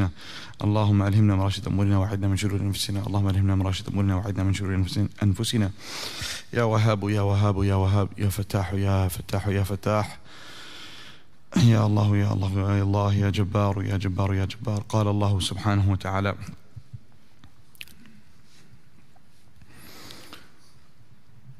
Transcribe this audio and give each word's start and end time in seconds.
أنفسنا. 0.00 0.10
اللهم 0.64 1.02
ألهمنا 1.02 1.36
مراشد 1.36 1.66
أمورنا 1.66 1.98
وعدنا 1.98 2.28
من 2.28 2.36
شرور 2.36 2.60
أنفسنا. 2.60 3.06
اللهم 3.06 3.28
ألهمنا 3.28 3.54
مراشد 3.54 3.88
أمورنا 3.88 4.16
وعدنا 4.16 4.44
من 4.44 4.54
شرور 4.54 4.84
أنفسنا- 5.22 5.70
يا 6.52 6.62
وهاب 6.62 7.08
يا 7.08 7.20
وهاب 7.20 7.64
يا 7.64 7.74
وهاب 7.74 8.08
يا 8.18 8.28
فتاح 8.28 8.72
يا 8.72 9.08
فتاح 9.08 9.48
يا 9.48 9.62
فتاح. 9.62 10.18
يا 11.56 11.86
الله 11.86 12.16
يا 12.16 12.32
الله 12.32 12.52
يا 12.78 12.82
الله 12.82 13.14
يا 13.14 13.30
جبار 13.30 13.82
يا 13.82 13.96
جبار 13.96 14.34
يا 14.34 14.44
جبار. 14.44 14.80
قال 14.88 15.06
الله 15.08 15.40
سبحانه 15.40 15.90
وتعالى 15.90 16.34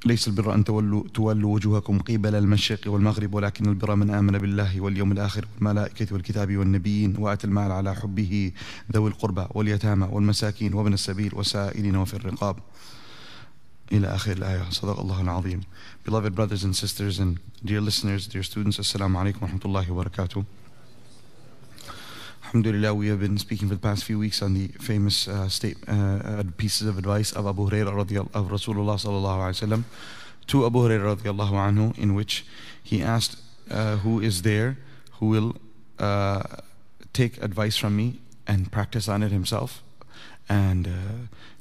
ليس 0.07 0.29
البر 0.29 0.55
أن 0.55 0.65
تولوا, 0.65 1.03
تولوا 1.15 1.55
وجوهكم 1.55 1.99
قبل 1.99 2.35
المشرق 2.35 2.81
والمغرب 2.87 3.35
ولكن 3.35 3.69
البر 3.69 3.95
من 3.95 4.11
آمن 4.11 4.39
بالله 4.39 4.81
واليوم 4.81 5.13
الآخر 5.13 5.47
والملائكة 5.55 6.15
والكتاب 6.15 6.57
والنبيين 6.57 7.17
وآتى 7.19 7.47
المال 7.47 7.73
على 7.73 7.95
حبه 7.95 8.53
ذوي 8.93 9.11
القربى 9.11 9.47
واليتامى 9.51 10.09
والمساكين 10.13 10.75
وابن 10.75 10.93
السبيل 10.93 11.35
والسائلين 11.35 11.97
وفي 11.97 12.15
الرقاب. 12.15 12.57
إلى 13.93 14.07
آخر 14.07 14.33
الآية. 14.33 14.71
صدق 14.71 15.01
الله 15.01 15.21
العظيم. 15.21 15.61
Beloved 16.07 16.35
brothers 16.35 16.65
and 16.65 16.77
sisters 16.77 17.19
and 17.19 17.39
dear 17.65 17.81
listeners, 17.81 18.27
dear 18.27 18.43
students, 18.43 18.79
alaikum 18.79 19.43
wa 19.43 19.49
rahmatullahi 19.49 19.89
wa 19.91 20.05
barakatuh. 20.05 20.60
Alhamdulillah, 22.51 22.93
we 22.95 23.07
have 23.07 23.21
been 23.21 23.39
speaking 23.39 23.69
for 23.69 23.77
the 23.77 23.81
past 23.81 24.03
few 24.03 24.19
weeks 24.19 24.43
on 24.43 24.55
the 24.55 24.67
famous 24.81 25.29
uh, 25.29 25.49
state, 25.49 25.77
uh, 25.87 25.93
uh, 25.93 26.43
pieces 26.57 26.89
of 26.89 26.99
advice 26.99 27.31
of 27.31 27.47
Abu 27.47 27.71
Hurairah 27.71 28.35
of 28.35 28.49
Rasulullah 28.49 28.99
sallallahu 28.99 29.39
alaihi 29.39 29.69
wasallam 29.69 29.85
to 30.49 30.67
Abu 30.67 30.81
Hurairah 30.81 31.15
radiallahu 31.15 31.53
anhu, 31.53 31.97
in 31.97 32.13
which 32.13 32.45
he 32.83 33.05
asked, 33.05 33.37
uh, 33.71 33.99
"Who 33.99 34.19
is 34.19 34.43
there 34.43 34.79
who 35.21 35.27
will 35.27 35.55
uh, 36.01 36.43
take 37.13 37.41
advice 37.41 37.77
from 37.77 37.95
me 37.95 38.19
and 38.49 38.73
practice 38.73 39.07
on 39.07 39.23
it 39.23 39.31
himself, 39.31 39.81
and 40.49 40.89
uh, 40.89 40.91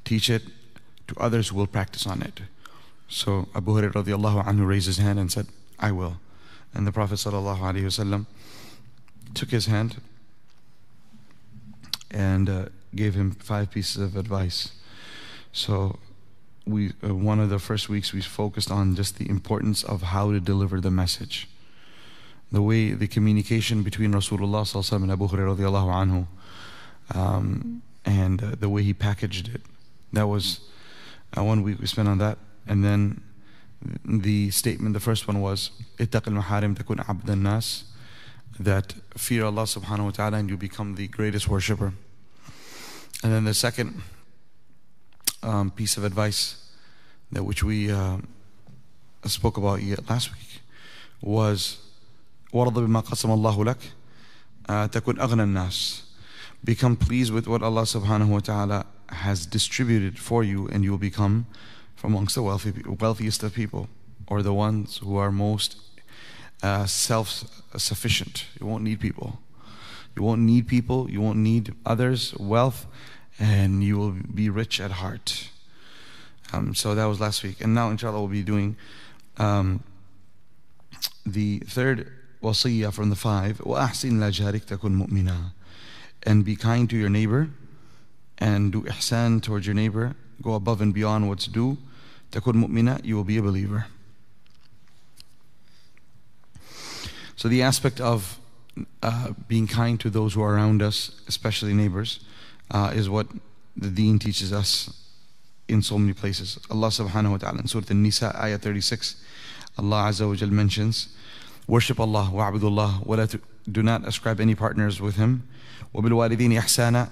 teach 0.06 0.28
it 0.28 0.42
to 1.06 1.16
others 1.20 1.50
who 1.50 1.58
will 1.58 1.68
practice 1.68 2.08
on 2.08 2.24
it?" 2.24 2.42
So 3.08 3.48
Abu 3.54 3.74
Hurairah 3.80 3.94
radiallahu 3.94 4.44
anhu 4.44 4.66
raised 4.66 4.88
his 4.88 4.98
hand 4.98 5.20
and 5.20 5.32
said, 5.32 5.46
"I 5.78 5.92
will," 5.92 6.18
and 6.74 6.88
the 6.88 6.92
Prophet 6.92 7.20
sallallahu 7.20 7.60
alaihi 7.60 7.86
wasallam 7.86 8.26
took 9.36 9.52
his 9.52 9.68
hand 9.68 10.02
and 12.12 12.50
uh, 12.50 12.66
gave 12.96 13.16
him 13.16 13.32
five 13.32 13.72
pieces 13.72 14.02
of 14.02 14.16
advice. 14.16 14.72
So, 15.52 16.00
we 16.66 16.94
uh, 17.04 17.16
one 17.16 17.40
of 17.40 17.50
the 17.50 17.60
first 17.60 17.90
weeks 17.90 18.14
we 18.14 18.22
focused 18.22 18.72
on 18.72 18.96
just 18.96 19.18
the 19.18 19.30
importance 19.30 19.84
of 19.84 20.02
how 20.02 20.32
to 20.32 20.40
deliver 20.40 20.80
the 20.80 20.92
message, 20.92 21.48
the 22.52 22.62
way 22.62 22.92
the 22.92 23.08
communication 23.08 23.84
between 23.84 24.14
Rasulullah 24.14 24.64
sallallahu 24.64 25.04
and 25.04 25.12
Abu 25.12 25.28
Hurairah 25.28 25.58
anhu, 25.58 26.28
um, 27.16 27.82
and 28.06 28.44
uh, 28.44 28.56
the 28.60 28.70
way 28.70 28.84
he 28.84 28.94
packaged 28.94 29.50
it. 29.54 29.62
That 30.14 30.28
was 30.28 30.62
uh, 31.38 31.44
one 31.44 31.64
week 31.64 31.80
we 31.80 31.88
spent 31.88 32.08
on 32.08 32.18
that, 32.20 32.38
and 32.68 32.84
then 32.84 33.22
the 34.06 34.52
statement. 34.52 34.94
The 34.94 35.00
first 35.00 35.28
one 35.28 35.42
was 35.42 35.72
"Ittaq 35.98 36.28
al-maharim 36.28 36.78
takun 36.78 37.08
abd 37.08 37.36
nas." 37.38 37.86
that 38.59 38.95
fear 39.17 39.45
Allah 39.45 39.63
subhanahu 39.63 40.05
wa 40.05 40.11
ta'ala 40.11 40.39
and 40.39 40.49
you 40.49 40.57
become 40.57 40.95
the 40.95 41.09
greatest 41.09 41.49
worshipper. 41.49 41.93
And 43.23 43.33
then 43.33 43.45
the 43.45 43.55
second 43.55 44.03
um, 45.43 45.71
piece 45.71 45.97
of 45.97 46.05
advice 46.05 46.57
that 47.33 47.45
which 47.45 47.65
we 47.65 47.91
uh, 47.91 48.19
spoke 49.25 49.57
about 49.57 49.83
yet 49.83 50.09
last 50.09 50.31
week 50.33 50.61
was 51.21 51.79
وَرَضَ 52.53 52.75
بِمَا 52.75 53.05
قَسَمَ 53.05 53.31
اللَّهُ 53.31 53.75
لَكَ 53.75 54.91
تَكُنْ 54.91 55.19
أَغْنَى 55.19 55.43
النَّاسِ 55.43 56.03
Become 56.63 56.97
pleased 56.97 57.33
with 57.33 57.47
what 57.49 57.63
Allah 57.63 57.83
subhanahu 57.83 58.29
wa 58.29 58.39
ta'ala 58.39 58.87
has 59.09 59.47
distributed 59.47 60.19
for 60.19 60.45
you 60.45 60.69
and 60.69 60.85
you 60.85 60.93
will 60.93 60.99
become 60.99 61.47
from 61.97 62.13
amongst 62.13 62.35
the 62.37 62.43
wealthy, 62.43 62.73
wealthiest 63.01 63.43
of 63.43 63.55
people 63.55 63.89
or 64.27 64.43
the 64.43 64.55
ones 64.55 64.99
who 64.99 65.17
are 65.17 65.33
most 65.33 65.77
uh, 66.63 66.87
self-sufficient. 66.87 68.47
You 68.61 68.67
won't 68.67 68.85
need 68.85 69.01
people. 69.01 69.39
You 70.17 70.23
won't 70.23 70.43
need 70.43 70.69
people. 70.69 71.11
You 71.11 71.21
won't 71.21 71.39
need 71.39 71.75
others, 71.85 72.35
wealth, 72.39 72.87
and 73.39 73.83
you 73.83 73.99
will 73.99 74.13
be 74.13 74.49
rich 74.49 74.81
at 74.81 74.93
heart. 74.93 75.51
Um, 76.53 76.75
so 76.75 76.95
that 76.95 77.07
was 77.07 77.21
last 77.21 77.43
week, 77.43 77.61
and 77.61 77.75
now 77.75 77.91
inshallah 77.91 78.21
we'll 78.21 78.29
be 78.29 78.43
doing 78.43 78.77
um, 79.39 79.83
the 81.27 81.59
third 81.61 82.13
wasiyah 82.43 82.93
from 82.93 83.11
the 83.11 83.17
five. 83.17 83.59
وَأَحْسِنْ 83.59 84.13
لَجَارِكْ 84.13 84.67
تَكُنْ 84.67 85.07
مُؤْمِنًا 85.07 85.53
And 86.23 86.45
be 86.45 86.55
kind 86.55 86.89
to 86.91 86.97
your 86.97 87.11
neighbor, 87.11 87.51
and 88.39 88.71
do 88.71 88.83
ihsan 88.83 89.43
towards 89.43 89.67
your 89.67 89.75
neighbor. 89.75 90.15
Go 90.43 90.55
above 90.55 90.81
and 90.81 90.95
beyond 90.95 91.29
what's 91.29 91.47
due. 91.47 91.79
تَكُنْ 92.31 92.55
مُؤْمِنًا 92.55 93.05
You 93.05 93.17
will 93.17 93.25
be 93.25 93.39
a 93.39 93.43
believer. 93.43 93.87
So 97.39 97.49
the 97.49 97.63
aspect 97.63 98.01
of 98.01 98.39
uh, 99.03 99.31
being 99.49 99.67
kind 99.67 99.99
to 100.01 100.11
those 100.11 100.35
who 100.35 100.43
are 100.43 100.55
around 100.55 100.83
us, 100.83 101.21
especially 101.29 101.75
neighbors, 101.75 102.21
uh, 102.71 102.93
is 102.95 103.09
what 103.09 103.27
the 103.77 103.89
Deen 103.89 104.19
teaches 104.19 104.53
us 104.53 104.93
in 105.69 105.83
so 105.83 105.99
many 105.99 106.13
places. 106.13 106.59
Allah 106.71 106.89
subhanahu 106.89 107.33
wa 107.33 107.37
ta'ala 107.39 107.59
in 107.61 107.67
Surah 107.67 107.85
An-Nisa, 107.91 108.37
ayah 108.43 108.59
36, 108.59 109.17
Allah 109.79 110.09
Azza 110.09 110.29
wa 110.29 110.35
Jal 110.35 110.51
mentions, 110.51 111.09
Worship 111.67 111.99
Allah, 111.99 112.31
wa'budullah, 112.33 113.07
wa 113.07 113.17
la 113.17 113.27
tu- 113.27 113.41
do 113.71 113.83
not 113.83 114.07
ascribe 114.07 114.41
any 114.41 114.55
partners 114.55 115.01
with 115.01 115.17
Him. 115.17 115.49
وَبِالْوَالِدِينِ 115.95 116.59
إِحْسَانًا 116.59 117.11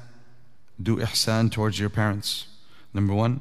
Do 0.82 0.96
ihsan 0.98 1.50
towards 1.50 1.78
your 1.78 1.88
parents. 1.88 2.46
Number 2.92 3.14
one. 3.14 3.40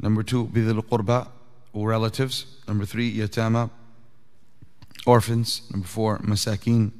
Number 0.00 0.22
two, 0.22 0.46
بِذِلْ 0.46 0.80
الْقُرْبَى 0.80 1.28
relatives. 1.74 2.46
Number 2.66 2.84
three, 2.84 3.14
yatama, 3.14 3.70
orphans, 5.05 5.61
number 5.71 5.87
four, 5.87 6.19
masakin, 6.19 6.91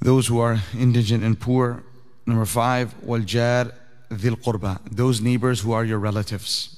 those 0.00 0.26
who 0.26 0.38
are 0.38 0.58
indigent 0.76 1.22
and 1.22 1.38
poor, 1.38 1.82
number 2.26 2.46
five, 2.46 2.94
waljar 3.04 3.72
dhil 4.10 4.36
qurba, 4.36 4.80
those 4.90 5.20
neighbors 5.20 5.60
who 5.60 5.72
are 5.72 5.84
your 5.84 5.98
relatives. 5.98 6.76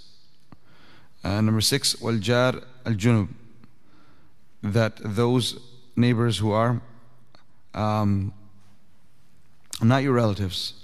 Uh, 1.25 1.41
number 1.41 1.61
six, 1.61 1.95
waljar 1.97 2.63
al 2.85 2.95
junub, 2.95 3.29
that 4.63 4.95
those 5.03 5.59
neighbors 5.97 6.39
who 6.39 6.51
are 6.51 6.81
um, 7.75 8.33
not 9.81 10.03
your 10.03 10.13
relatives, 10.13 10.75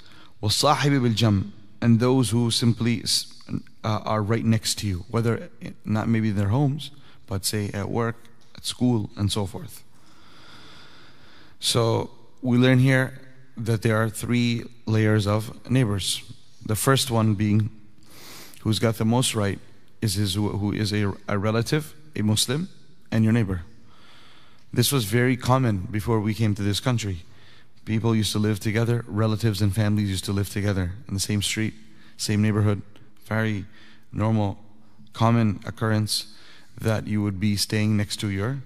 wasahibi 0.43 1.03
bil 1.03 1.13
jam, 1.13 1.53
and 1.81 2.01
those 2.01 2.31
who 2.31 2.51
simply 2.51 3.05
uh, 3.85 4.01
are 4.05 4.23
right 4.23 4.45
next 4.45 4.79
to 4.79 4.87
you, 4.87 5.05
whether 5.11 5.51
eh, 5.63 5.71
not 5.85 6.09
maybe 6.09 6.31
in 6.31 6.37
their 6.37 6.49
homes, 6.49 6.91
but 7.27 7.45
say 7.45 7.71
at 7.75 7.89
work, 7.89 8.17
at 8.59 8.65
school, 8.65 9.09
and 9.17 9.31
so 9.31 9.47
forth. 9.47 9.85
So 11.61 12.11
we 12.43 12.59
learn 12.59 12.81
here 12.81 13.21
that 13.57 13.83
there 13.83 13.97
are 13.97 14.11
three 14.11 14.65
layers 14.85 15.27
of 15.27 15.71
neighbors. 15.71 16.23
The 16.67 16.75
first 16.77 17.11
one 17.11 17.35
being 17.35 17.71
who's 18.63 18.81
got 18.81 18.97
the 18.97 19.05
most 19.05 19.35
right 19.35 19.61
is 20.03 20.15
his, 20.15 20.35
who 20.35 20.73
is 20.73 20.93
a, 20.93 21.13
a 21.29 21.39
relative, 21.39 21.95
a 22.17 22.23
Muslim, 22.23 22.69
and 23.13 23.25
your 23.25 23.33
neighbor. 23.33 23.63
This 24.73 24.93
was 24.93 25.05
very 25.05 25.37
common 25.37 25.89
before 25.91 26.21
we 26.21 26.35
came 26.35 26.55
to 26.57 26.63
this 26.63 26.81
country. 26.81 27.19
People 27.85 28.15
used 28.15 28.33
to 28.33 28.39
live 28.39 28.59
together, 28.59 29.05
relatives 29.07 29.63
and 29.63 29.73
families 29.75 30.11
used 30.11 30.25
to 30.25 30.33
live 30.33 30.51
together 30.51 30.93
in 31.07 31.15
the 31.15 31.21
same 31.21 31.43
street, 31.43 31.75
same 32.17 32.43
neighborhood. 32.43 32.83
Very 33.27 33.65
normal, 34.13 34.59
common 35.13 35.61
occurrence 35.65 36.35
that 36.81 37.07
you 37.07 37.23
would 37.23 37.41
be 37.41 37.57
staying 37.57 37.97
next 37.97 38.21
to 38.21 38.29
your 38.29 38.63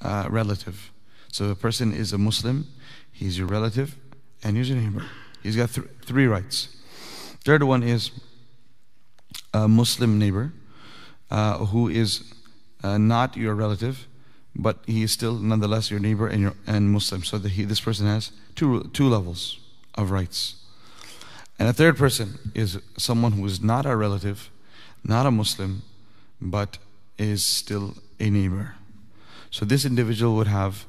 uh, 0.00 0.26
relative. 0.28 0.90
So 1.32 1.50
a 1.50 1.54
person 1.54 1.92
is 1.92 2.12
a 2.12 2.18
Muslim, 2.18 2.66
he's 3.12 3.38
your 3.38 3.46
relative, 3.46 3.96
and 4.42 4.56
he's 4.56 4.68
your 4.68 4.78
neighbor. 4.78 5.04
He's 5.42 5.56
got 5.56 5.70
th- 5.70 5.86
three 6.04 6.26
rights. 6.26 6.68
Third 7.44 7.62
one 7.62 7.82
is 7.82 8.10
a 9.52 9.68
Muslim 9.68 10.18
neighbor 10.18 10.52
uh, 11.30 11.58
who 11.66 11.88
is 11.88 12.32
uh, 12.82 12.98
not 12.98 13.36
your 13.36 13.54
relative, 13.54 14.06
but 14.54 14.78
he 14.86 15.02
is 15.02 15.12
still 15.12 15.34
nonetheless 15.34 15.90
your 15.90 16.00
neighbor 16.00 16.26
and, 16.26 16.40
your, 16.42 16.54
and 16.66 16.90
Muslim. 16.90 17.22
So 17.24 17.38
he, 17.38 17.64
this 17.64 17.80
person 17.80 18.06
has 18.06 18.32
two, 18.54 18.90
two 18.92 19.08
levels 19.08 19.58
of 19.94 20.10
rights. 20.10 20.56
And 21.58 21.68
a 21.68 21.72
third 21.72 21.96
person 21.96 22.52
is 22.54 22.78
someone 22.96 23.32
who 23.32 23.44
is 23.44 23.60
not 23.60 23.84
a 23.86 23.96
relative, 23.96 24.50
not 25.04 25.26
a 25.26 25.30
Muslim, 25.30 25.82
but 26.40 26.78
is 27.18 27.44
still 27.44 27.96
a 28.20 28.30
neighbor. 28.30 28.74
So 29.50 29.64
this 29.64 29.84
individual 29.84 30.36
would 30.36 30.46
have 30.46 30.86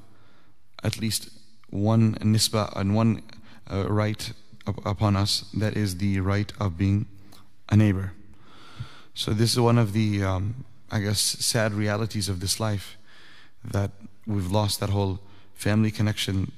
at 0.83 0.99
least 0.99 1.29
one 1.69 2.15
nisba 2.15 2.75
and 2.75 2.95
one 2.95 3.23
uh, 3.71 3.87
right 3.89 4.31
up, 4.67 4.85
upon 4.85 5.15
us 5.15 5.45
that 5.53 5.75
is 5.75 5.97
the 5.97 6.19
right 6.19 6.51
of 6.59 6.77
being 6.77 7.07
a 7.69 7.75
neighbor. 7.75 8.13
So 9.13 9.31
this 9.31 9.51
is 9.51 9.59
one 9.59 9.77
of 9.77 9.93
the, 9.93 10.23
um, 10.23 10.65
I 10.91 10.99
guess, 10.99 11.19
sad 11.19 11.73
realities 11.73 12.29
of 12.29 12.39
this 12.39 12.59
life 12.59 12.97
that 13.63 13.91
we've 14.25 14.51
lost 14.51 14.79
that 14.79 14.89
whole 14.89 15.19
family 15.53 15.91
connection 15.91 16.51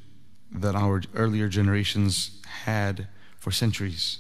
that 0.52 0.76
our 0.76 1.02
earlier 1.16 1.48
generations 1.48 2.42
had 2.66 3.08
for 3.40 3.52
centuries. 3.52 4.20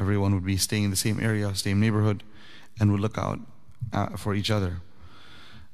Everyone 0.00 0.34
would 0.34 0.44
be 0.44 0.56
staying 0.56 0.84
in 0.84 0.90
the 0.90 0.96
same 0.96 1.18
area, 1.20 1.54
same 1.54 1.80
neighborhood, 1.80 2.22
and 2.78 2.92
would 2.92 3.00
look 3.00 3.16
out 3.16 3.40
uh, 3.92 4.16
for 4.16 4.34
each 4.34 4.50
other. 4.50 4.80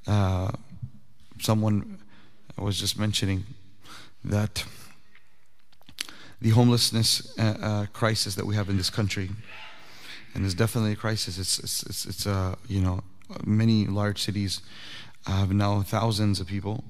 Uh, 0.06 0.50
someone 1.40 1.98
was 2.58 2.78
just 2.78 2.98
mentioning 2.98 3.44
that 4.24 4.64
the 6.40 6.50
homelessness 6.50 7.36
uh, 7.38 7.42
uh, 7.42 7.86
crisis 7.92 8.34
that 8.34 8.46
we 8.46 8.54
have 8.54 8.68
in 8.68 8.76
this 8.76 8.90
country, 8.90 9.30
and 10.34 10.44
it's 10.44 10.54
definitely 10.54 10.92
a 10.92 10.96
crisis. 10.96 11.38
It's 11.38 11.58
it's 11.58 11.82
it's, 11.84 12.06
it's 12.06 12.26
uh, 12.26 12.54
you 12.68 12.80
know 12.80 13.02
many 13.44 13.86
large 13.86 14.22
cities 14.22 14.60
have 15.26 15.52
now 15.52 15.82
thousands 15.82 16.40
of 16.40 16.46
people 16.46 16.84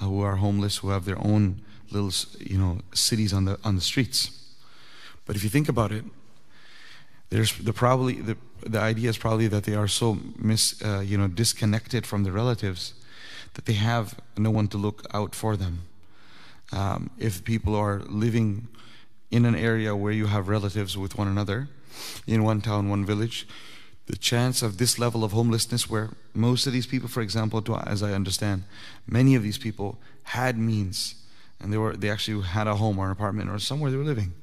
uh, 0.00 0.06
who 0.06 0.20
are 0.22 0.36
homeless 0.36 0.78
who 0.78 0.90
have 0.90 1.04
their 1.04 1.18
own 1.18 1.62
little 1.90 2.12
you 2.40 2.58
know 2.58 2.80
cities 2.92 3.32
on 3.32 3.44
the 3.44 3.58
on 3.64 3.76
the 3.76 3.82
streets. 3.82 4.30
But 5.26 5.36
if 5.36 5.44
you 5.44 5.50
think 5.50 5.68
about 5.68 5.92
it, 5.92 6.04
there's 7.30 7.56
the 7.58 7.72
probably 7.72 8.14
the 8.14 8.36
the 8.68 8.80
idea 8.80 9.08
is 9.08 9.18
probably 9.18 9.48
that 9.48 9.64
they 9.64 9.74
are 9.74 9.88
so 9.88 10.18
mis 10.36 10.80
uh, 10.82 11.00
you 11.00 11.16
know 11.16 11.28
disconnected 11.28 12.06
from 12.06 12.24
their 12.24 12.32
relatives 12.32 12.94
that 13.54 13.64
they 13.64 13.72
have 13.72 14.14
no 14.36 14.50
one 14.50 14.68
to 14.68 14.78
look 14.78 15.04
out 15.12 15.34
for 15.34 15.56
them. 15.56 15.80
Um, 16.70 17.10
if 17.18 17.44
people 17.44 17.74
are 17.74 18.00
living 18.00 18.68
in 19.30 19.44
an 19.44 19.56
area 19.56 19.96
where 19.96 20.12
you 20.12 20.26
have 20.26 20.48
relatives 20.48 20.96
with 20.96 21.16
one 21.18 21.28
another, 21.28 21.68
in 22.26 22.44
one 22.44 22.60
town, 22.60 22.88
one 22.88 23.04
village, 23.04 23.46
the 24.06 24.16
chance 24.16 24.62
of 24.62 24.78
this 24.78 24.98
level 24.98 25.24
of 25.24 25.32
homelessness, 25.32 25.90
where 25.90 26.10
most 26.34 26.66
of 26.66 26.72
these 26.72 26.86
people, 26.86 27.08
for 27.08 27.20
example, 27.20 27.60
to, 27.62 27.76
as 27.76 28.02
I 28.02 28.12
understand, 28.12 28.64
many 29.06 29.34
of 29.34 29.42
these 29.42 29.58
people 29.58 29.98
had 30.24 30.56
means, 30.56 31.14
and 31.60 31.72
they 31.72 31.78
were 31.78 31.96
they 31.96 32.10
actually 32.10 32.42
had 32.46 32.66
a 32.66 32.76
home 32.76 32.98
or 32.98 33.06
an 33.06 33.12
apartment 33.12 33.50
or 33.50 33.58
somewhere 33.58 33.90
they 33.90 33.96
were 33.96 34.04
living, 34.04 34.34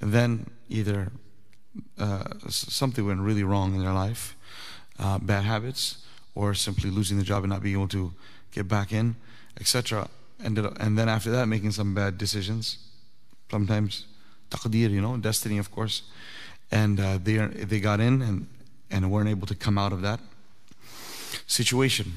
and 0.00 0.12
then 0.12 0.46
either 0.68 1.10
uh, 1.98 2.24
something 2.48 3.06
went 3.06 3.20
really 3.20 3.44
wrong 3.44 3.74
in 3.74 3.82
their 3.82 3.92
life, 3.92 4.36
uh, 4.98 5.18
bad 5.18 5.44
habits, 5.44 6.04
or 6.34 6.54
simply 6.54 6.90
losing 6.90 7.18
the 7.18 7.24
job 7.24 7.42
and 7.44 7.52
not 7.52 7.62
being 7.62 7.76
able 7.76 7.88
to 7.88 8.12
get 8.52 8.68
back 8.68 8.92
in, 8.92 9.16
etc. 9.60 10.08
And, 10.42 10.58
and 10.58 10.98
then 10.98 11.08
after 11.08 11.30
that, 11.30 11.46
making 11.46 11.72
some 11.72 11.94
bad 11.94 12.18
decisions, 12.18 12.78
sometimes 13.50 14.06
taqdeer, 14.50 14.90
you 14.90 15.00
know, 15.00 15.16
destiny, 15.16 15.58
of 15.58 15.70
course. 15.70 16.02
And 16.70 16.98
uh, 16.98 17.18
they, 17.22 17.36
they 17.36 17.80
got 17.80 18.00
in 18.00 18.22
and, 18.22 18.46
and 18.90 19.10
weren't 19.10 19.28
able 19.28 19.46
to 19.46 19.54
come 19.54 19.78
out 19.78 19.92
of 19.92 20.02
that 20.02 20.20
situation. 21.46 22.14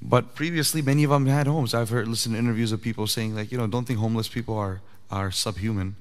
But 0.00 0.34
previously, 0.34 0.82
many 0.82 1.04
of 1.04 1.10
them 1.10 1.26
had 1.26 1.46
homes. 1.46 1.74
I've 1.74 1.90
heard, 1.90 2.08
listened 2.08 2.34
to 2.34 2.38
interviews 2.38 2.72
of 2.72 2.82
people 2.82 3.06
saying, 3.06 3.36
like, 3.36 3.52
you 3.52 3.58
know, 3.58 3.66
don't 3.66 3.84
think 3.84 4.00
homeless 4.00 4.28
people 4.28 4.56
are, 4.56 4.80
are 5.10 5.30
subhuman 5.30 5.96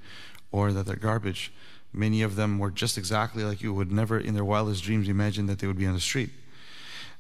or 0.52 0.74
that 0.74 0.86
they're 0.86 0.96
garbage. 0.96 1.52
Many 1.94 2.22
of 2.22 2.36
them 2.36 2.58
were 2.58 2.72
just 2.72 2.98
exactly 2.98 3.44
like 3.44 3.62
you, 3.62 3.74
would 3.74 3.92
never 3.92 4.18
in 4.18 4.34
their 4.34 4.46
wildest 4.46 4.84
dreams 4.84 5.10
imagine 5.10 5.48
that 5.48 5.60
they 5.60 5.68
would 5.68 5.78
be 5.78 5.86
on 5.86 5.94
the 5.94 6.00
street. 6.00 6.30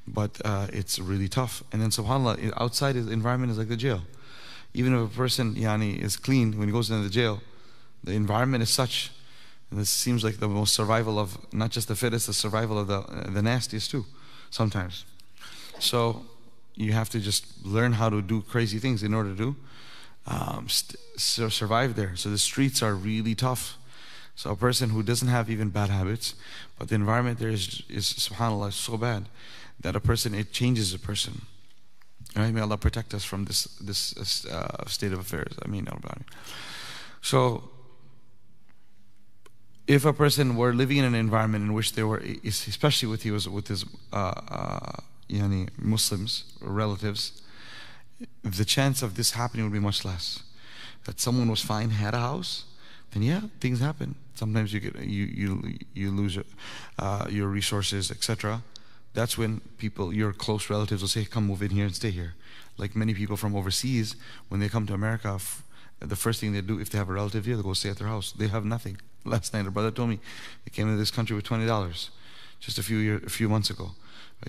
But 0.07 0.41
uh, 0.45 0.67
it's 0.71 0.97
really 0.97 1.27
tough. 1.27 1.63
And 1.71 1.81
then, 1.81 1.89
subhanAllah, 1.89 2.53
outside 2.59 2.95
the 2.95 3.11
environment 3.11 3.51
is 3.51 3.57
like 3.57 3.67
the 3.67 3.77
jail. 3.77 4.01
Even 4.73 4.95
if 4.95 5.13
a 5.13 5.15
person 5.15 5.55
yani, 5.55 6.01
is 6.01 6.15
clean, 6.15 6.57
when 6.57 6.67
he 6.67 6.71
goes 6.71 6.89
into 6.89 7.03
the 7.03 7.09
jail, 7.09 7.41
the 8.03 8.13
environment 8.13 8.63
is 8.63 8.69
such, 8.69 9.11
and 9.69 9.79
this 9.79 9.89
seems 9.89 10.23
like 10.23 10.37
the 10.37 10.47
most 10.47 10.73
survival 10.73 11.19
of 11.19 11.37
not 11.53 11.71
just 11.71 11.87
the 11.87 11.95
fittest, 11.95 12.27
the 12.27 12.33
survival 12.33 12.79
of 12.79 12.87
the, 12.87 12.99
uh, 12.99 13.29
the 13.29 13.41
nastiest 13.41 13.91
too, 13.91 14.05
sometimes. 14.49 15.05
So 15.79 16.25
you 16.75 16.93
have 16.93 17.09
to 17.09 17.19
just 17.19 17.65
learn 17.65 17.93
how 17.93 18.09
to 18.09 18.21
do 18.21 18.41
crazy 18.41 18.79
things 18.79 19.03
in 19.03 19.13
order 19.13 19.35
to 19.35 19.55
um, 20.27 20.67
survive 21.17 21.95
there. 21.95 22.15
So 22.15 22.29
the 22.29 22.37
streets 22.37 22.81
are 22.81 22.95
really 22.95 23.35
tough. 23.35 23.77
So 24.41 24.49
a 24.49 24.55
person 24.55 24.89
who 24.89 25.03
doesn't 25.03 25.27
have 25.27 25.51
even 25.51 25.69
bad 25.69 25.89
habits, 25.91 26.33
but 26.79 26.89
the 26.89 26.95
environment 26.95 27.37
there 27.37 27.51
is, 27.51 27.83
is 27.87 28.05
subhanAllah, 28.11 28.73
so 28.73 28.97
bad 28.97 29.29
that 29.79 29.95
a 29.95 29.99
person, 29.99 30.33
it 30.33 30.51
changes 30.51 30.95
a 30.95 30.97
person. 30.97 31.43
Right? 32.35 32.51
May 32.51 32.61
Allah 32.61 32.79
protect 32.79 33.13
us 33.13 33.23
from 33.23 33.45
this, 33.45 33.65
this 33.79 34.47
uh, 34.47 34.87
state 34.87 35.13
of 35.13 35.19
affairs. 35.19 35.53
I 35.63 35.67
mean, 35.67 35.87
so 37.21 37.69
if 39.85 40.05
a 40.05 40.11
person 40.11 40.55
were 40.55 40.73
living 40.73 40.97
in 40.97 41.05
an 41.05 41.13
environment 41.13 41.63
in 41.65 41.73
which 41.73 41.93
they 41.93 42.01
were, 42.01 42.23
especially 42.43 43.09
with 43.09 43.21
he 43.21 43.29
was 43.29 43.47
with 43.47 43.67
his 43.67 43.85
uh, 44.11 44.33
uh, 44.49 44.91
yani 45.29 45.69
Muslims 45.77 46.45
or 46.65 46.71
relatives, 46.71 47.43
the 48.43 48.65
chance 48.65 49.03
of 49.03 49.13
this 49.13 49.31
happening 49.33 49.65
would 49.65 49.73
be 49.73 49.79
much 49.79 50.03
less. 50.03 50.41
That 51.05 51.19
someone 51.19 51.47
was 51.47 51.61
fine, 51.61 51.91
had 51.91 52.15
a 52.15 52.19
house, 52.19 52.65
then 53.11 53.23
yeah, 53.23 53.41
things 53.59 53.79
happen. 53.79 54.15
Sometimes 54.35 54.73
you 54.73 54.79
get 54.79 54.95
you 54.99 55.25
you 55.25 55.77
you 55.93 56.11
lose 56.11 56.37
uh, 56.97 57.25
your 57.29 57.47
resources, 57.47 58.09
etc. 58.11 58.61
That's 59.13 59.37
when 59.37 59.59
people, 59.77 60.13
your 60.13 60.31
close 60.31 60.69
relatives, 60.69 61.01
will 61.01 61.09
say, 61.09 61.25
"Come 61.25 61.47
move 61.47 61.61
in 61.61 61.71
here 61.71 61.85
and 61.85 61.95
stay 61.95 62.11
here." 62.11 62.33
Like 62.77 62.95
many 62.95 63.13
people 63.13 63.35
from 63.35 63.55
overseas, 63.55 64.15
when 64.47 64.61
they 64.61 64.69
come 64.69 64.87
to 64.87 64.93
America, 64.93 65.37
the 65.99 66.15
first 66.15 66.39
thing 66.39 66.53
they 66.53 66.61
do 66.61 66.79
if 66.79 66.89
they 66.89 66.97
have 66.97 67.09
a 67.09 67.13
relative 67.13 67.45
here, 67.45 67.57
they 67.57 67.63
go 67.63 67.73
stay 67.73 67.89
at 67.89 67.97
their 67.97 68.07
house. 68.07 68.31
They 68.31 68.47
have 68.47 68.65
nothing. 68.65 68.97
Last 69.25 69.53
night, 69.53 69.67
a 69.67 69.71
brother 69.71 69.91
told 69.91 70.09
me 70.09 70.19
he 70.63 70.69
came 70.69 70.87
to 70.87 70.97
this 70.97 71.11
country 71.11 71.35
with 71.35 71.45
twenty 71.45 71.65
dollars, 71.65 72.09
just 72.59 72.77
a 72.79 72.83
few 72.83 72.97
year, 72.97 73.21
a 73.25 73.29
few 73.29 73.49
months 73.49 73.69
ago. 73.69 73.91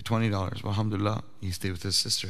Twenty 0.03 0.29
dollars. 0.29 0.61
Alhamdulillah, 0.63 1.23
he 1.41 1.51
stayed 1.51 1.71
with 1.71 1.83
his 1.83 1.97
sister, 1.97 2.29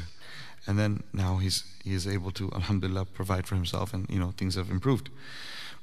and 0.67 0.77
then 0.77 1.03
now 1.13 1.37
he's 1.37 1.63
he 1.83 1.93
is 1.93 2.07
able 2.07 2.31
to 2.31 2.51
Alhamdulillah 2.51 3.05
provide 3.05 3.47
for 3.47 3.55
himself, 3.55 3.93
and 3.93 4.09
you 4.09 4.19
know 4.19 4.33
things 4.35 4.55
have 4.55 4.71
improved. 4.71 5.09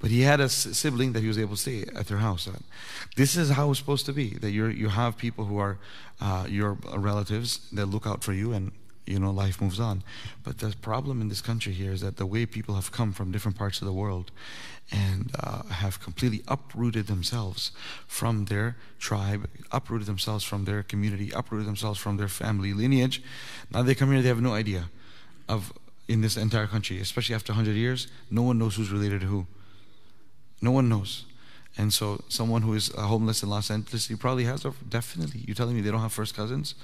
But 0.01 0.11
he 0.11 0.23
had 0.23 0.41
a 0.41 0.49
sibling 0.49 1.13
that 1.13 1.21
he 1.21 1.29
was 1.29 1.39
able 1.39 1.57
to 1.57 1.61
stay 1.61 1.85
at 1.95 2.09
their 2.09 2.19
house. 2.19 2.49
This 3.17 3.37
is 3.37 3.51
how 3.51 3.71
it's 3.71 3.79
supposed 3.79 4.07
to 4.07 4.13
be. 4.13 4.31
That 4.31 4.51
you 4.51 4.67
you 4.67 4.89
have 4.89 5.19
people 5.19 5.45
who 5.45 5.59
are 5.59 5.79
uh, 6.21 6.47
your 6.49 6.79
relatives 6.97 7.69
that 7.73 7.87
look 7.87 8.07
out 8.07 8.25
for 8.25 8.33
you, 8.33 8.53
and 8.53 8.73
you 9.07 9.19
know 9.19 9.31
life 9.31 9.61
moves 9.61 9.79
on. 9.79 10.03
But 10.43 10.59
the 10.59 10.75
problem 10.81 11.21
in 11.21 11.29
this 11.29 11.43
country 11.43 11.75
here 11.75 11.93
is 11.93 12.01
that 12.01 12.17
the 12.17 12.25
way 12.25 12.47
people 12.47 12.77
have 12.77 12.91
come 12.91 13.13
from 13.13 13.31
different 13.31 13.59
parts 13.59 13.83
of 13.83 13.87
the 13.87 13.93
world, 13.93 14.31
and 14.91 15.33
uh, 15.39 15.65
have 15.65 16.01
completely 16.01 16.43
uprooted 16.49 17.07
themselves 17.07 17.71
from 18.07 18.47
their 18.47 18.77
tribe, 18.99 19.51
uprooted 19.71 20.07
themselves 20.07 20.45
from 20.45 20.65
their 20.65 20.83
community, 20.83 21.31
uprooted 21.31 21.67
themselves 21.67 22.01
from 22.01 22.17
their 22.17 22.29
family 22.29 22.73
lineage. 22.73 23.23
Now 23.71 23.83
they 23.83 23.95
come 23.95 24.11
here, 24.13 24.23
they 24.23 24.29
have 24.29 24.41
no 24.41 24.55
idea 24.55 24.89
of 25.47 25.75
in 26.09 26.23
this 26.23 26.37
entire 26.37 26.67
country, 26.67 26.99
especially 27.01 27.35
after 27.35 27.53
100 27.53 27.77
years, 27.77 28.09
no 28.31 28.43
one 28.43 28.59
knows 28.59 28.77
who's 28.77 28.91
related 28.91 29.21
to 29.21 29.27
who. 29.27 29.47
No 30.61 30.71
one 30.71 30.89
knows. 30.89 31.25
And 31.79 31.93
so, 31.93 32.23
someone 32.29 32.63
who 32.63 32.75
is 32.75 32.93
uh, 32.95 33.03
homeless 33.03 33.43
in 33.43 33.49
Los 33.49 33.71
Angeles, 33.71 34.09
he 34.09 34.17
probably 34.17 34.45
has, 34.45 34.65
a, 34.65 34.75
definitely, 34.89 35.41
you're 35.47 35.55
telling 35.55 35.77
me 35.77 35.81
they 35.81 35.91
don't 35.91 36.01
have 36.01 36.13
first 36.13 36.35
cousins? 36.35 36.75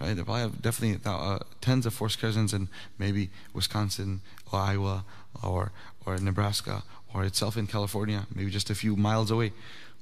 Right? 0.00 0.14
They 0.14 0.22
probably 0.22 0.42
have 0.42 0.60
definitely 0.60 1.00
uh, 1.04 1.38
tens 1.60 1.86
of 1.86 1.94
first 1.94 2.18
cousins 2.20 2.52
in 2.52 2.68
maybe 2.98 3.30
Wisconsin 3.54 4.20
or 4.52 4.58
Iowa 4.58 5.04
or, 5.42 5.72
or 6.04 6.18
Nebraska 6.18 6.82
or 7.14 7.24
itself 7.24 7.56
in 7.56 7.66
California, 7.66 8.26
maybe 8.34 8.50
just 8.50 8.68
a 8.68 8.74
few 8.74 8.94
miles 8.96 9.30
away. 9.30 9.52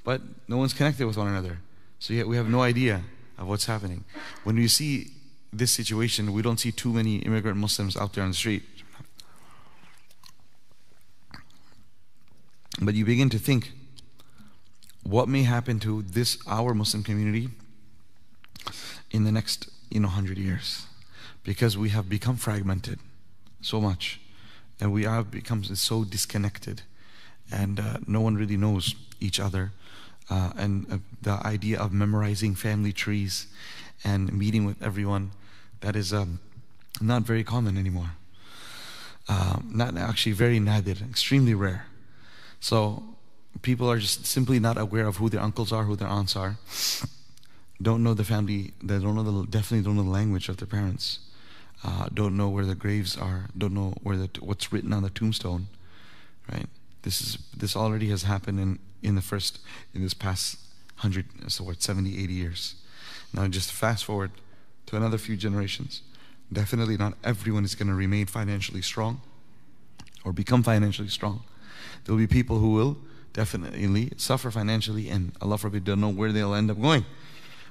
But 0.03 0.21
no 0.49 0.57
one's 0.57 0.73
connected 0.73 1.07
with 1.07 1.17
one 1.17 1.29
another. 1.29 1.59
So 2.01 2.13
yet 2.13 2.27
we 2.27 2.37
have 2.37 2.49
no 2.49 2.63
idea 2.63 3.03
of 3.39 3.47
what's 3.47 3.67
happening. 3.67 4.05
When 4.43 4.57
we 4.57 4.69
see 4.69 5.13
this 5.53 5.71
situation, 5.71 6.33
we 6.33 6.43
don't 6.43 6.59
see 6.59 6.73
too 6.73 6.93
many 6.93 7.19
immigrant 7.19 7.57
Muslims 7.57 7.97
out 7.97 8.15
there 8.15 8.25
on 8.25 8.31
the 8.31 8.37
street. 8.37 8.65
But 12.81 12.95
you 12.95 13.05
begin 13.05 13.31
to 13.31 13.39
think 13.39 13.73
what 15.03 15.29
may 15.29 15.43
happen 15.43 15.79
to 15.81 16.03
this 16.03 16.39
our 16.47 16.75
Muslim 16.75 17.03
community 17.03 17.49
in 19.11 19.25
the 19.25 19.33
next 19.33 19.69
you 19.91 20.01
know 20.01 20.09
hundred 20.09 20.39
years, 20.39 20.87
because 21.45 21.79
we 21.79 21.91
have 21.91 22.09
become 22.09 22.37
fragmented 22.37 22.99
so 23.61 23.81
much, 23.81 24.21
and 24.81 24.93
we 24.93 25.05
have 25.05 25.31
become 25.31 25.63
so 25.63 26.05
disconnected, 26.05 26.83
and 27.53 27.79
uh, 27.79 27.99
no 28.07 28.21
one 28.21 28.35
really 28.35 28.57
knows 28.57 28.95
each 29.21 29.39
other, 29.39 29.73
uh, 30.29 30.53
and 30.57 30.87
uh, 30.91 30.99
the 31.23 31.47
idea 31.47 31.79
of 31.79 31.93
memorizing 31.93 32.55
family 32.55 32.93
trees 32.93 33.47
and 34.03 34.33
meeting 34.33 34.65
with 34.65 34.83
everyone 34.83 35.31
that 35.81 35.95
is 35.95 36.13
um, 36.13 36.41
not 37.01 37.23
very 37.23 37.45
common 37.45 37.77
anymore. 37.77 38.11
Uh, 39.29 39.59
not 39.65 39.97
actually 39.97 40.33
very 40.33 40.59
nadir, 40.59 40.97
extremely 41.09 41.55
rare. 41.55 41.87
So 42.65 43.03
people 43.61 43.91
are 43.91 43.99
just 43.99 44.25
simply 44.25 44.59
not 44.59 44.79
aware 44.79 45.07
of 45.07 45.19
who 45.19 45.29
their 45.29 45.43
uncles 45.43 45.71
are, 45.71 45.85
who 45.85 45.97
their 45.97 46.09
aunts 46.09 46.35
are. 46.35 46.57
Don't 47.83 48.03
know 48.03 48.15
the 48.15 48.25
family. 48.25 48.73
They 48.83 48.99
don't 48.99 49.15
know 49.15 49.23
the 49.23 49.47
definitely 49.47 49.85
don't 49.85 49.97
know 49.97 50.03
the 50.03 50.09
language 50.09 50.49
of 50.49 50.57
their 50.57 50.67
parents. 50.67 51.19
Uh, 51.85 52.09
don't 52.15 52.39
know 52.39 52.49
where 52.49 52.65
the 52.65 52.75
graves 52.75 53.19
are. 53.19 53.51
Don't 53.59 53.75
know 53.75 53.93
where 54.03 54.17
the 54.17 54.31
what's 54.41 54.73
written 54.73 54.95
on 54.95 55.03
the 55.03 55.11
tombstone. 55.11 55.67
Right. 56.51 56.67
This 57.03 57.21
is 57.21 57.39
this 57.55 57.77
already 57.77 58.09
has 58.09 58.23
happened 58.23 58.59
in 58.59 58.79
in 59.03 59.15
the 59.15 59.21
first 59.21 59.59
in 59.95 60.01
this 60.03 60.15
past 60.15 60.57
hundred 60.97 61.27
so 61.49 61.65
what 61.65 61.83
70 61.83 62.17
80 62.19 62.33
years. 62.33 62.77
Now 63.35 63.47
just 63.47 63.73
fast 63.73 64.07
forward 64.07 64.31
to 64.87 64.97
another 64.97 65.19
few 65.19 65.37
generations. 65.37 66.01
Definitely 66.51 66.97
not 66.97 67.13
everyone 67.23 67.67
is 67.67 67.75
going 67.75 67.89
to 67.89 67.95
remain 67.95 68.25
financially 68.25 68.81
strong 68.81 69.21
or 70.25 70.33
become 70.33 70.63
financially 70.63 71.11
strong. 71.11 71.45
There 72.05 72.15
will 72.15 72.21
be 72.21 72.27
people 72.27 72.59
who 72.59 72.73
will 72.73 72.97
definitely 73.33 74.13
suffer 74.17 74.51
financially 74.51 75.09
and 75.09 75.33
Allah 75.41 75.59
forbid 75.59 75.85
don't 75.85 76.01
know 76.01 76.09
where 76.09 76.33
they'll 76.33 76.55
end 76.55 76.71
up 76.71 76.81
going. 76.81 77.05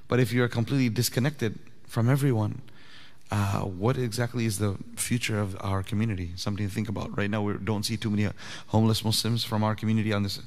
But 0.07 0.19
if 0.19 0.33
you're 0.33 0.47
completely 0.47 0.89
disconnected 0.89 1.57
from 1.87 2.09
everyone, 2.09 2.61
uh, 3.31 3.61
what 3.61 3.97
exactly 3.97 4.45
is 4.45 4.59
the 4.59 4.77
future 4.95 5.39
of 5.39 5.57
our 5.61 5.81
community? 5.81 6.31
Something 6.35 6.67
to 6.67 6.73
think 6.73 6.89
about. 6.89 7.17
Right 7.17 7.29
now, 7.29 7.41
we 7.41 7.53
don't 7.53 7.83
see 7.83 7.97
too 7.97 8.11
many 8.11 8.29
homeless 8.67 9.03
Muslims 9.03 9.43
from 9.43 9.63
our 9.63 9.73
community 9.73 10.13
on 10.13 10.21
this 10.21 10.39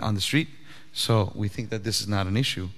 on 0.00 0.14
the 0.14 0.20
street, 0.20 0.48
so 0.92 1.32
we 1.34 1.48
think 1.48 1.70
that 1.70 1.82
this 1.82 2.00
is 2.00 2.06
not 2.06 2.28
an 2.28 2.36
issue, 2.36 2.68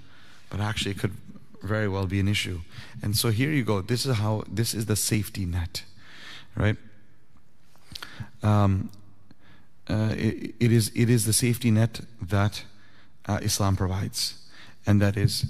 but 0.49 0.61
actually, 0.61 0.93
it 0.93 0.99
could 0.99 1.15
very 1.63 1.89
well 1.89 2.07
be 2.07 2.21
an 2.21 2.29
issue. 2.29 2.61
And 3.03 3.15
so 3.15 3.29
here 3.29 3.51
you 3.51 3.65
go. 3.65 3.83
This 3.83 4.07
is 4.07 4.17
how 4.17 4.45
this 4.51 4.73
is 4.73 4.87
the 4.87 4.97
safety 4.97 5.45
net, 5.45 5.85
right? 6.57 6.77
Um, 8.43 8.91
uh, 9.91 10.15
it, 10.17 10.55
it 10.61 10.73
is 10.73 10.93
it 10.95 11.11
is 11.11 11.27
the 11.27 11.33
safety 11.33 11.71
net 11.71 12.01
that 12.23 12.65
uh, 13.27 13.41
Islam 13.43 13.77
provides, 13.77 14.35
and 14.87 15.01
that 15.03 15.17
is 15.17 15.47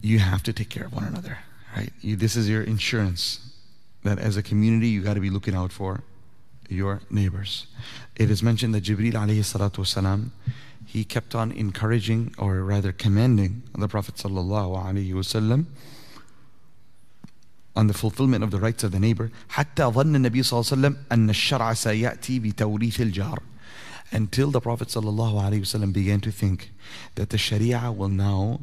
you 0.00 0.18
have 0.18 0.42
to 0.42 0.52
take 0.52 0.68
care 0.68 0.84
of 0.84 0.92
one 0.92 1.04
another, 1.04 1.38
right? 1.74 1.90
You, 2.02 2.16
this 2.16 2.36
is 2.36 2.48
your 2.48 2.62
insurance 2.62 3.40
that 4.02 4.18
as 4.18 4.36
a 4.36 4.42
community 4.42 4.88
you 4.88 5.00
got 5.00 5.14
to 5.14 5.20
be 5.20 5.30
looking 5.30 5.54
out 5.54 5.72
for 5.72 6.02
your 6.68 7.00
neighbors. 7.10 7.66
It 8.16 8.30
is 8.30 8.42
mentioned 8.42 8.74
that 8.74 8.84
Jibril 8.84 9.14
alayhi 9.14 9.40
salatu 9.40 9.80
wasalam, 9.80 10.28
he 10.86 11.04
kept 11.04 11.34
on 11.34 11.52
encouraging 11.52 12.34
or 12.36 12.60
rather 12.60 12.92
commending 12.92 13.62
the 13.76 13.88
Prophet 13.88 14.16
sallallahu 14.16 14.76
alaihi 14.84 15.12
wasallam 15.14 15.66
on 17.75 17.87
the 17.87 17.93
fulfillment 17.93 18.43
of 18.43 18.51
the 18.51 18.59
rights 18.59 18.83
of 18.83 18.91
the 18.91 18.99
neighbor 18.99 19.31
حتى 19.49 19.83
ظن 19.83 20.15
النبي 20.15 20.43
صلى 20.43 20.59
الله 20.59 20.71
عليه 20.71 20.73
وسلم 20.73 20.97
أن 21.11 21.29
الشرع 21.29 21.73
سيأتي 21.73 22.39
بتوريث 22.39 23.01
الجار 23.01 23.39
until 24.11 24.49
the 24.51 24.61
Prophet 24.61 24.87
sallallahu 24.87 25.35
alaihi 25.35 25.61
wasallam 25.61 25.93
began 25.93 26.19
to 26.19 26.31
think 26.31 26.71
that 27.15 27.29
the 27.29 27.37
Sharia 27.37 27.91
will 27.91 28.09
now 28.09 28.61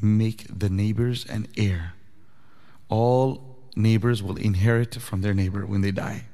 make 0.00 0.46
the 0.48 0.68
neighbors 0.68 1.26
an 1.26 1.48
heir. 1.56 1.94
All 2.88 3.56
neighbors 3.74 4.22
will 4.22 4.36
inherit 4.36 4.94
from 4.94 5.22
their 5.22 5.34
neighbor 5.34 5.66
when 5.66 5.80
they 5.80 5.90
die. 5.90 6.26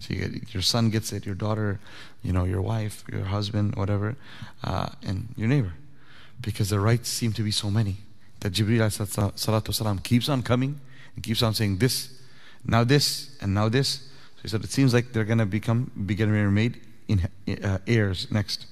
So 0.00 0.14
you 0.14 0.26
get, 0.26 0.54
your 0.54 0.62
son 0.62 0.90
gets 0.90 1.12
it, 1.12 1.26
your 1.26 1.34
daughter, 1.34 1.78
you 2.22 2.32
know, 2.32 2.44
your 2.44 2.62
wife, 2.62 3.04
your 3.12 3.24
husband, 3.24 3.76
whatever, 3.76 4.16
uh, 4.64 4.88
and 5.06 5.28
your 5.36 5.48
neighbor. 5.48 5.74
Because 6.40 6.70
the 6.70 6.80
rights 6.80 7.08
seem 7.08 7.32
to 7.34 7.42
be 7.42 7.50
so 7.50 7.70
many 7.70 7.98
that 8.40 8.54
Jibreel 8.54 8.90
salatu 8.90 9.74
salam 9.74 9.98
keeps 9.98 10.28
on 10.28 10.42
coming 10.42 10.80
and 11.14 11.24
keeps 11.24 11.42
on 11.42 11.54
saying 11.54 11.78
this, 11.78 12.20
now 12.64 12.84
this, 12.84 13.36
and 13.40 13.54
now 13.54 13.68
this. 13.68 14.08
So 14.36 14.42
he 14.42 14.48
said, 14.48 14.64
it 14.64 14.70
seems 14.70 14.94
like 14.94 15.12
they're 15.12 15.24
going 15.24 15.38
to 15.38 15.46
become, 15.46 15.90
be 16.06 16.14
getting 16.14 16.54
made 16.54 16.80
in, 17.08 17.28
uh, 17.62 17.78
heirs 17.86 18.30
next. 18.30 18.66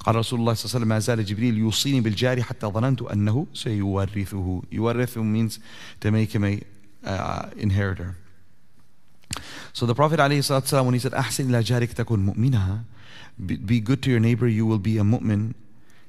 قال 0.00 0.16
رسول 0.16 0.40
الله 0.40 0.54
صلى 0.54 0.64
الله 0.64 0.74
عليه 0.74 0.76
وسلم 0.76 0.88
ما 0.88 0.98
زال 0.98 1.24
جبريل 1.24 1.58
يوصيني 1.58 2.00
بالجاري 2.00 2.42
حتى 2.42 2.66
ظننت 2.66 3.02
أنه 3.02 3.46
سيورثه 3.54 4.62
يورثه 4.72 5.22
means 5.22 5.58
to 6.00 6.10
make 6.10 6.32
him 6.32 6.44
a 6.44 6.62
uh, 7.04 7.50
inheritor 7.56 8.16
so 9.74 9.86
the 9.86 9.94
Prophet 9.94 10.18
ﷺ 10.18 10.84
when 10.84 10.94
he 10.94 11.00
said 11.00 11.12
أحسن 11.12 11.50
إلى 11.50 11.62
جارك 11.62 11.92
تكون 11.92 12.26
مؤمنة 12.26 12.84
be 13.38 13.80
good 13.80 14.02
to 14.02 14.10
your 14.10 14.20
neighbor 14.20 14.48
you 14.48 14.64
will 14.64 14.78
be 14.78 14.96
a 14.96 15.02
mu'min 15.02 15.54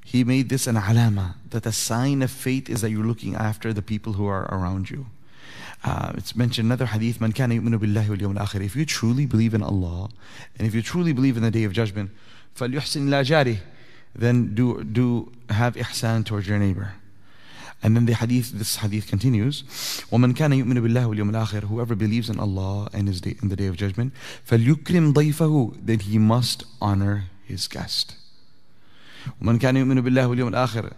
he 0.04 0.24
made 0.24 0.48
this 0.48 0.66
an 0.66 0.76
alama 0.76 1.36
that 1.50 1.66
a 1.66 1.72
sign 1.72 2.22
of 2.22 2.30
faith 2.30 2.70
is 2.70 2.80
that 2.80 2.90
you're 2.90 3.04
looking 3.04 3.34
after 3.34 3.74
the 3.74 3.82
people 3.82 4.14
who 4.14 4.26
are 4.26 4.44
around 4.44 4.88
you 4.88 5.06
uh, 5.86 6.12
it's 6.16 6.34
mentioned 6.36 6.66
another 6.66 6.86
hadith 6.86 7.18
من 7.20 7.32
كان 7.32 7.52
يؤمن 7.52 7.78
بالله 7.78 8.10
واليوم 8.10 8.38
الآخر 8.38 8.64
if 8.64 8.76
you 8.76 8.84
truly 8.84 9.26
believe 9.26 9.54
in 9.54 9.62
Allah 9.62 10.08
and 10.58 10.66
if 10.66 10.74
you 10.74 10.82
truly 10.82 11.12
believe 11.12 11.36
in 11.36 11.42
the 11.42 11.50
day 11.50 11.64
of 11.64 11.72
judgment 11.72 12.10
فليحسن 12.54 13.08
إلى 13.08 13.22
جاره 13.22 13.58
then 14.14 14.54
do 14.54 14.84
do 14.84 15.32
have 15.48 15.74
ihsan 15.74 16.24
towards 16.24 16.48
your 16.48 16.58
neighbor. 16.58 16.94
And 17.84 17.96
then 17.96 18.06
the 18.06 18.14
hadith, 18.14 18.52
this 18.52 18.76
hadith 18.76 19.08
continues, 19.08 19.64
وَمَنْ 20.12 20.34
كَانَ 20.34 20.52
يُؤْمِنُ 20.54 20.78
بِاللَّهِ 20.78 21.16
وَالْيَوْمِ 21.16 21.30
الْآخِرِ 21.32 21.64
Whoever 21.64 21.96
believes 21.96 22.30
in 22.30 22.38
Allah 22.38 22.88
and 22.92 23.08
his 23.08 23.20
day, 23.20 23.36
in 23.42 23.48
the 23.48 23.56
day 23.56 23.66
of 23.66 23.76
judgment, 23.76 24.12
فَلْيُكْرِمْ 24.46 25.12
ضَيْفَهُ 25.12 25.78
Then 25.84 25.98
he 25.98 26.18
must 26.18 26.64
honor 26.80 27.24
his 27.44 27.66
guest. 27.66 28.14
وَمَنْ 29.42 29.58
كَانَ 29.58 29.74
يُؤْمِنُ 29.76 30.00
بِاللَّهِ 30.00 30.36
وَالْيَوْمِ 30.36 30.54
الْآخِرِ 30.54 30.92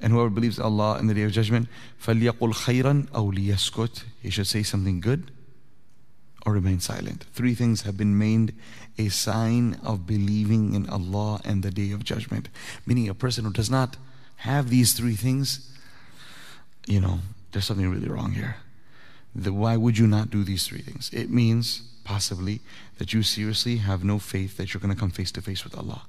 And 0.00 0.12
whoever 0.12 0.30
believes 0.30 0.58
in 0.58 0.64
Allah 0.64 0.98
in 0.98 1.06
the 1.06 1.14
day 1.14 1.22
of 1.22 1.32
judgment, 1.32 1.68
فَلْيَقُلْ 2.02 2.54
خَيْرًا 2.54 3.08
أَوْ 3.08 3.34
لِيَسْكُتْ 3.34 4.04
He 4.22 4.30
should 4.30 4.46
say 4.46 4.62
something 4.62 5.00
good 5.00 5.30
or 6.46 6.54
remain 6.54 6.80
silent. 6.80 7.26
Three 7.34 7.54
things 7.54 7.82
have 7.82 7.98
been 7.98 8.16
made 8.16 8.54
a 8.98 9.08
sign 9.08 9.78
of 9.82 10.06
believing 10.06 10.74
in 10.74 10.88
Allah 10.88 11.40
and 11.44 11.62
the 11.62 11.70
day 11.70 11.90
of 11.90 12.02
judgment. 12.02 12.48
Meaning, 12.86 13.08
a 13.08 13.14
person 13.14 13.44
who 13.44 13.52
does 13.52 13.70
not 13.70 13.96
have 14.36 14.70
these 14.70 14.94
three 14.94 15.16
things, 15.16 15.70
you 16.86 17.00
know, 17.00 17.20
there's 17.52 17.66
something 17.66 17.90
really 17.90 18.08
wrong 18.08 18.32
here. 18.32 18.56
The, 19.34 19.52
why 19.52 19.76
would 19.76 19.98
you 19.98 20.06
not 20.06 20.30
do 20.30 20.44
these 20.44 20.66
three 20.66 20.80
things? 20.80 21.10
It 21.12 21.30
means 21.30 21.82
possibly 22.04 22.60
that 22.98 23.12
you 23.12 23.22
seriously 23.22 23.76
have 23.76 24.02
no 24.02 24.18
faith 24.18 24.56
that 24.56 24.72
you're 24.72 24.80
going 24.80 24.94
to 24.94 24.98
come 24.98 25.10
face 25.10 25.30
to 25.32 25.42
face 25.42 25.62
with 25.62 25.76
Allah 25.76 26.06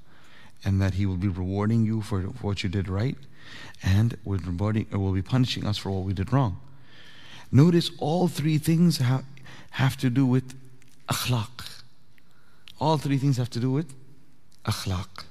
and 0.65 0.81
that 0.81 0.95
He 0.95 1.07
will 1.07 1.17
be 1.17 1.29
rewarding 1.29 1.85
you 1.85 2.03
for, 2.03 2.21
what 2.23 2.63
you 2.63 2.69
did 2.69 2.89
right 2.89 3.17
and 3.83 4.17
will, 4.25 4.39
be 4.73 4.87
uh, 4.93 5.23
punishing 5.23 5.67
us 5.67 5.79
for 5.79 5.91
what 5.91 6.05
we 6.05 6.13
did 6.13 6.33
wrong. 6.33 6.61
Notice 7.53 7.91
all 7.99 8.29
three 8.29 8.59
things 8.59 8.99
have, 8.99 9.25
have 9.73 9.97
to 9.99 10.11
do 10.11 10.27
with 10.27 10.55
akhlaq. 11.09 11.83
All 12.81 12.99
three 12.99 13.19
things 13.19 13.37
have 13.37 13.51
to 13.51 13.61
do 13.61 13.71
with 13.71 13.95
akhlaq. 14.65 15.25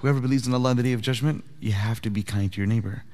Whoever 0.00 0.20
believes 0.20 0.46
in 0.46 0.54
Allah 0.54 0.72
in 0.72 0.76
the 0.76 0.82
day 0.82 0.92
of 0.92 1.00
judgment, 1.00 1.44
you 1.60 1.72
have 1.72 2.00
to 2.02 2.10
be 2.10 2.22
kind 2.22 2.52
to 2.52 2.60
your 2.60 2.66
neighbor. 2.66 3.04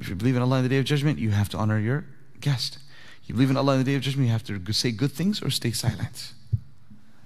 If 0.00 0.08
you 0.08 0.14
believe 0.14 0.36
in 0.36 0.42
Allah 0.42 0.58
in 0.58 0.62
the 0.62 0.68
day 0.68 0.78
of 0.78 0.84
judgment, 0.84 1.18
you 1.18 1.30
have 1.30 1.48
to 1.50 1.58
honor 1.58 1.78
your 1.78 2.04
guest. 2.40 2.78
You 3.24 3.34
believe 3.34 3.50
in 3.50 3.56
Allah 3.56 3.72
in 3.74 3.78
the 3.80 3.84
day 3.84 3.96
of 3.96 4.02
judgment, 4.02 4.26
you 4.26 4.32
have 4.32 4.44
to 4.44 4.72
say 4.72 4.92
good 4.92 5.12
things 5.12 5.42
or 5.42 5.50
stay 5.50 5.72
silent. 5.72 6.32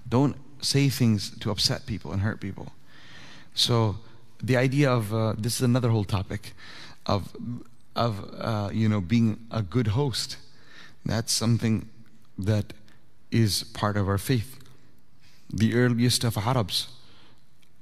Don't 0.09 0.37
say 0.61 0.89
things 0.89 1.39
to 1.39 1.51
upset 1.51 1.87
people 1.87 2.13
and 2.13 2.23
hurt 2.23 2.41
people. 2.41 2.73
So, 3.55 3.97
the 4.43 4.57
idea 4.57 4.91
of 4.91 5.13
uh, 5.13 5.35
this 5.37 5.57
is 5.57 5.63
another 5.63 5.91
whole 5.91 6.05
topic 6.05 6.53
of 7.07 7.35
of 7.95 8.31
uh, 8.39 8.71
you 8.73 8.89
know 8.89 9.01
being 9.01 9.39
a 9.51 9.63
good 9.63 9.89
host. 9.89 10.37
That's 11.05 11.33
something 11.33 11.89
that 12.39 12.73
is 13.31 13.65
part 13.65 13.97
of 13.97 14.09
our 14.09 14.19
faith 14.19 14.61
the 15.53 15.75
earliest 15.75 16.25
of 16.25 16.37
Arabs, 16.37 16.89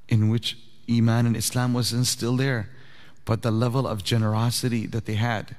in 0.09 0.29
which 0.29 0.57
Iman 0.91 1.27
and 1.27 1.37
Islam 1.37 1.75
wasn't 1.75 2.07
still 2.07 2.37
there, 2.37 2.71
but 3.25 3.43
the 3.43 3.51
level 3.51 3.87
of 3.87 4.03
generosity 4.03 4.87
that 4.87 5.05
they 5.05 5.15
had, 5.15 5.55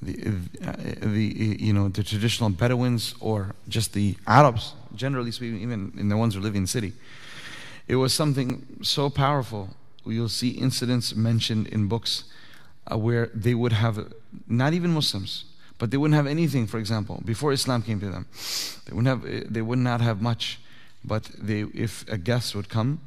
the, 0.00 0.32
uh, 0.64 0.72
the 1.00 1.56
you 1.60 1.72
know 1.72 1.88
the 1.88 2.02
traditional 2.02 2.50
Bedouins 2.50 3.14
or 3.20 3.54
just 3.68 3.92
the 3.92 4.16
Arabs, 4.26 4.74
generally 4.94 5.30
speaking, 5.30 5.60
even 5.60 5.92
in 5.98 6.08
the 6.08 6.16
ones 6.16 6.34
who 6.34 6.40
live 6.40 6.54
in 6.54 6.62
the 6.62 6.68
city, 6.68 6.92
it 7.88 7.96
was 7.96 8.12
something 8.12 8.78
so 8.82 9.10
powerful. 9.10 9.70
You'll 10.06 10.28
see 10.28 10.50
incidents 10.50 11.14
mentioned 11.14 11.66
in 11.68 11.88
books 11.88 12.24
uh, 12.90 12.98
where 12.98 13.30
they 13.34 13.54
would 13.54 13.72
have 13.72 14.12
not 14.46 14.74
even 14.74 14.90
Muslims, 14.90 15.44
but 15.78 15.90
they 15.90 15.96
wouldn't 15.96 16.16
have 16.16 16.26
anything. 16.26 16.66
For 16.66 16.78
example, 16.78 17.22
before 17.24 17.52
Islam 17.52 17.82
came 17.82 18.00
to 18.00 18.10
them, 18.10 18.26
they 18.84 18.94
wouldn't 18.94 19.08
have 19.08 19.52
they 19.52 19.62
would 19.62 19.78
not 19.78 20.00
have 20.00 20.20
much 20.20 20.58
but 21.04 21.30
they, 21.38 21.62
if 21.74 22.04
a 22.08 22.16
guest 22.16 22.54
would 22.54 22.68
come, 22.68 23.00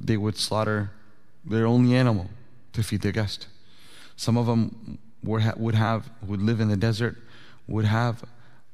they 0.00 0.16
would 0.16 0.36
slaughter 0.36 0.92
their 1.44 1.66
only 1.66 1.96
animal 1.96 2.30
to 2.72 2.82
feed 2.82 3.02
their 3.02 3.12
guest. 3.12 3.48
Some 4.16 4.36
of 4.36 4.46
them 4.46 4.98
were, 5.24 5.42
would 5.56 5.74
have, 5.74 6.08
would 6.24 6.40
live 6.40 6.60
in 6.60 6.68
the 6.68 6.76
desert, 6.76 7.16
would 7.66 7.84
have 7.84 8.22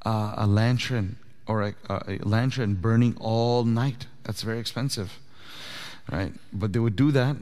uh, 0.05 0.35
a 0.37 0.45
lantern 0.45 1.17
or 1.47 1.63
a, 1.63 1.75
a, 1.89 2.19
lantern 2.21 2.75
burning 2.75 3.17
all 3.19 3.63
night. 3.63 4.05
That's 4.23 4.43
very 4.43 4.59
expensive, 4.59 5.19
right? 6.11 6.33
But 6.51 6.73
they 6.73 6.79
would 6.79 6.95
do 6.95 7.11
that 7.11 7.35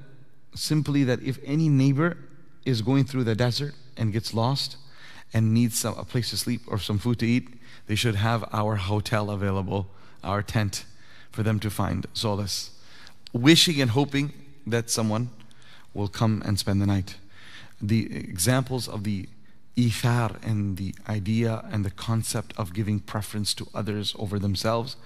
simply 0.56 1.04
that 1.06 1.22
if 1.22 1.40
any 1.46 1.70
neighbor 1.70 2.18
is 2.66 2.82
going 2.82 3.06
through 3.06 3.24
the 3.24 3.36
desert 3.36 3.74
and 3.98 4.14
gets 4.14 4.34
lost 4.34 4.78
and 5.34 5.54
needs 5.54 5.78
some, 5.78 5.98
a 5.98 6.04
place 6.04 6.30
to 6.32 6.38
sleep 6.38 6.62
or 6.68 6.78
some 6.78 6.98
food 6.98 7.20
to 7.20 7.26
eat, 7.26 7.48
they 7.88 7.96
should 7.96 8.16
have 8.16 8.48
our 8.52 8.76
hotel 8.76 9.30
available, 9.30 9.88
our 10.24 10.42
tent 10.42 10.86
for 11.32 11.44
them 11.44 11.60
to 11.60 11.70
find 11.70 12.06
solace, 12.14 12.72
wishing 13.34 13.82
and 13.82 13.92
hoping 13.92 14.34
that 14.68 14.90
someone 14.90 15.30
will 15.94 16.08
come 16.08 16.42
and 16.46 16.60
spend 16.60 16.82
the 16.82 16.86
night. 16.86 17.16
The 17.82 18.14
examples 18.16 18.88
of 18.88 19.04
the 19.04 19.28
ithar 19.78 20.36
and 20.44 20.78
the 20.78 20.94
idea 21.08 21.64
and 21.72 21.86
the 21.86 21.92
concept 21.92 22.54
of 22.58 22.74
giving 22.74 23.00
preference 23.00 23.54
to 23.56 23.68
others 23.74 24.14
over 24.20 24.38
themselves 24.38 24.98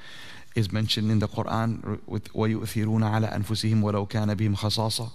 is 0.54 0.72
mentioned 0.72 1.10
in 1.10 1.18
the 1.18 1.28
Quran 1.28 2.00
with 2.06 2.32
وَيُؤْثِرُونَ 2.32 3.02
عَلَى 3.02 3.32
أَنفُسِهِمْ 3.32 3.82
وَلَوْ 3.82 4.08
كَانَ 4.08 4.34
بِهِمْ 4.34 4.56
خَصَاصَةً 4.56 5.10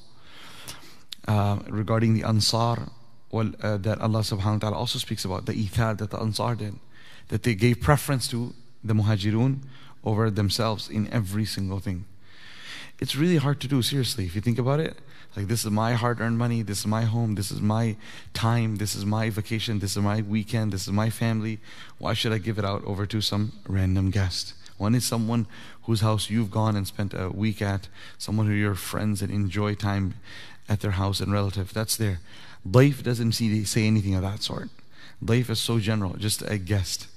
uh, 1.27 1.59
regarding 1.69 2.13
the 2.13 2.23
Ansar 2.23 2.89
well, 3.31 3.51
uh, 3.61 3.77
that 3.77 3.99
Allah 3.99 4.19
subhanahu 4.19 4.53
wa 4.53 4.57
ta'ala 4.59 4.77
also 4.77 4.99
speaks 4.99 5.25
about 5.25 5.45
the 5.45 5.53
ithar 5.53 5.97
that 5.97 6.11
the 6.11 6.19
Ansar 6.19 6.55
did 6.55 6.75
that 7.29 7.43
they 7.43 7.55
gave 7.55 7.81
preference 7.81 8.27
to 8.29 8.53
the 8.83 8.93
Muhajirun 8.93 9.59
over 10.03 10.29
themselves 10.29 10.89
in 10.89 11.11
every 11.11 11.45
single 11.45 11.79
thing. 11.79 12.05
It's 12.99 13.15
really 13.15 13.37
hard 13.37 13.59
to 13.61 13.67
do, 13.67 13.81
seriously, 13.81 14.25
if 14.25 14.35
you 14.35 14.41
think 14.41 14.59
about 14.59 14.79
it. 14.79 14.97
Like, 15.35 15.47
this 15.47 15.65
is 15.65 15.71
my 15.71 15.93
hard 15.93 16.21
earned 16.21 16.37
money, 16.37 16.61
this 16.61 16.79
is 16.79 16.87
my 16.87 17.03
home, 17.03 17.35
this 17.35 17.51
is 17.51 17.59
my 17.59 17.97
time, 18.33 18.77
this 18.77 18.95
is 18.95 19.05
my 19.05 19.29
vacation, 19.29 19.79
this 19.79 19.97
is 19.97 20.03
my 20.03 20.21
weekend, 20.21 20.71
this 20.71 20.83
is 20.83 20.93
my 20.93 21.09
family. 21.09 21.59
Why 21.97 22.13
should 22.13 22.31
I 22.31 22.37
give 22.37 22.57
it 22.57 22.63
out 22.63 22.85
over 22.85 23.05
to 23.07 23.19
some 23.19 23.51
random 23.67 24.11
guest? 24.11 24.53
One 24.80 24.94
is 24.94 25.04
someone 25.04 25.46
whose 25.82 26.00
house 26.00 26.30
you've 26.30 26.50
gone 26.50 26.74
and 26.74 26.86
spent 26.86 27.12
a 27.12 27.28
week 27.28 27.60
at, 27.60 27.88
someone 28.16 28.46
who 28.46 28.54
you're 28.54 28.74
friends 28.74 29.20
and 29.20 29.30
enjoy 29.30 29.74
time 29.74 30.14
at 30.70 30.80
their 30.80 30.92
house 30.92 31.20
and 31.20 31.30
relative. 31.30 31.74
That's 31.74 31.98
there. 31.98 32.20
Daif 32.66 33.02
doesn't 33.02 33.32
see, 33.32 33.62
say 33.64 33.86
anything 33.86 34.14
of 34.14 34.22
that 34.22 34.42
sort. 34.42 34.70
Daif 35.22 35.50
is 35.50 35.60
so 35.60 35.80
general, 35.80 36.14
just 36.14 36.40
a 36.40 36.56
guest. 36.56 37.08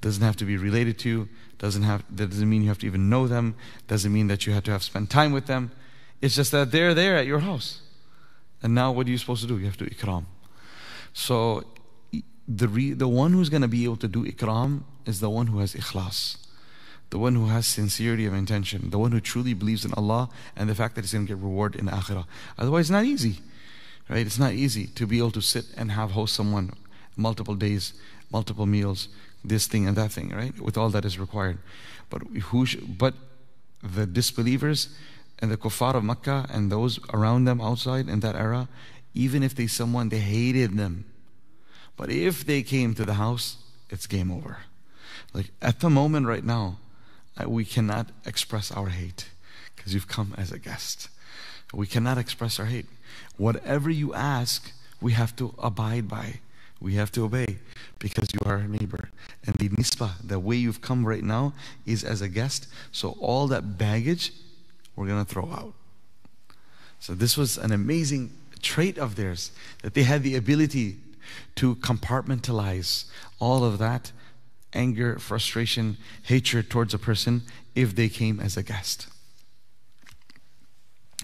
Doesn't 0.00 0.24
have 0.24 0.34
to 0.38 0.44
be 0.44 0.56
related 0.56 0.98
to, 1.00 1.28
doesn't 1.58 1.84
have 1.84 2.02
that 2.10 2.30
doesn't 2.30 2.50
mean 2.50 2.62
you 2.62 2.68
have 2.68 2.78
to 2.78 2.86
even 2.86 3.08
know 3.08 3.28
them, 3.28 3.54
doesn't 3.86 4.12
mean 4.12 4.26
that 4.26 4.44
you 4.44 4.52
have 4.52 4.64
to 4.64 4.72
have 4.72 4.82
spent 4.82 5.08
time 5.08 5.30
with 5.30 5.46
them. 5.46 5.70
It's 6.20 6.34
just 6.34 6.50
that 6.50 6.72
they're 6.72 6.92
there 6.92 7.16
at 7.16 7.26
your 7.26 7.38
house. 7.38 7.82
And 8.64 8.74
now 8.74 8.90
what 8.90 9.06
are 9.06 9.10
you 9.10 9.18
supposed 9.18 9.42
to 9.42 9.46
do? 9.48 9.58
You 9.58 9.66
have 9.66 9.76
to 9.76 9.84
ikram. 9.84 10.24
So 11.12 11.62
the 12.48 12.66
re, 12.66 12.94
the 12.94 13.06
one 13.06 13.32
who's 13.32 13.48
going 13.48 13.62
to 13.62 13.68
be 13.68 13.84
able 13.84 13.96
to 13.98 14.08
do 14.08 14.24
ikram 14.24 14.82
is 15.04 15.20
the 15.20 15.30
one 15.30 15.46
who 15.46 15.60
has 15.60 15.72
ikhlas. 15.74 16.38
The 17.10 17.18
one 17.18 17.34
who 17.34 17.46
has 17.46 17.66
sincerity 17.66 18.26
of 18.26 18.34
intention, 18.34 18.90
the 18.90 18.98
one 18.98 19.12
who 19.12 19.20
truly 19.20 19.54
believes 19.54 19.84
in 19.84 19.92
Allah 19.94 20.28
and 20.56 20.68
the 20.68 20.74
fact 20.74 20.94
that 20.96 21.02
he's 21.02 21.12
going 21.12 21.26
to 21.26 21.34
get 21.34 21.42
reward 21.42 21.76
in 21.76 21.86
akhirah. 21.86 22.26
Otherwise, 22.58 22.86
it's 22.86 22.90
not 22.90 23.04
easy, 23.04 23.38
right? 24.08 24.26
It's 24.26 24.38
not 24.38 24.52
easy 24.52 24.86
to 24.88 25.06
be 25.06 25.18
able 25.18 25.30
to 25.32 25.40
sit 25.40 25.66
and 25.76 25.92
have 25.92 26.12
host 26.12 26.34
someone 26.34 26.72
multiple 27.16 27.54
days, 27.54 27.94
multiple 28.30 28.66
meals, 28.66 29.08
this 29.44 29.66
thing 29.66 29.86
and 29.86 29.96
that 29.96 30.10
thing, 30.12 30.30
right? 30.30 30.58
With 30.60 30.76
all 30.76 30.90
that 30.90 31.04
is 31.04 31.18
required. 31.18 31.58
But 32.10 32.22
who? 32.22 32.66
Sh- 32.66 32.76
but 32.76 33.14
the 33.82 34.06
disbelievers 34.06 34.88
and 35.38 35.50
the 35.50 35.56
kuffar 35.56 35.94
of 35.94 36.04
Makkah 36.04 36.46
and 36.50 36.72
those 36.72 36.98
around 37.12 37.44
them 37.44 37.60
outside 37.60 38.08
in 38.08 38.20
that 38.20 38.34
era, 38.34 38.68
even 39.14 39.42
if 39.42 39.54
they 39.54 39.66
someone 39.66 40.08
they 40.08 40.18
hated 40.18 40.76
them, 40.76 41.04
but 41.96 42.10
if 42.10 42.44
they 42.44 42.62
came 42.62 42.94
to 42.94 43.04
the 43.04 43.14
house, 43.14 43.56
it's 43.90 44.06
game 44.06 44.30
over. 44.30 44.58
Like 45.32 45.50
at 45.62 45.80
the 45.80 45.90
moment 45.90 46.26
right 46.26 46.44
now, 46.44 46.78
we 47.44 47.64
cannot 47.64 48.08
express 48.24 48.72
our 48.72 48.88
hate 48.88 49.28
because 49.74 49.92
you've 49.92 50.08
come 50.08 50.34
as 50.38 50.52
a 50.52 50.58
guest. 50.58 51.08
We 51.74 51.86
cannot 51.86 52.18
express 52.18 52.58
our 52.58 52.66
hate. 52.66 52.86
Whatever 53.36 53.90
you 53.90 54.14
ask, 54.14 54.72
we 55.00 55.12
have 55.12 55.36
to 55.36 55.54
abide 55.58 56.08
by. 56.08 56.40
We 56.80 56.94
have 56.94 57.10
to 57.12 57.24
obey 57.24 57.58
because 57.98 58.28
you 58.32 58.40
are 58.44 58.58
our 58.58 58.68
neighbor. 58.68 59.10
And 59.46 59.54
the 59.56 59.68
nisbah, 59.68 60.12
the 60.22 60.38
way 60.38 60.56
you've 60.56 60.80
come 60.80 61.06
right 61.06 61.22
now, 61.22 61.54
is 61.84 62.04
as 62.04 62.20
a 62.20 62.28
guest. 62.28 62.68
So 62.92 63.16
all 63.20 63.46
that 63.48 63.78
baggage, 63.78 64.32
we're 64.94 65.06
going 65.06 65.24
to 65.24 65.30
throw 65.30 65.50
out. 65.50 65.74
So 67.00 67.14
this 67.14 67.36
was 67.36 67.58
an 67.58 67.72
amazing 67.72 68.32
trait 68.62 68.98
of 68.98 69.16
theirs 69.16 69.52
that 69.82 69.94
they 69.94 70.02
had 70.02 70.22
the 70.22 70.36
ability 70.36 70.96
to 71.56 71.76
compartmentalize 71.76 73.06
all 73.38 73.64
of 73.64 73.78
that 73.78 74.12
anger, 74.72 75.18
frustration, 75.18 75.96
hatred 76.22 76.70
towards 76.70 76.94
a 76.94 76.98
person 76.98 77.42
if 77.74 77.94
they 77.94 78.08
came 78.08 78.40
as 78.40 78.56
a 78.56 78.62
guest. 78.62 79.08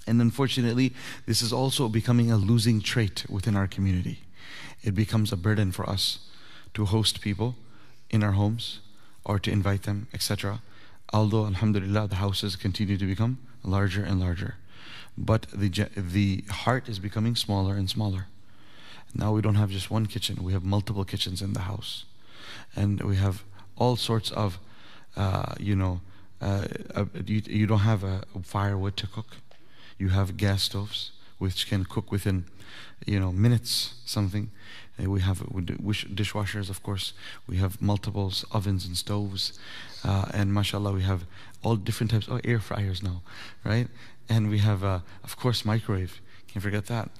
And 0.07 0.21
unfortunately, 0.21 0.93
this 1.27 1.43
is 1.43 1.53
also 1.53 1.89
becoming 1.89 2.31
a 2.31 2.37
losing 2.37 2.81
trait 2.81 3.25
within 3.29 3.57
our 3.57 3.69
community. 3.69 4.21
It 4.83 4.95
becomes 4.95 5.33
a 5.33 5.37
burden 5.37 5.71
for 5.71 5.89
us 5.89 6.19
to 6.75 6.87
host 6.87 7.21
people 7.21 7.55
in 8.11 8.23
our 8.23 8.33
homes 8.33 8.81
or 9.25 9.39
to 9.39 9.51
invite 9.51 9.85
them, 9.85 10.09
etc. 10.13 10.61
Although, 11.13 11.47
alhamdulillah, 11.47 12.09
the 12.09 12.17
houses 12.17 12.57
continue 12.57 12.97
to 12.97 13.07
become 13.07 13.39
larger 13.63 14.03
and 14.03 14.19
larger. 14.19 14.57
But 15.17 15.47
the, 15.53 15.69
the 15.97 16.45
heart 16.49 16.89
is 16.89 16.99
becoming 16.99 17.37
smaller 17.37 17.75
and 17.77 17.89
smaller. 17.89 18.27
Now 19.15 19.33
we 19.33 19.43
don't 19.43 19.57
have 19.57 19.71
just 19.71 19.91
one 19.91 20.07
kitchen, 20.07 20.43
we 20.43 20.52
have 20.52 20.65
multiple 20.65 21.05
kitchens 21.05 21.43
in 21.43 21.52
the 21.52 21.61
house. 21.61 22.05
And 22.76 23.00
we 23.02 23.17
have 23.17 23.45
all 23.76 23.97
sorts 23.97 24.30
of, 24.30 24.58
uh, 25.17 25.54
you 25.58 25.76
know, 25.76 26.00
uh, 26.41 26.67
uh, 26.95 27.04
you, 27.26 27.43
you 27.47 27.67
don't 27.67 27.80
have 27.80 28.02
a 28.02 28.23
firewood 28.43 28.97
to 28.97 29.06
cook. 29.06 29.36
You 29.99 30.08
have 30.08 30.36
gas 30.36 30.65
stoves, 30.65 31.12
which 31.38 31.69
can 31.69 31.84
cook 31.84 32.10
within, 32.10 32.45
you 33.06 33.21
know, 33.21 33.32
minutes, 33.32 33.95
something. 34.04 34.50
Uh, 35.00 35.08
we 35.08 35.21
have 35.21 35.38
dishwashers, 35.38 36.69
of 36.69 36.82
course. 36.82 37.12
We 37.47 37.58
have 37.58 37.80
multiples 37.80 38.45
ovens 38.50 38.84
and 38.86 38.97
stoves, 38.97 39.58
uh, 40.04 40.26
and 40.34 40.52
mashallah, 40.52 40.93
we 40.93 41.02
have 41.02 41.25
all 41.62 41.76
different 41.76 42.10
types. 42.10 42.28
of 42.28 42.41
air 42.45 42.58
fryers 42.58 43.02
now, 43.02 43.23
right? 43.65 43.88
And 44.28 44.50
we 44.50 44.58
have, 44.58 44.82
of 44.82 45.36
course, 45.36 45.65
microwave. 45.65 46.21
Can't 46.49 46.62
forget 46.62 46.86
that. 46.86 47.10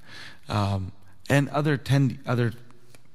Um, 0.49 0.91
and 1.29 1.49
other 1.49 1.77
ten 1.77 2.19
other 2.25 2.53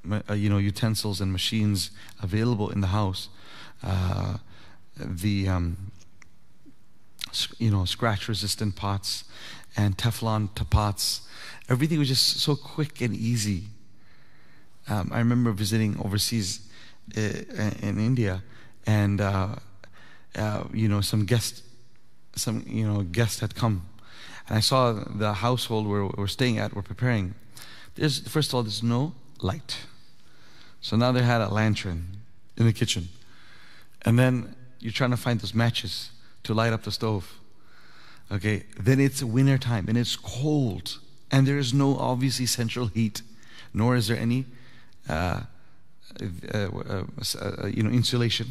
you 0.04 0.48
know 0.48 0.58
utensils 0.58 1.20
and 1.20 1.32
machines 1.32 1.90
available 2.22 2.70
in 2.70 2.80
the 2.80 2.88
house. 2.88 3.28
Uh, 3.82 4.38
the 4.96 5.48
um, 5.48 5.92
you 7.58 7.70
know 7.70 7.84
scratch 7.84 8.28
resistant 8.28 8.76
pots 8.76 9.24
and 9.76 9.96
Teflon 9.96 10.48
pots. 10.70 11.22
Everything 11.68 11.98
was 11.98 12.08
just 12.08 12.40
so 12.40 12.56
quick 12.56 13.00
and 13.00 13.14
easy. 13.14 13.64
Um, 14.88 15.11
I 15.12 15.18
remember 15.18 15.52
visiting 15.52 16.00
overseas 16.00 16.61
uh, 17.16 17.20
in 17.82 17.98
India, 17.98 18.42
and 18.87 19.20
uh, 19.20 19.56
uh, 20.34 20.64
you 20.72 20.88
know 20.88 21.00
some 21.00 21.26
guest, 21.26 21.62
some 22.34 22.64
you 22.66 22.87
know 22.87 23.02
guest 23.02 23.40
had 23.40 23.54
come, 23.54 23.87
and 24.48 24.56
I 24.56 24.61
saw 24.61 24.92
the 24.92 25.34
household 25.34 25.87
where 25.87 26.06
we're 26.06 26.26
staying 26.26 26.58
at. 26.58 26.74
We're 26.74 26.82
preparing 26.82 27.34
there's, 27.98 28.20
first 28.20 28.50
of 28.50 28.54
all, 28.54 28.62
there's 28.62 28.82
no 28.82 29.12
light. 29.40 29.79
So 30.81 30.96
now 30.96 31.12
they 31.12 31.22
had 31.22 31.40
a 31.40 31.48
lantern 31.48 32.18
in 32.57 32.66
the 32.66 32.72
kitchen. 32.72 33.09
And 34.03 34.18
then 34.18 34.55
you're 34.81 34.92
trying 34.92 35.11
to 35.11 35.16
find 35.16 35.40
those 35.40 35.55
matches 35.55 36.11
to 36.44 36.55
light 36.55 36.72
up 36.72 36.83
the 36.83 36.92
stove. 36.92 37.35
Okay, 38.31 38.64
then 38.79 39.01
it's 39.01 39.22
winter 39.22 39.59
time 39.59 39.87
and 39.88 39.96
it's 39.96 40.16
cold. 40.16 40.98
And 41.31 41.46
there 41.46 41.59
is 41.59 41.74
no 41.74 41.96
obviously 41.96 42.46
central 42.46 42.87
heat, 42.87 43.22
nor 43.72 43.96
is 43.96 44.09
there 44.09 44.18
any 44.18 44.46
uh, 45.09 45.40
uh, 46.20 46.59
uh, 46.59 47.03
uh, 47.40 47.66
you 47.66 47.83
know, 47.83 47.90
insulation. 47.90 48.48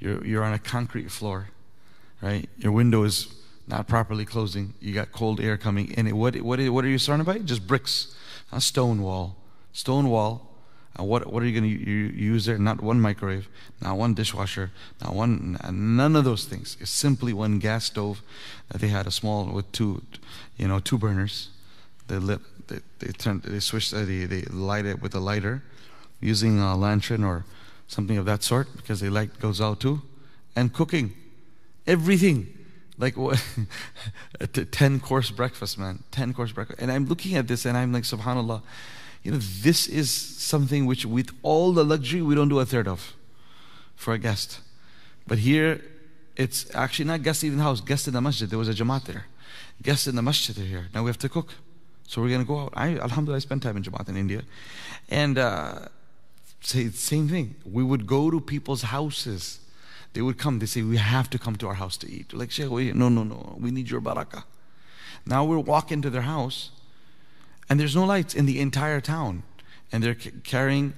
You're, 0.00 0.24
you're 0.24 0.44
on 0.44 0.52
a 0.52 0.58
concrete 0.58 1.10
floor, 1.10 1.48
right? 2.20 2.48
Your 2.58 2.72
window 2.72 3.04
is 3.04 3.34
not 3.66 3.88
properly 3.88 4.24
closing. 4.24 4.74
You 4.80 4.92
got 4.92 5.12
cold 5.12 5.40
air 5.40 5.56
coming 5.56 5.90
in. 5.92 6.14
What, 6.16 6.36
what, 6.36 6.60
what 6.60 6.84
are 6.84 6.88
you 6.88 6.98
surrounded 6.98 7.24
by? 7.24 7.38
Just 7.38 7.66
bricks 7.66 8.14
a 8.52 8.60
stone 8.60 9.02
wall. 9.02 9.36
Stone 9.74 10.08
wall. 10.08 10.50
And 10.96 11.08
what, 11.08 11.26
what 11.30 11.42
are 11.42 11.46
you 11.46 11.60
going 11.60 11.70
to 11.70 11.84
use 11.84 12.46
there? 12.46 12.56
Not 12.56 12.80
one 12.80 13.00
microwave, 13.00 13.48
not 13.82 13.96
one 13.98 14.14
dishwasher, 14.14 14.70
not 15.02 15.12
one, 15.12 15.58
none 15.72 16.14
of 16.14 16.24
those 16.24 16.44
things. 16.44 16.76
It's 16.80 16.90
simply 16.90 17.32
one 17.32 17.58
gas 17.58 17.86
stove 17.86 18.22
that 18.68 18.80
they 18.80 18.88
had 18.88 19.06
a 19.08 19.10
small 19.10 19.46
with 19.46 19.70
two, 19.72 20.02
you 20.56 20.68
know, 20.68 20.78
two 20.78 20.96
burners. 20.96 21.50
They 22.06 22.18
lit, 22.18 22.40
they, 22.68 22.78
they 23.00 23.08
turned, 23.08 23.42
they 23.42 23.58
switched, 23.58 23.92
uh, 23.92 24.04
they, 24.04 24.24
they 24.24 24.42
light 24.42 24.86
it 24.86 25.02
with 25.02 25.16
a 25.16 25.20
lighter 25.20 25.64
using 26.20 26.60
a 26.60 26.76
lantern 26.76 27.24
or 27.24 27.44
something 27.88 28.16
of 28.16 28.24
that 28.26 28.44
sort 28.44 28.68
because 28.76 29.00
the 29.00 29.10
light 29.10 29.40
goes 29.40 29.60
out 29.60 29.80
too. 29.80 30.00
And 30.54 30.72
cooking. 30.72 31.12
Everything 31.88 32.56
like 32.98 33.16
what 33.16 33.44
10 34.70 35.00
course 35.00 35.32
breakfast 35.32 35.76
man 35.76 36.04
10 36.12 36.32
course 36.32 36.52
breakfast 36.52 36.80
and 36.80 36.92
i'm 36.92 37.06
looking 37.06 37.34
at 37.34 37.48
this 37.48 37.66
and 37.66 37.76
i'm 37.76 37.92
like 37.92 38.04
subhanallah 38.04 38.62
you 39.24 39.32
know 39.32 39.38
this 39.38 39.88
is 39.88 40.10
something 40.10 40.86
which 40.86 41.04
with 41.04 41.30
all 41.42 41.72
the 41.72 41.84
luxury 41.84 42.22
we 42.22 42.34
don't 42.34 42.50
do 42.50 42.60
a 42.60 42.66
third 42.66 42.86
of 42.86 43.14
for 43.96 44.14
a 44.14 44.18
guest. 44.18 44.60
But 45.26 45.38
here 45.38 45.80
it's 46.36 46.72
actually 46.74 47.06
not 47.06 47.22
guest 47.22 47.42
in 47.42 47.56
the 47.56 47.62
house 47.62 47.80
guest 47.80 48.06
in 48.06 48.14
the 48.14 48.20
masjid. 48.20 48.48
There 48.48 48.58
was 48.58 48.68
a 48.68 48.74
jamaat 48.74 49.04
there. 49.04 49.24
Guests 49.82 50.06
in 50.06 50.14
the 50.14 50.22
masjid 50.22 50.56
are 50.58 50.62
here. 50.62 50.88
Now 50.94 51.02
we 51.02 51.08
have 51.08 51.18
to 51.18 51.28
cook. 51.28 51.54
So 52.06 52.20
we're 52.20 52.28
going 52.28 52.42
to 52.42 52.46
go 52.46 52.58
out. 52.60 52.72
I 52.74 52.98
alhamdulillah 52.98 53.36
i 53.36 53.40
spent 53.40 53.62
time 53.62 53.76
in 53.76 53.82
jamaat 53.82 54.08
in 54.08 54.16
india. 54.16 54.42
And 55.08 55.38
uh, 55.38 55.88
say 56.60 56.90
same 56.90 57.28
thing. 57.28 57.56
We 57.64 57.82
would 57.82 58.06
go 58.06 58.30
to 58.30 58.40
people's 58.40 58.82
houses. 58.82 59.60
They 60.12 60.22
would 60.22 60.38
come, 60.38 60.60
they 60.60 60.66
say, 60.66 60.82
We 60.82 60.96
have 60.96 61.28
to 61.30 61.38
come 61.38 61.56
to 61.56 61.68
our 61.68 61.74
house 61.74 61.96
to 61.98 62.10
eat. 62.10 62.32
Like, 62.32 62.50
Sheikh, 62.50 62.70
no, 62.94 63.08
no, 63.08 63.24
no, 63.24 63.56
we 63.58 63.70
need 63.70 63.90
your 63.90 64.00
barakah. 64.00 64.44
Now 65.26 65.44
we're 65.44 65.58
walking 65.58 66.02
to 66.02 66.10
their 66.10 66.22
house, 66.22 66.70
and 67.68 67.80
there's 67.80 67.94
no 67.94 68.04
lights 68.04 68.34
in 68.34 68.46
the 68.46 68.60
entire 68.60 69.00
town. 69.00 69.42
And 69.92 70.02
they're 70.02 70.14
carrying, 70.14 70.94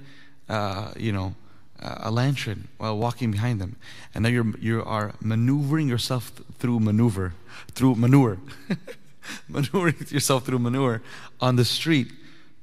uh, 0.49 0.91
you 0.97 1.11
know, 1.11 1.35
a 1.79 2.09
lantern 2.09 2.67
while 2.77 2.97
walking 2.97 3.31
behind 3.31 3.61
them. 3.61 3.75
And 4.15 4.23
now 4.23 4.29
you're, 4.29 4.57
you 4.59 4.83
are 4.83 5.13
maneuvering 5.21 5.87
yourself 5.87 6.31
through 6.57 6.79
maneuver, 6.79 7.33
through 7.73 7.95
manure. 7.95 8.39
maneuvering 9.47 9.95
yourself 10.09 10.45
through 10.45 10.59
manure 10.59 11.01
on 11.39 11.55
the 11.55 11.65
street. 11.65 12.11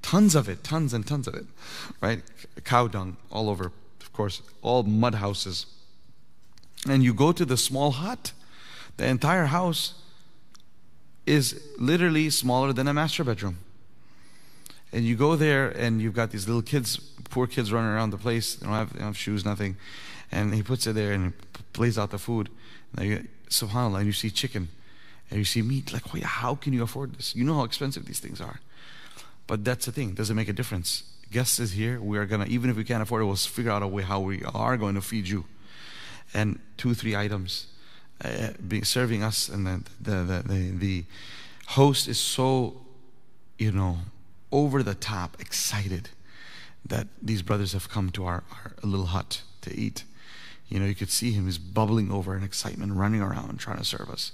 Tons 0.03 0.35
of 0.35 0.49
it, 0.49 0.65
tons 0.65 0.93
and 0.93 1.07
tons 1.07 1.29
of 1.29 1.35
it, 1.35 1.47
right? 2.01 2.23
Cow 2.65 2.89
dung 2.89 3.17
all 3.31 3.49
over, 3.49 3.67
of 4.01 4.13
course, 4.13 4.43
all 4.63 4.83
mud 4.83 5.15
houses 5.15 5.67
and 6.89 7.03
you 7.03 7.15
go 7.15 7.33
to 7.33 7.45
the 7.45 7.57
small 7.57 7.93
hut, 7.93 8.33
the 8.97 9.07
entire 9.07 9.47
house 9.47 9.95
is 11.27 11.61
literally 11.79 12.31
smaller 12.31 12.73
than 12.73 12.87
a 12.87 12.95
master 12.95 13.25
bedroom. 13.25 13.59
And 14.95 15.05
you 15.05 15.17
go 15.17 15.35
there, 15.35 15.71
and 15.71 16.01
you've 16.01 16.15
got 16.15 16.31
these 16.31 16.47
little 16.47 16.63
kids, 16.63 16.99
poor 17.29 17.49
kids 17.49 17.73
running 17.73 17.91
around 17.91 18.11
the 18.11 18.17
place. 18.17 18.55
They 18.55 18.67
don't 18.67 18.77
have, 18.77 18.93
they 18.93 19.01
don't 19.01 19.09
have 19.09 19.19
shoes, 19.19 19.45
nothing. 19.45 19.77
And 20.31 20.55
he 20.55 20.63
puts 20.63 20.87
it 20.87 20.95
there 20.95 21.13
and 21.13 21.33
he 21.33 21.63
plays 21.73 21.99
out 21.99 22.11
the 22.11 22.19
food. 22.19 22.49
And 22.97 23.07
you, 23.07 23.29
subhanAllah, 23.49 23.99
and 23.99 24.07
you 24.07 24.13
see 24.13 24.31
chicken 24.31 24.69
and 25.31 25.39
you 25.39 25.45
see 25.45 25.63
meat. 25.63 25.93
Like, 25.93 26.13
wait, 26.15 26.23
how 26.23 26.55
can 26.55 26.73
you 26.73 26.83
afford 26.85 27.15
this? 27.15 27.35
You 27.35 27.45
know 27.45 27.55
how 27.55 27.65
expensive 27.65 28.05
these 28.07 28.21
things 28.21 28.41
are. 28.41 28.61
But 29.47 29.65
that's 29.65 29.87
the 29.87 29.93
thing, 29.93 30.15
does 30.15 30.31
it 30.31 30.35
make 30.35 30.49
a 30.49 30.53
difference? 30.53 31.03
Guest 31.31 31.59
is 31.59 31.73
here. 31.73 32.01
We 32.01 32.17
are 32.19 32.27
gonna, 32.27 32.47
even 32.47 32.71
if 32.71 32.77
we 32.77 32.85
can't 32.85 33.03
afford 33.03 33.23
it, 33.23 33.25
we'll 33.25 33.37
figure 33.37 33.73
out 33.73 33.83
a 33.83 33.89
way 33.89 34.03
how 34.03 34.21
we 34.21 34.45
are 34.45 34.77
going 34.77 34.95
to 34.95 35.03
feed 35.03 35.29
you. 35.29 35.45
And 36.33 36.61
two, 36.77 36.95
three 36.95 37.17
items 37.17 37.67
uh, 38.25 38.51
being 38.67 38.85
serving 38.85 39.23
us, 39.23 39.49
and 39.49 39.67
the 39.67 39.83
the, 40.01 40.23
the 40.23 40.43
the 40.47 40.71
the 40.71 41.05
host 41.67 42.09
is 42.09 42.19
so, 42.19 42.81
you 43.59 43.73
know, 43.73 43.99
over 44.55 44.85
the 44.85 44.95
top 44.95 45.37
excited 45.41 46.11
that 46.87 47.09
these 47.21 47.43
brothers 47.43 47.73
have 47.73 47.91
come 47.91 48.11
to 48.11 48.25
our, 48.25 48.45
our 48.53 48.73
little 48.85 49.07
hut 49.07 49.43
to 49.63 49.75
eat. 49.75 50.05
You 50.69 50.79
know, 50.79 50.87
you 50.87 50.95
could 50.95 51.11
see 51.11 51.33
him, 51.33 51.47
he's 51.47 51.59
bubbling 51.59 52.13
over 52.13 52.37
in 52.37 52.45
excitement, 52.45 52.93
running 52.93 53.21
around 53.21 53.59
trying 53.59 53.79
to 53.79 53.85
serve 53.85 54.09
us. 54.09 54.31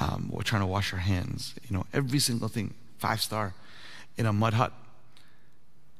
Um, 0.00 0.30
we're 0.32 0.42
trying 0.42 0.62
to 0.62 0.66
wash 0.66 0.92
our 0.92 0.98
hands, 0.98 1.54
you 1.68 1.76
know, 1.76 1.86
every 1.94 2.18
single 2.18 2.48
thing, 2.48 2.74
five 2.98 3.20
star 3.20 3.54
in 4.16 4.26
a 4.26 4.32
mud 4.32 4.54
hut. 4.54 4.72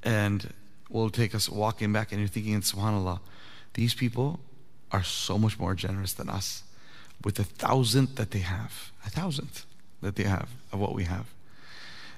And 0.02 0.52
will 0.88 1.10
take 1.10 1.34
us 1.34 1.48
walking 1.48 1.92
back, 1.92 2.12
and 2.12 2.20
you're 2.20 2.28
thinking, 2.28 2.60
subhanAllah, 2.60 3.20
these 3.74 3.94
people 3.94 4.40
are 4.92 5.02
so 5.02 5.38
much 5.38 5.58
more 5.58 5.74
generous 5.74 6.12
than 6.12 6.28
us 6.28 6.62
with 7.24 7.38
a 7.38 7.44
thousandth 7.44 8.16
that 8.16 8.30
they 8.30 8.40
have, 8.40 8.92
a 9.04 9.10
thousandth 9.10 9.66
that 10.00 10.16
they 10.16 10.24
have 10.24 10.50
of 10.72 10.78
what 10.78 10.94
we 10.94 11.04
have. 11.04 11.26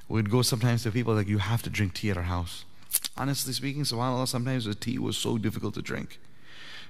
We'd 0.08 0.30
go 0.30 0.42
sometimes 0.42 0.82
to 0.84 0.90
people 0.90 1.14
like, 1.14 1.28
you 1.28 1.38
have 1.38 1.62
to 1.62 1.70
drink 1.70 1.94
tea 1.94 2.10
at 2.10 2.16
our 2.16 2.22
house. 2.24 2.64
Honestly 3.16 3.52
speaking, 3.52 3.82
subhanAllah, 3.82 4.28
sometimes 4.28 4.64
the 4.64 4.74
tea 4.74 4.98
was 4.98 5.16
so 5.16 5.36
difficult 5.36 5.74
to 5.74 5.82
drink 5.82 6.18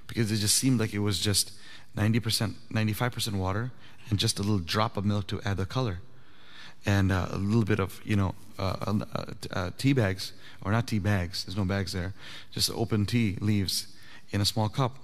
because 0.07 0.31
it 0.31 0.37
just 0.37 0.55
seemed 0.55 0.79
like 0.79 0.93
it 0.93 0.99
was 0.99 1.19
just 1.19 1.51
90%, 1.97 2.53
95% 2.71 3.33
water 3.33 3.71
and 4.09 4.17
just 4.17 4.39
a 4.39 4.41
little 4.41 4.59
drop 4.59 4.95
of 4.95 5.05
milk 5.05 5.27
to 5.27 5.41
add 5.43 5.57
the 5.57 5.65
color. 5.65 5.99
And 6.85 7.11
uh, 7.11 7.27
a 7.31 7.37
little 7.37 7.65
bit 7.65 7.79
of, 7.79 7.99
you 8.05 8.15
know, 8.15 8.35
uh, 8.57 8.75
uh, 8.87 9.25
uh, 9.51 9.71
tea 9.77 9.91
bags, 9.91 10.31
or 10.61 10.71
not 10.71 10.87
tea 10.87 10.99
bags, 10.99 11.43
there's 11.43 11.57
no 11.57 11.65
bags 11.65 11.91
there, 11.91 12.13
just 12.51 12.71
open 12.71 13.05
tea 13.05 13.37
leaves 13.41 13.87
in 14.31 14.39
a 14.39 14.45
small 14.45 14.69
cup. 14.69 14.95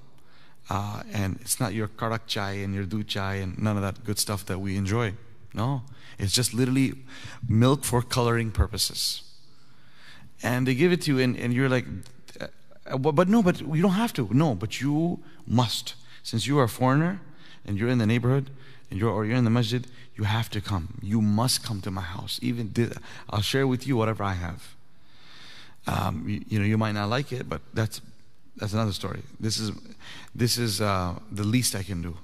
Uh, 0.69 1.03
and 1.11 1.37
it's 1.41 1.59
not 1.59 1.73
your 1.73 1.87
karak 1.87 2.21
chai 2.27 2.53
and 2.53 2.73
your 2.73 2.85
doodh 2.85 3.07
chai 3.07 3.35
and 3.35 3.59
none 3.59 3.75
of 3.75 3.83
that 3.83 4.03
good 4.05 4.17
stuff 4.17 4.45
that 4.45 4.59
we 4.59 4.77
enjoy. 4.77 5.13
No, 5.55 5.83
it's 6.19 6.33
just 6.33 6.53
literally 6.53 6.93
milk 7.47 7.83
for 7.83 8.01
coloring 8.01 8.51
purposes. 8.51 9.23
And 10.43 10.67
they 10.67 10.75
give 10.75 10.91
it 10.91 11.01
to 11.03 11.15
you, 11.15 11.19
and, 11.23 11.37
and 11.37 11.53
you're 11.53 11.69
like, 11.69 11.85
uh, 12.39 12.97
but 12.97 13.29
no, 13.29 13.41
but 13.41 13.61
you 13.61 13.81
don't 13.81 13.91
have 13.91 14.13
to. 14.13 14.27
No, 14.31 14.53
but 14.53 14.81
you 14.81 15.19
must. 15.47 15.95
Since 16.23 16.45
you 16.45 16.59
are 16.59 16.65
a 16.65 16.69
foreigner 16.69 17.21
and 17.65 17.77
you're 17.77 17.89
in 17.89 17.97
the 17.97 18.05
neighborhood 18.05 18.51
and 18.91 18.99
you're, 18.99 19.09
or 19.09 19.25
you're 19.25 19.37
in 19.37 19.45
the 19.45 19.49
masjid, 19.49 19.87
you 20.15 20.25
have 20.25 20.49
to 20.51 20.61
come. 20.61 20.99
You 21.01 21.21
must 21.21 21.63
come 21.63 21.81
to 21.81 21.91
my 21.91 22.01
house. 22.01 22.39
Even 22.41 22.73
I'll 23.29 23.41
share 23.41 23.65
with 23.65 23.87
you 23.87 23.95
whatever 23.95 24.23
I 24.23 24.33
have. 24.33 24.75
Um, 25.87 26.25
you, 26.27 26.43
you, 26.47 26.59
know, 26.59 26.65
you 26.65 26.77
might 26.77 26.93
not 26.93 27.09
like 27.09 27.31
it, 27.31 27.47
but 27.47 27.61
that's 27.73 28.01
that's 28.57 28.73
another 28.73 28.93
story. 28.93 29.21
This 29.39 29.59
is 29.59 29.71
this 30.33 30.57
is 30.57 30.81
uh, 30.81 31.15
the 31.31 31.43
least 31.43 31.75
I 31.75 31.83
can 31.83 32.01
do. 32.01 32.17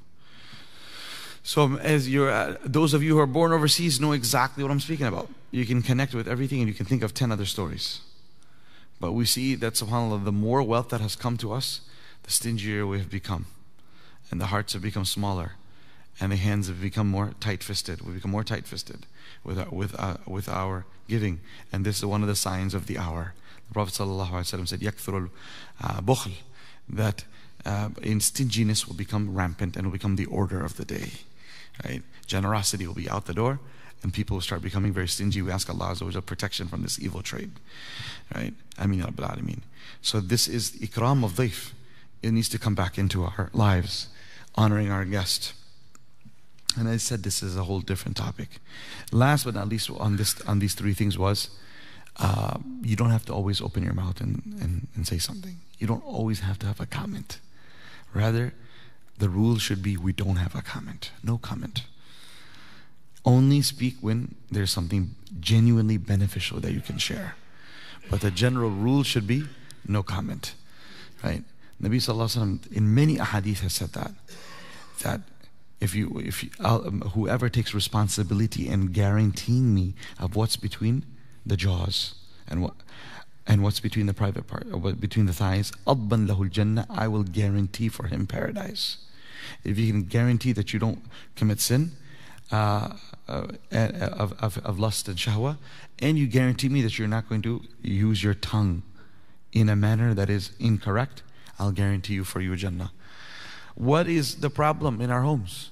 So, 1.43 1.63
um, 1.63 1.77
as 1.77 2.07
you're, 2.07 2.29
uh, 2.29 2.57
those 2.63 2.93
of 2.93 3.01
you 3.01 3.15
who 3.15 3.19
are 3.19 3.27
born 3.27 3.51
overseas 3.51 3.99
know 3.99 4.11
exactly 4.11 4.63
what 4.63 4.71
I'm 4.71 4.79
speaking 4.79 5.07
about. 5.07 5.29
You 5.49 5.65
can 5.65 5.81
connect 5.81 6.13
with 6.13 6.27
everything 6.27 6.59
and 6.59 6.67
you 6.67 6.73
can 6.73 6.85
think 6.85 7.03
of 7.03 7.13
10 7.13 7.31
other 7.31 7.45
stories. 7.45 8.01
But 8.99 9.13
we 9.13 9.25
see 9.25 9.55
that, 9.55 9.73
subhanAllah, 9.73 10.23
the 10.23 10.31
more 10.31 10.61
wealth 10.61 10.89
that 10.89 11.01
has 11.01 11.15
come 11.15 11.37
to 11.37 11.51
us, 11.51 11.81
the 12.23 12.31
stingier 12.31 12.85
we 12.85 12.99
have 12.99 13.09
become. 13.09 13.47
And 14.29 14.39
the 14.39 14.47
hearts 14.47 14.73
have 14.73 14.83
become 14.83 15.05
smaller. 15.05 15.53
And 16.19 16.31
the 16.31 16.35
hands 16.35 16.67
have 16.67 16.79
become 16.79 17.07
more 17.07 17.33
tight 17.39 17.63
fisted. 17.63 18.01
We 18.01 18.13
become 18.13 18.31
more 18.31 18.43
tight 18.43 18.67
fisted 18.67 19.07
with, 19.43 19.57
our, 19.57 19.69
with, 19.69 19.99
uh, 19.99 20.17
with 20.27 20.47
our 20.47 20.85
giving. 21.07 21.39
And 21.71 21.83
this 21.83 21.97
is 21.97 22.05
one 22.05 22.21
of 22.21 22.27
the 22.27 22.35
signs 22.35 22.75
of 22.75 22.85
the 22.85 22.99
hour. 22.99 23.33
The 23.67 23.73
Prophet 23.73 23.95
ﷺ 23.95 24.67
said, 24.67 24.81
Yakthurul 24.81 25.31
uh, 25.81 26.01
bokhl," 26.01 26.33
that 26.87 27.23
uh, 27.65 27.89
in 28.03 28.19
stinginess 28.19 28.87
will 28.87 28.95
become 28.95 29.35
rampant 29.35 29.75
and 29.75 29.87
will 29.87 29.93
become 29.93 30.15
the 30.15 30.25
order 30.25 30.63
of 30.63 30.77
the 30.77 30.85
day. 30.85 31.11
Right? 31.85 32.03
Generosity 32.27 32.87
will 32.87 32.93
be 32.93 33.09
out 33.09 33.25
the 33.25 33.33
door 33.33 33.59
and 34.03 34.13
people 34.13 34.35
will 34.35 34.41
start 34.41 34.61
becoming 34.61 34.93
very 34.93 35.07
stingy. 35.07 35.41
We 35.41 35.51
ask 35.51 35.69
Allah 35.69 35.93
Azza 35.93 36.25
protection 36.25 36.67
from 36.67 36.81
this 36.81 36.99
evil 36.99 37.21
trade. 37.21 37.51
Right? 38.33 38.53
Ameen 38.77 39.01
Rabbil 39.01 39.29
Alameen. 39.29 39.61
So 40.01 40.19
this 40.19 40.47
is 40.47 40.71
ikram 40.71 41.23
of 41.23 41.33
dhaif. 41.33 41.71
It 42.21 42.31
needs 42.31 42.49
to 42.49 42.59
come 42.59 42.75
back 42.75 42.97
into 42.97 43.23
our 43.23 43.49
lives, 43.53 44.09
honoring 44.55 44.91
our 44.91 45.05
guest. 45.05 45.53
And 46.77 46.87
I 46.87 46.97
said 46.97 47.23
this 47.23 47.43
is 47.43 47.57
a 47.57 47.63
whole 47.63 47.81
different 47.81 48.17
topic. 48.17 48.59
Last 49.11 49.43
but 49.43 49.55
not 49.55 49.67
least 49.67 49.89
on 49.89 50.17
this 50.17 50.39
on 50.41 50.59
these 50.59 50.73
three 50.73 50.93
things 50.93 51.17
was 51.17 51.49
uh, 52.17 52.57
you 52.81 52.95
don't 52.95 53.09
have 53.09 53.25
to 53.25 53.33
always 53.33 53.61
open 53.61 53.83
your 53.83 53.93
mouth 53.93 54.21
and, 54.21 54.41
and, 54.61 54.87
and 54.95 55.07
say 55.07 55.17
something. 55.17 55.57
You 55.79 55.87
don't 55.87 56.03
always 56.05 56.41
have 56.41 56.59
to 56.59 56.67
have 56.67 56.79
a 56.79 56.85
comment. 56.85 57.39
Rather, 58.13 58.53
the 59.20 59.28
rule 59.28 59.58
should 59.58 59.82
be 59.82 59.96
we 59.96 60.12
don't 60.12 60.36
have 60.36 60.54
a 60.54 60.62
comment. 60.62 61.10
No 61.22 61.38
comment. 61.38 61.84
Only 63.24 63.62
speak 63.62 63.96
when 64.00 64.34
there's 64.50 64.70
something 64.70 65.14
genuinely 65.40 65.96
beneficial 65.96 66.60
that 66.60 66.72
you 66.72 66.80
can 66.80 66.98
share. 66.98 67.34
But 68.10 68.20
the 68.20 68.30
general 68.30 68.70
rule 68.70 69.02
should 69.02 69.26
be 69.26 69.44
no 69.86 70.02
comment. 70.02 70.54
Right? 71.24 71.42
Nabi 71.82 71.96
Sallallahu 71.96 72.36
Alaihi 72.36 72.58
Wasallam 72.60 72.72
in 72.72 72.94
many 72.94 73.16
ahadith 73.16 73.60
has 73.60 73.74
said 73.74 73.92
that. 73.94 74.12
That 75.02 75.22
if 75.80 75.94
you, 75.94 76.20
if 76.24 76.44
you, 76.44 76.50
um, 76.60 77.00
whoever 77.14 77.48
takes 77.48 77.74
responsibility 77.74 78.68
in 78.68 78.86
guaranteeing 78.86 79.74
me 79.74 79.94
of 80.18 80.36
what's 80.36 80.56
between 80.56 81.04
the 81.44 81.56
jaws 81.56 82.14
and 82.48 82.62
what, 82.62 82.74
and 83.46 83.62
what's 83.62 83.80
between 83.80 84.06
the 84.06 84.14
private 84.14 84.46
part, 84.46 84.66
or 84.72 84.92
between 84.92 85.26
the 85.26 85.32
thighs, 85.32 85.72
أضمن 85.86 86.26
له 86.26 86.50
الجنة, 86.50 86.86
I 86.88 87.08
will 87.08 87.24
guarantee 87.24 87.88
for 87.88 88.06
him 88.06 88.26
paradise. 88.26 88.98
If 89.63 89.77
you 89.77 89.91
can 89.91 90.03
guarantee 90.03 90.53
that 90.53 90.73
you 90.73 90.79
don't 90.79 91.03
commit 91.35 91.59
sin, 91.59 91.91
uh, 92.51 92.97
uh, 93.27 93.47
of, 93.71 94.33
of, 94.39 94.57
of 94.65 94.79
lust 94.79 95.07
and 95.07 95.17
shahwa, 95.17 95.57
and 95.99 96.17
you 96.17 96.27
guarantee 96.27 96.69
me 96.69 96.81
that 96.81 96.99
you're 96.99 97.07
not 97.07 97.29
going 97.29 97.41
to 97.43 97.61
use 97.81 98.23
your 98.23 98.33
tongue 98.33 98.83
in 99.53 99.69
a 99.69 99.75
manner 99.75 100.13
that 100.13 100.29
is 100.29 100.51
incorrect, 100.59 101.23
I'll 101.59 101.71
guarantee 101.71 102.13
you 102.13 102.23
for 102.23 102.41
you 102.41 102.55
Jannah. 102.55 102.91
What 103.75 104.07
is 104.07 104.35
the 104.35 104.49
problem 104.49 104.99
in 105.01 105.11
our 105.11 105.21
homes? 105.21 105.69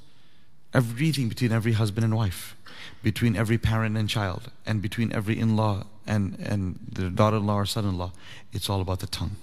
Everything 0.74 1.30
between 1.30 1.52
every 1.52 1.74
husband 1.74 2.06
and 2.06 2.16
wife, 2.16 2.56
between 3.04 3.36
every 3.36 3.58
parent 3.58 3.98
and 3.98 4.08
child, 4.08 4.52
and 4.66 4.82
between 4.82 5.12
every 5.12 5.40
in 5.40 5.56
law 5.56 5.86
and, 6.06 6.38
and 6.40 6.80
the 6.92 7.10
daughter 7.10 7.38
in 7.38 7.46
law 7.46 7.56
or 7.56 7.66
son 7.66 7.86
in 7.86 7.98
law, 7.98 8.12
it's 8.54 8.70
all 8.70 8.82
about 8.82 9.00
the 9.00 9.08
tongue. 9.08 9.36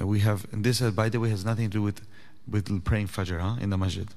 We 0.00 0.20
have, 0.20 0.46
and 0.52 0.64
this, 0.64 0.82
uh, 0.82 0.90
by 0.90 1.08
the 1.08 1.20
way, 1.20 1.30
has 1.30 1.44
nothing 1.44 1.70
to 1.70 1.78
do 1.78 1.82
with, 1.82 2.02
with 2.48 2.84
praying 2.84 3.08
Fajr 3.08 3.40
huh, 3.40 3.56
in 3.60 3.70
the 3.70 3.76
masjid, 3.76 4.08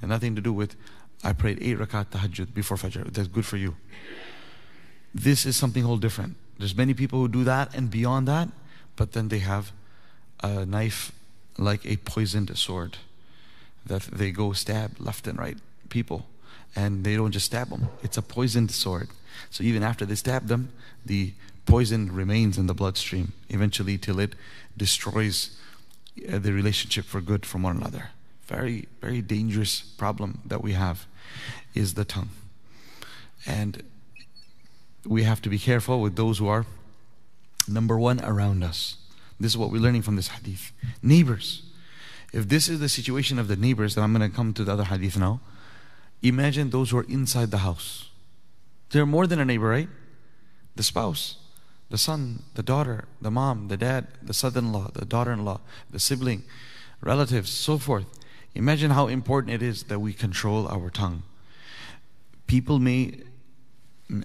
and 0.00 0.10
nothing 0.10 0.34
to 0.34 0.42
do 0.42 0.52
with 0.52 0.76
I 1.24 1.32
prayed 1.32 1.58
eight 1.60 1.78
rakat 1.78 2.06
tahajjud 2.06 2.54
before 2.54 2.76
Fajr. 2.76 3.12
That's 3.12 3.28
good 3.28 3.46
for 3.46 3.56
you. 3.56 3.76
This 5.14 5.46
is 5.46 5.56
something 5.56 5.82
whole 5.82 5.96
different. 5.96 6.36
There's 6.58 6.76
many 6.76 6.94
people 6.94 7.20
who 7.20 7.28
do 7.28 7.44
that 7.44 7.74
and 7.74 7.90
beyond 7.90 8.28
that, 8.28 8.48
but 8.96 9.12
then 9.12 9.28
they 9.28 9.38
have 9.38 9.72
a 10.40 10.66
knife 10.66 11.12
like 11.58 11.86
a 11.86 11.96
poisoned 11.96 12.56
sword 12.56 12.98
that 13.86 14.02
they 14.02 14.30
go 14.30 14.52
stab 14.52 15.00
left 15.00 15.26
and 15.26 15.38
right 15.38 15.56
people. 15.88 16.26
And 16.74 17.04
they 17.04 17.16
don't 17.16 17.32
just 17.32 17.46
stab 17.46 17.70
them, 17.70 17.88
it's 18.02 18.18
a 18.18 18.22
poisoned 18.22 18.70
sword. 18.70 19.08
So 19.50 19.64
even 19.64 19.82
after 19.82 20.04
they 20.04 20.14
stab 20.14 20.48
them, 20.48 20.70
the 21.04 21.32
poison 21.64 22.14
remains 22.14 22.58
in 22.58 22.66
the 22.66 22.74
bloodstream 22.74 23.32
eventually 23.48 23.96
till 23.98 24.20
it 24.20 24.34
destroys 24.76 25.56
Uh, 26.16 26.38
the 26.38 26.52
relationship 26.52 27.04
for 27.04 27.20
good 27.20 27.44
from 27.44 27.62
one 27.62 27.76
another 27.76 28.10
very, 28.46 28.86
very 29.00 29.20
dangerous 29.20 29.80
problem 29.80 30.40
that 30.46 30.62
we 30.62 30.72
have 30.72 31.06
is 31.74 31.94
the 31.94 32.04
tongue. 32.04 32.30
And 33.44 33.82
we 35.04 35.24
have 35.24 35.42
to 35.42 35.48
be 35.48 35.58
careful 35.58 36.00
with 36.00 36.16
those 36.16 36.38
who 36.38 36.48
are, 36.48 36.64
number 37.68 37.98
one, 37.98 38.24
around 38.24 38.62
us. 38.62 38.96
This 39.38 39.52
is 39.52 39.58
what 39.58 39.70
we're 39.70 39.82
learning 39.82 40.02
from 40.02 40.16
this 40.16 40.28
hadith. 40.28 40.72
Neighbors. 41.02 41.62
If 42.32 42.48
this 42.48 42.68
is 42.68 42.80
the 42.80 42.88
situation 42.88 43.38
of 43.38 43.48
the 43.48 43.56
neighbors, 43.56 43.94
then 43.94 44.04
I'm 44.04 44.14
going 44.14 44.28
to 44.28 44.34
come 44.34 44.54
to 44.54 44.64
the 44.64 44.72
other 44.72 44.84
hadith 44.84 45.16
now. 45.18 45.40
Imagine 46.22 46.70
those 46.70 46.90
who 46.90 46.98
are 46.98 47.06
inside 47.08 47.50
the 47.50 47.58
house. 47.58 48.10
They're 48.90 49.06
more 49.06 49.26
than 49.26 49.40
a 49.40 49.44
neighbor, 49.44 49.68
right? 49.68 49.88
The 50.76 50.82
spouse, 50.82 51.36
the 51.88 51.98
son, 51.98 52.42
the 52.54 52.62
daughter, 52.62 53.04
the 53.20 53.30
mom, 53.30 53.68
the 53.68 53.76
dad, 53.76 54.08
the 54.22 54.34
son 54.34 54.56
in 54.56 54.72
law, 54.72 54.90
the 54.92 55.04
daughter 55.04 55.32
in 55.32 55.44
law, 55.44 55.60
the 55.90 56.00
sibling, 56.00 56.42
relatives, 57.00 57.50
so 57.50 57.78
forth. 57.78 58.06
Imagine 58.54 58.90
how 58.90 59.06
important 59.06 59.52
it 59.52 59.62
is 59.62 59.84
that 59.84 60.00
we 60.00 60.12
control 60.12 60.66
our 60.68 60.90
tongue. 60.90 61.22
People 62.46 62.78
may, 62.78 63.20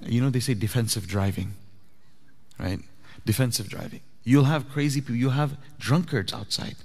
you 0.05 0.21
know, 0.21 0.29
they 0.29 0.39
say 0.39 0.53
defensive 0.53 1.07
driving, 1.07 1.53
right? 2.57 2.79
Defensive 3.25 3.69
driving. 3.69 4.01
You'll 4.23 4.45
have 4.45 4.69
crazy 4.69 5.01
people, 5.01 5.15
you'll 5.15 5.31
have 5.31 5.57
drunkards 5.79 6.33
outside. 6.33 6.75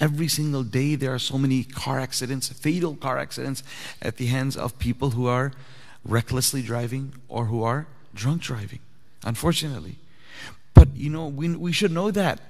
Every 0.00 0.26
single 0.26 0.62
day, 0.62 0.94
there 0.94 1.14
are 1.14 1.18
so 1.18 1.38
many 1.38 1.62
car 1.64 2.00
accidents, 2.00 2.48
fatal 2.48 2.96
car 2.96 3.18
accidents, 3.18 3.62
at 4.00 4.16
the 4.16 4.26
hands 4.26 4.56
of 4.56 4.78
people 4.78 5.10
who 5.10 5.26
are 5.26 5.52
recklessly 6.04 6.62
driving 6.62 7.12
or 7.28 7.46
who 7.46 7.62
are 7.62 7.86
drunk 8.14 8.42
driving, 8.42 8.80
unfortunately. 9.24 9.96
You 10.96 11.10
know, 11.10 11.26
we, 11.26 11.54
we 11.54 11.72
should 11.72 11.92
know 11.92 12.10
that. 12.10 12.40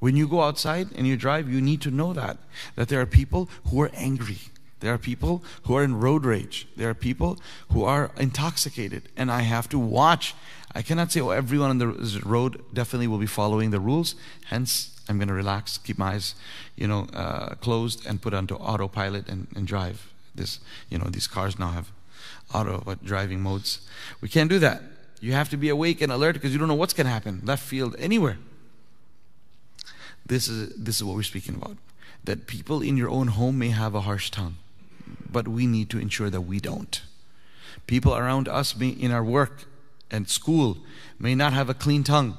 When 0.00 0.16
you 0.16 0.28
go 0.28 0.42
outside 0.42 0.88
and 0.94 1.06
you 1.06 1.16
drive, 1.16 1.48
you 1.48 1.60
need 1.60 1.80
to 1.82 1.90
know 1.90 2.12
that. 2.12 2.38
That 2.76 2.88
there 2.88 3.00
are 3.00 3.06
people 3.06 3.48
who 3.68 3.80
are 3.82 3.90
angry. 3.94 4.38
There 4.80 4.94
are 4.94 4.98
people 4.98 5.42
who 5.64 5.74
are 5.74 5.82
in 5.82 5.98
road 5.98 6.24
rage. 6.24 6.68
There 6.76 6.88
are 6.88 6.94
people 6.94 7.38
who 7.72 7.84
are 7.84 8.12
intoxicated. 8.16 9.08
And 9.16 9.30
I 9.30 9.42
have 9.42 9.68
to 9.70 9.78
watch. 9.78 10.34
I 10.72 10.82
cannot 10.82 11.10
say, 11.10 11.20
oh, 11.20 11.30
everyone 11.30 11.70
on 11.70 11.78
the 11.78 12.20
road 12.24 12.62
definitely 12.72 13.08
will 13.08 13.18
be 13.18 13.26
following 13.26 13.70
the 13.70 13.80
rules. 13.80 14.14
Hence, 14.46 15.00
I'm 15.08 15.18
going 15.18 15.28
to 15.28 15.34
relax, 15.34 15.78
keep 15.78 15.98
my 15.98 16.12
eyes, 16.12 16.34
you 16.76 16.86
know, 16.86 17.08
uh, 17.12 17.54
closed 17.56 18.06
and 18.06 18.22
put 18.22 18.34
onto 18.34 18.54
autopilot 18.54 19.28
and, 19.28 19.48
and 19.56 19.66
drive. 19.66 20.12
This, 20.34 20.60
you 20.90 20.98
know, 20.98 21.06
these 21.10 21.26
cars 21.26 21.58
now 21.58 21.72
have 21.72 21.90
auto 22.54 22.96
driving 23.02 23.40
modes. 23.40 23.80
We 24.20 24.28
can't 24.28 24.48
do 24.48 24.58
that. 24.60 24.82
You 25.20 25.32
have 25.32 25.48
to 25.50 25.56
be 25.56 25.68
awake 25.68 26.00
and 26.00 26.12
alert 26.12 26.34
because 26.34 26.52
you 26.52 26.58
don't 26.58 26.68
know 26.68 26.74
what's 26.74 26.94
going 26.94 27.06
to 27.06 27.12
happen. 27.12 27.42
Left 27.44 27.62
field, 27.62 27.96
anywhere. 27.98 28.38
This 30.26 30.48
is, 30.48 30.74
this 30.76 30.96
is 30.96 31.04
what 31.04 31.16
we're 31.16 31.22
speaking 31.22 31.54
about. 31.54 31.76
That 32.24 32.46
people 32.46 32.82
in 32.82 32.96
your 32.96 33.08
own 33.08 33.28
home 33.28 33.58
may 33.58 33.70
have 33.70 33.94
a 33.94 34.02
harsh 34.02 34.30
tongue, 34.30 34.56
but 35.30 35.48
we 35.48 35.66
need 35.66 35.90
to 35.90 35.98
ensure 35.98 36.30
that 36.30 36.42
we 36.42 36.60
don't. 36.60 37.00
People 37.86 38.14
around 38.14 38.48
us 38.48 38.76
may, 38.76 38.88
in 38.88 39.10
our 39.10 39.24
work 39.24 39.64
and 40.10 40.28
school 40.28 40.78
may 41.18 41.34
not 41.34 41.52
have 41.52 41.68
a 41.68 41.74
clean 41.74 42.04
tongue, 42.04 42.36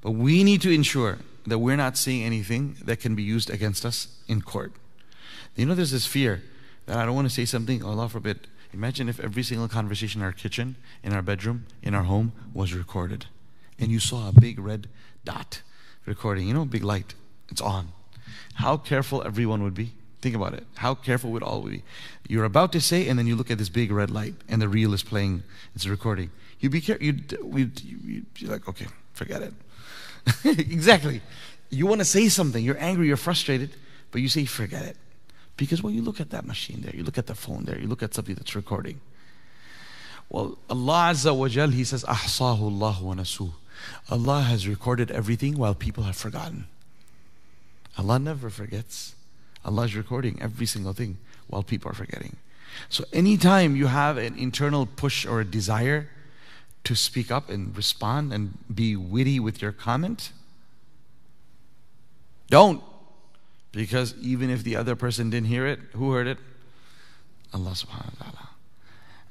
but 0.00 0.12
we 0.12 0.42
need 0.42 0.62
to 0.62 0.70
ensure 0.70 1.18
that 1.46 1.58
we're 1.58 1.76
not 1.76 1.96
saying 1.96 2.22
anything 2.22 2.76
that 2.84 3.00
can 3.00 3.14
be 3.14 3.22
used 3.22 3.50
against 3.50 3.84
us 3.84 4.08
in 4.26 4.42
court. 4.42 4.72
You 5.56 5.66
know, 5.66 5.74
there's 5.74 5.90
this 5.90 6.06
fear 6.06 6.42
that 6.86 6.96
I 6.96 7.04
don't 7.04 7.14
want 7.14 7.28
to 7.28 7.34
say 7.34 7.44
something, 7.44 7.82
oh, 7.82 7.88
Allah 7.88 8.08
forbid. 8.08 8.46
Imagine 8.72 9.08
if 9.08 9.18
every 9.20 9.42
single 9.42 9.68
conversation 9.68 10.20
in 10.20 10.26
our 10.26 10.32
kitchen, 10.32 10.76
in 11.02 11.12
our 11.12 11.22
bedroom, 11.22 11.66
in 11.82 11.94
our 11.94 12.02
home 12.02 12.32
was 12.52 12.74
recorded. 12.74 13.26
And 13.78 13.90
you 13.90 13.98
saw 13.98 14.28
a 14.28 14.32
big 14.32 14.58
red 14.58 14.88
dot 15.24 15.62
recording, 16.04 16.48
you 16.48 16.54
know, 16.54 16.64
big 16.64 16.84
light. 16.84 17.14
It's 17.48 17.60
on. 17.60 17.92
How 18.54 18.76
careful 18.76 19.22
everyone 19.24 19.62
would 19.62 19.74
be. 19.74 19.92
Think 20.20 20.34
about 20.34 20.52
it. 20.52 20.66
How 20.76 20.94
careful 20.94 21.30
would 21.30 21.42
all 21.42 21.62
be? 21.62 21.84
You're 22.28 22.44
about 22.44 22.72
to 22.72 22.80
say, 22.80 23.08
and 23.08 23.18
then 23.18 23.26
you 23.26 23.36
look 23.36 23.50
at 23.50 23.58
this 23.58 23.68
big 23.68 23.92
red 23.92 24.10
light, 24.10 24.34
and 24.48 24.60
the 24.60 24.68
reel 24.68 24.92
is 24.92 25.02
playing. 25.02 25.44
It's 25.74 25.86
recording. 25.86 26.30
You'd 26.58 26.72
be 26.72 26.80
careful. 26.80 27.04
You'd, 27.04 27.38
you'd, 27.54 28.26
you'd, 28.36 28.50
like, 28.50 28.68
okay, 28.68 28.86
forget 29.12 29.42
it. 29.42 29.54
exactly. 30.58 31.22
You 31.70 31.86
want 31.86 32.00
to 32.00 32.04
say 32.04 32.28
something. 32.28 32.64
You're 32.64 32.80
angry. 32.80 33.06
You're 33.06 33.16
frustrated, 33.16 33.70
but 34.10 34.20
you 34.20 34.28
say, 34.28 34.44
forget 34.44 34.82
it. 34.82 34.96
Because 35.58 35.82
when 35.82 35.92
you 35.92 36.02
look 36.02 36.20
at 36.20 36.30
that 36.30 36.46
machine 36.46 36.80
there, 36.80 36.94
you 36.96 37.02
look 37.02 37.18
at 37.18 37.26
the 37.26 37.34
phone 37.34 37.64
there, 37.64 37.78
you 37.78 37.88
look 37.88 38.02
at 38.02 38.14
something 38.14 38.36
that's 38.36 38.54
recording. 38.54 39.00
Well, 40.30 40.56
Allah 40.70 41.10
Azza 41.10 41.36
wa 41.36 41.48
Jal, 41.48 41.68
He 41.68 41.84
says, 41.84 42.04
Allah 42.04 42.96
wa 43.02 43.14
nasu. 43.14 43.52
Allah 44.08 44.42
has 44.42 44.68
recorded 44.68 45.10
everything 45.10 45.58
while 45.58 45.74
people 45.74 46.04
have 46.04 46.16
forgotten. 46.16 46.68
Allah 47.98 48.18
never 48.18 48.48
forgets. 48.48 49.14
Allah 49.64 49.84
is 49.84 49.96
recording 49.96 50.38
every 50.40 50.66
single 50.66 50.92
thing 50.92 51.18
while 51.48 51.64
people 51.64 51.90
are 51.90 51.94
forgetting. 51.94 52.36
So 52.88 53.04
anytime 53.12 53.74
you 53.74 53.86
have 53.86 54.16
an 54.16 54.38
internal 54.38 54.86
push 54.86 55.26
or 55.26 55.40
a 55.40 55.44
desire 55.44 56.08
to 56.84 56.94
speak 56.94 57.32
up 57.32 57.50
and 57.50 57.76
respond 57.76 58.32
and 58.32 58.56
be 58.72 58.94
witty 58.94 59.40
with 59.40 59.60
your 59.60 59.72
comment, 59.72 60.30
don't. 62.48 62.80
Because 63.78 64.12
even 64.20 64.50
if 64.50 64.64
the 64.64 64.74
other 64.74 64.96
person 64.96 65.30
didn't 65.30 65.46
hear 65.46 65.64
it, 65.64 65.78
who 65.92 66.10
heard 66.10 66.26
it? 66.26 66.38
Allah 67.54 67.70
subhanahu 67.70 68.18
wa 68.18 68.24
ta'ala. 68.24 68.48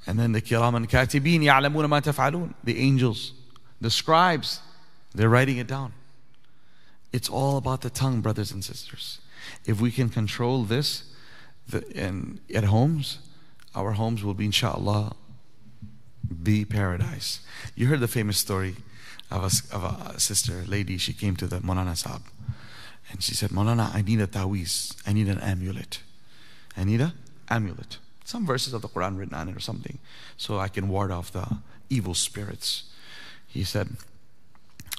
And 0.07 0.17
then 0.17 0.31
the 0.31 0.41
kiraman 0.41 0.87
katibin 0.87 1.41
ya'lamuna 1.41 1.89
ma 1.89 1.99
taf'alun. 1.99 2.53
The 2.63 2.79
angels, 2.79 3.33
the 3.81 3.89
scribes, 3.89 4.61
they're 5.13 5.27
writing 5.27 5.57
it 5.57 5.67
down. 5.67 5.91
It's 7.11 7.27
all 7.27 7.57
about 7.57 7.81
the 7.81 7.89
tongue, 7.89 8.21
brothers 8.21 8.53
and 8.53 8.63
sisters. 8.63 9.19
If 9.65 9.81
we 9.81 9.91
can 9.91 10.07
control 10.07 10.63
this 10.63 11.03
the, 11.67 11.83
and 11.93 12.39
at 12.55 12.63
homes, 12.63 13.19
our 13.75 13.91
homes 13.91 14.23
will 14.23 14.33
be, 14.33 14.45
inshallah, 14.45 15.13
be 16.41 16.63
paradise. 16.63 17.41
You 17.75 17.87
heard 17.87 17.99
the 17.99 18.07
famous 18.07 18.37
story 18.37 18.77
of 19.29 19.43
a, 19.43 19.75
of 19.75 19.83
a 20.15 20.19
sister, 20.21 20.63
lady, 20.67 20.97
she 20.97 21.11
came 21.11 21.35
to 21.35 21.47
the 21.47 21.59
Maulana 21.59 22.01
Saab. 22.01 22.21
And 23.09 23.23
she 23.23 23.33
said, 23.33 23.51
Maulana, 23.51 23.93
I 23.93 24.01
need 24.01 24.19
a 24.19 24.27
tawiz. 24.27 24.95
I 25.07 25.13
need 25.13 25.27
an 25.27 25.39
amulet. 25.39 26.01
I 26.75 26.83
need 26.83 27.01
a 27.01 27.13
amulet. 27.49 27.97
Some 28.25 28.45
verses 28.45 28.73
of 28.73 28.81
the 28.81 28.89
Quran 28.89 29.17
written 29.17 29.33
on 29.33 29.47
it 29.47 29.55
or 29.55 29.61
something. 29.61 29.99
So 30.35 30.59
I 30.59 30.67
can 30.67 30.89
ward 30.89 31.11
off 31.11 31.31
the 31.31 31.59
evil 31.89 32.13
spirits. 32.13 32.83
He 33.47 33.63
said, 33.63 33.95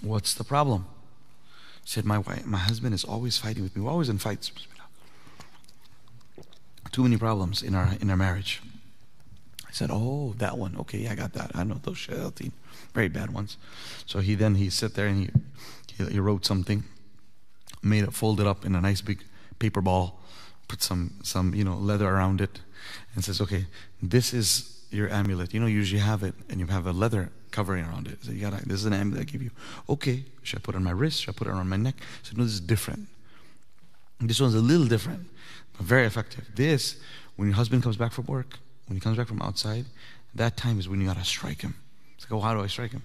What's 0.03 0.33
the 0.35 0.45
problem? 0.45 0.87
She 1.85 1.95
said, 1.95 2.05
my, 2.05 2.19
wife, 2.19 2.45
my 2.45 2.59
husband 2.59 2.95
is 2.95 3.05
always 3.05 3.39
fighting 3.39 3.63
with 3.63 3.75
me. 3.75 3.83
We're 3.83 3.91
always 3.91 4.09
in 4.09 4.19
fights. 4.19 4.53
Too 6.93 7.03
many 7.03 7.17
problems 7.17 7.63
in 7.63 7.75
our, 7.75 7.95
in 8.01 8.11
our 8.11 8.17
marriage. 8.17 8.61
I 9.67 9.73
said, 9.73 9.91
oh, 9.91 10.35
that 10.39 10.57
one. 10.57 10.77
Okay, 10.81 11.09
I 11.09 11.15
got 11.15 11.33
that. 11.33 11.51
I 11.55 11.65
know 11.65 11.81
those 11.83 11.97
shayateen, 11.97 12.53
very 12.95 13.09
bad 13.09 13.33
ones. 13.33 13.57
So 14.07 14.21
he 14.21 14.35
then, 14.35 14.55
he 14.55 14.71
sat 14.71 14.95
there 14.95 15.07
and 15.07 15.31
he, 15.97 16.05
he, 16.05 16.13
he 16.13 16.21
wrote 16.21 16.47
something, 16.47 16.85
made 17.83 18.05
it, 18.05 18.13
folded 18.13 18.47
up 18.47 18.65
in 18.65 18.75
a 18.75 18.81
nice 18.81 19.01
big 19.01 19.25
paper 19.59 19.81
ball, 19.81 20.21
put 20.69 20.83
some, 20.83 21.15
some, 21.23 21.55
you 21.55 21.65
know, 21.65 21.77
leather 21.77 22.09
around 22.09 22.41
it, 22.41 22.61
and 23.15 23.25
says, 23.25 23.41
okay, 23.41 23.67
this 24.03 24.33
is 24.33 24.85
your 24.91 25.09
amulet. 25.11 25.53
You 25.53 25.61
know, 25.61 25.67
you 25.67 25.77
usually 25.77 26.01
have 26.01 26.23
it, 26.23 26.35
and 26.49 26.61
you 26.61 26.67
have 26.67 26.87
a 26.87 26.93
leather 26.93 27.31
covering 27.51 27.85
around 27.85 28.09
it. 28.09 28.19
So 28.23 28.33
you 28.33 28.41
gotta, 28.41 28.67
this 28.67 28.81
is 28.81 28.85
an 28.85 28.93
amulet 28.93 29.23
I 29.23 29.25
give 29.25 29.43
you. 29.43 29.51
Okay, 29.89 30.25
should 30.43 30.59
I 30.59 30.63
put 30.63 30.75
it 30.75 30.79
on 30.79 30.85
my 30.85 30.91
wrist? 30.91 31.23
Should 31.23 31.35
I 31.35 31.39
put 31.39 31.47
it 31.47 31.51
around 31.51 31.69
my 31.69 31.77
neck? 31.77 31.97
So 32.23 32.35
no, 32.37 32.45
this 32.45 32.53
is 32.55 32.61
different. 32.61 33.09
This 34.21 34.41
one's 34.41 34.55
a 34.55 34.61
little 34.61 34.87
different, 34.87 35.27
but 35.77 35.87
very 35.87 36.07
effective. 36.07 36.45
This, 36.55 37.01
when 37.37 37.49
your 37.49 37.57
husband 37.57 37.83
comes 37.83 37.97
back 37.97 38.13
from 38.13 38.27
work, 38.27 38.59
when 38.87 38.97
he 38.97 39.01
comes 39.01 39.17
back 39.17 39.29
from 39.29 39.41
outside, 39.43 39.85
that 40.35 40.57
time 40.57 40.79
is 40.79 40.89
when 40.89 41.01
you 41.01 41.07
gotta 41.07 41.25
strike 41.25 41.63
him. 41.63 41.75
It's 42.17 42.25
like, 42.25 42.33
oh, 42.33 42.41
how 42.41 42.53
do 42.55 42.61
I 42.61 42.67
strike 42.67 42.93
him? 42.93 43.03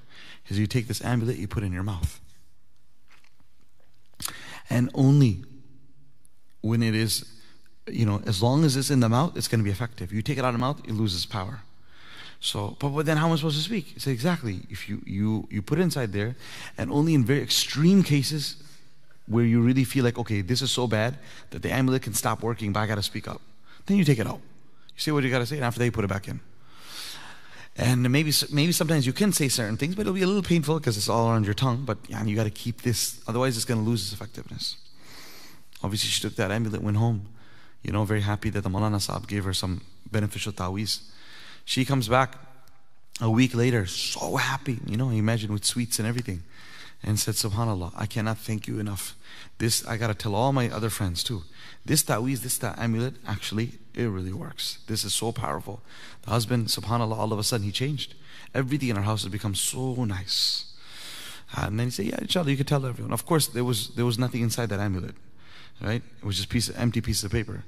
Is 0.48 0.58
you 0.58 0.68
take 0.68 0.88
this 0.88 1.04
amulet, 1.04 1.38
you 1.38 1.48
put 1.48 1.64
it 1.64 1.68
in 1.68 1.74
your 1.74 1.84
mouth. 1.84 2.20
And 4.70 4.90
only 4.94 5.44
when 6.62 6.82
it 6.82 6.96
is, 6.96 7.26
you 7.88 8.06
know, 8.06 8.22
as 8.26 8.42
long 8.42 8.64
as 8.64 8.76
it's 8.76 8.90
in 8.90 9.00
the 9.00 9.10
mouth, 9.10 9.36
it's 9.36 9.48
going 9.48 9.60
to 9.60 9.64
be 9.64 9.72
effective. 9.72 10.14
You 10.14 10.22
take 10.22 10.38
it 10.38 10.46
out 10.46 10.50
of 10.50 10.54
the 10.54 10.60
mouth, 10.60 10.80
it 10.86 10.92
loses 10.92 11.26
power. 11.26 11.62
So, 12.40 12.76
but, 12.80 12.90
but 12.90 13.06
then 13.06 13.18
how 13.18 13.28
am 13.28 13.34
I 13.34 13.36
supposed 13.38 13.58
to 13.58 13.64
speak? 13.64 13.96
Exactly. 14.06 14.62
If 14.70 14.90
you, 14.90 15.02
you, 15.06 15.48
you 15.50 15.62
put 15.62 15.80
it 15.80 15.82
inside 15.82 16.12
there, 16.12 16.36
and 16.78 16.92
only 16.92 17.14
in 17.14 17.24
very 17.24 17.42
extreme 17.42 18.04
cases 18.04 18.58
where 19.28 19.46
you 19.46 19.62
really 19.62 19.86
feel 19.86 20.04
like, 20.04 20.18
okay, 20.18 20.42
this 20.42 20.62
is 20.62 20.70
so 20.72 20.86
bad 20.86 21.18
that 21.52 21.62
the 21.62 21.72
amulet 21.72 22.02
can 22.02 22.14
stop 22.14 22.44
working, 22.44 22.74
but 22.74 22.82
I 22.82 22.88
got 22.88 22.96
to 22.96 23.04
speak 23.04 23.28
up. 23.28 23.42
Then 23.86 23.98
you 23.98 24.04
take 24.04 24.20
it 24.20 24.28
out. 24.28 24.42
You 24.96 25.00
say 25.00 25.12
what 25.12 25.24
you 25.24 25.30
got 25.30 25.40
to 25.40 25.46
say, 25.46 25.56
and 25.56 25.66
after 25.66 25.80
that, 25.80 25.86
you 25.86 25.92
put 25.92 26.04
it 26.04 26.10
back 26.10 26.28
in. 26.28 26.42
And 27.76 28.10
maybe, 28.12 28.32
maybe 28.52 28.72
sometimes 28.72 29.08
you 29.08 29.14
can 29.14 29.32
say 29.32 29.48
certain 29.50 29.78
things, 29.78 29.96
but 29.96 30.02
it'll 30.02 30.14
be 30.14 30.22
a 30.22 30.28
little 30.28 30.44
painful 30.44 30.80
because 30.80 30.96
it's 30.96 31.10
all 31.10 31.32
around 31.32 31.46
your 31.46 31.56
tongue. 31.56 31.86
But 31.86 31.98
yeah, 32.08 32.24
you 32.24 32.36
got 32.36 32.44
to 32.44 32.52
keep 32.52 32.84
this, 32.84 33.20
otherwise, 33.28 33.56
it's 33.56 33.66
going 33.66 33.84
to 33.84 33.90
lose 33.90 34.04
its 34.04 34.14
effectiveness. 34.14 34.78
Obviously, 35.84 36.10
she 36.10 36.22
took 36.22 36.36
that 36.36 36.52
amulet, 36.52 36.82
went 36.82 36.98
home, 36.98 37.28
you 37.82 37.92
know, 37.92 38.06
very 38.06 38.22
happy 38.22 38.50
that 38.52 38.62
the 38.62 38.70
Maulana 38.70 38.98
Saab 38.98 39.28
gave 39.28 39.44
her 39.44 39.54
some 39.54 39.82
beneficial 40.12 40.54
tawiz. 40.54 41.02
She 41.66 41.84
comes 41.84 42.08
back 42.08 42.36
a 43.20 43.30
week 43.30 43.56
later, 43.56 43.86
so 43.86 44.38
happy, 44.38 44.80
you 44.86 44.96
know, 44.96 45.10
imagine 45.10 45.52
with 45.52 45.66
sweets 45.66 46.00
and 46.00 46.08
everything, 46.08 46.44
and 47.02 47.20
said, 47.20 47.34
Subhanallah, 47.34 47.92
I 47.96 48.06
cannot 48.06 48.38
thank 48.38 48.68
you 48.68 48.80
enough. 48.80 49.16
This, 49.58 49.86
I 49.86 49.98
got 49.98 50.08
to 50.08 50.14
tell 50.14 50.36
all 50.36 50.54
my 50.54 50.70
other 50.70 50.90
friends 50.90 51.24
too. 51.24 51.44
This 51.86 52.04
ta'weez, 52.04 52.42
this 52.42 52.58
ta 52.58 52.76
amulet, 52.78 53.16
actually, 53.28 53.74
it 53.94 54.06
really 54.06 54.34
works. 54.34 54.80
This 54.88 55.04
is 55.04 55.14
so 55.14 55.32
powerful. 55.32 55.82
The 56.24 56.32
husband, 56.32 56.68
subhanAllah, 56.68 57.18
all 57.18 57.34
of 57.34 57.40
a 57.40 57.44
sudden 57.44 57.66
he 57.66 57.72
changed. 57.72 58.16
Everything 58.54 58.90
in 58.90 58.98
our 58.98 59.04
house 59.04 59.24
has 59.24 59.32
become 59.32 59.56
so 59.56 60.04
nice. 60.06 60.74
Uh, 61.56 61.66
and 61.68 61.80
then 61.80 61.88
he 61.88 61.92
said, 61.92 62.06
Yeah, 62.06 62.18
inshallah, 62.20 62.50
you 62.50 62.58
can 62.58 62.66
tell 62.66 62.86
everyone. 62.86 63.14
Of 63.14 63.26
course, 63.26 63.48
there 63.48 63.64
was, 63.64 63.90
there 63.90 64.06
was 64.06 64.18
nothing 64.18 64.42
inside 64.42 64.70
that 64.70 64.80
amulet, 64.80 65.16
right? 65.82 66.02
It 66.22 66.26
was 66.26 66.38
just 66.38 66.50
piece 66.50 66.70
of, 66.70 66.78
empty 66.78 67.02
piece 67.02 67.24
of 67.24 67.32
paper. 67.32 67.64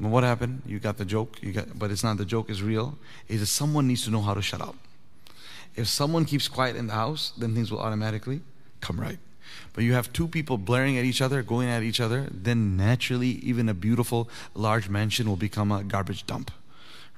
But 0.00 0.10
what 0.10 0.22
happened? 0.22 0.62
You 0.64 0.78
got 0.78 0.96
the 0.96 1.04
joke, 1.04 1.42
you 1.42 1.52
got, 1.52 1.76
but 1.76 1.90
it's 1.90 2.04
not 2.04 2.18
the 2.18 2.24
joke 2.24 2.50
is 2.50 2.62
real. 2.62 2.96
Is 3.26 3.40
that 3.40 3.46
someone 3.46 3.88
needs 3.88 4.04
to 4.04 4.10
know 4.10 4.22
how 4.22 4.34
to 4.34 4.42
shut 4.42 4.60
up. 4.60 4.76
If 5.74 5.88
someone 5.88 6.24
keeps 6.24 6.48
quiet 6.48 6.76
in 6.76 6.86
the 6.86 6.94
house, 6.94 7.32
then 7.36 7.54
things 7.54 7.70
will 7.70 7.80
automatically 7.80 8.40
come 8.80 9.00
right. 9.00 9.18
But 9.72 9.84
you 9.84 9.92
have 9.92 10.12
two 10.12 10.28
people 10.28 10.58
blaring 10.58 10.98
at 10.98 11.04
each 11.04 11.20
other, 11.20 11.42
going 11.42 11.68
at 11.68 11.82
each 11.82 12.00
other, 12.00 12.26
then 12.30 12.76
naturally, 12.76 13.28
even 13.28 13.68
a 13.68 13.74
beautiful 13.74 14.28
large 14.54 14.88
mansion 14.88 15.28
will 15.28 15.36
become 15.36 15.70
a 15.70 15.84
garbage 15.84 16.26
dump, 16.26 16.50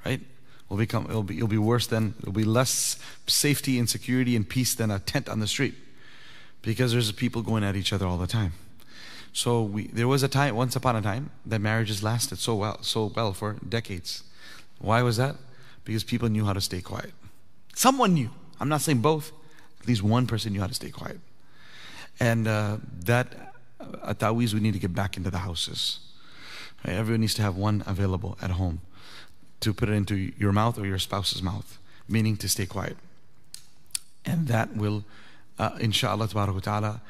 right? 0.04 0.20
Will 0.68 0.76
become 0.76 1.06
it'll 1.06 1.22
be 1.22 1.36
it'll 1.36 1.48
be 1.48 1.58
worse 1.58 1.86
than 1.86 2.14
it'll 2.20 2.32
be 2.32 2.44
less 2.44 2.96
safety 3.26 3.78
and 3.78 3.90
security 3.90 4.36
and 4.36 4.48
peace 4.48 4.74
than 4.74 4.90
a 4.90 4.98
tent 4.98 5.28
on 5.28 5.40
the 5.40 5.48
street, 5.48 5.74
because 6.62 6.92
there's 6.92 7.10
people 7.12 7.42
going 7.42 7.64
at 7.64 7.74
each 7.74 7.92
other 7.92 8.06
all 8.06 8.18
the 8.18 8.28
time. 8.28 8.52
So 9.32 9.62
we 9.62 9.88
there 9.88 10.06
was 10.06 10.22
a 10.22 10.28
time 10.28 10.54
once 10.54 10.76
upon 10.76 10.96
a 10.96 11.02
time 11.02 11.30
that 11.46 11.60
marriages 11.60 12.02
lasted 12.02 12.38
so 12.38 12.54
well 12.54 12.78
so 12.82 13.06
well 13.16 13.32
for 13.32 13.56
decades. 13.68 14.22
Why 14.78 15.02
was 15.02 15.16
that? 15.16 15.36
Because 15.84 16.04
people 16.04 16.28
knew 16.28 16.44
how 16.44 16.52
to 16.52 16.60
stay 16.60 16.80
quiet. 16.80 17.12
Someone 17.74 18.14
knew. 18.14 18.30
I'm 18.60 18.68
not 18.68 18.80
saying 18.80 19.00
both. 19.00 19.32
At 19.80 19.88
least 19.88 20.02
one 20.02 20.26
person 20.26 20.52
knew 20.52 20.60
how 20.60 20.66
to 20.68 20.74
stay 20.74 20.90
quiet. 20.90 21.18
And 22.20 22.46
uh, 22.46 22.76
that 23.06 23.54
uh, 23.80 24.14
taweez 24.14 24.54
we 24.54 24.61
need 24.61 24.74
to 24.74 24.78
get 24.78 24.94
back 24.94 25.16
into 25.16 25.30
the 25.30 25.38
houses. 25.38 25.98
Right? 26.87 26.94
Everyone 26.94 27.22
needs 27.22 27.35
to 27.35 27.42
have 27.42 27.56
one 27.56 27.83
available 27.87 28.38
at 28.40 28.52
home 28.52 28.83
to 29.61 29.72
put 29.72 29.88
it 29.88 29.92
into 29.92 30.33
your 30.38 30.52
mouth 30.52 30.78
or 30.78 30.87
your 30.87 30.98
spouse's 30.98 31.42
mouth, 31.42 31.78
meaning 32.09 32.37
to 32.37 32.48
stay 32.48 32.66
quiet. 32.66 32.96
And 34.24 34.48
that 34.48 34.76
will, 34.76 35.04
uh, 35.59 35.76
inshallah 35.80 36.28
ta'ala, 36.28 37.00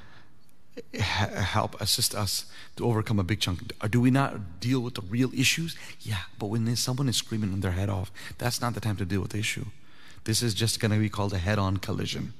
help 0.94 1.81
assist 1.81 2.14
us 2.14 2.46
to 2.77 2.85
overcome 2.85 3.18
a 3.18 3.25
big 3.25 3.40
chunk. 3.40 3.73
Do 3.90 4.01
we 4.01 4.11
not 4.11 4.61
deal 4.61 4.81
with 4.81 4.94
the 4.94 5.03
real 5.03 5.33
issues? 5.35 5.77
Yeah, 6.01 6.23
but 6.38 6.46
when 6.46 6.75
someone 6.77 7.09
is 7.09 7.16
screaming 7.16 7.61
their 7.61 7.73
head 7.73 7.88
off, 7.88 8.11
that's 8.38 8.61
not 8.61 8.75
the 8.75 8.81
time 8.81 8.96
to 8.96 9.05
deal 9.05 9.20
with 9.20 9.33
the 9.33 9.38
issue. 9.38 9.66
This 10.25 10.42
is 10.42 10.55
just 10.55 10.81
going 10.81 10.92
to 10.92 10.99
be 10.99 11.09
called 11.09 11.33
a 11.33 11.38
head 11.38 11.59
on 11.59 11.79
collision. 11.79 12.33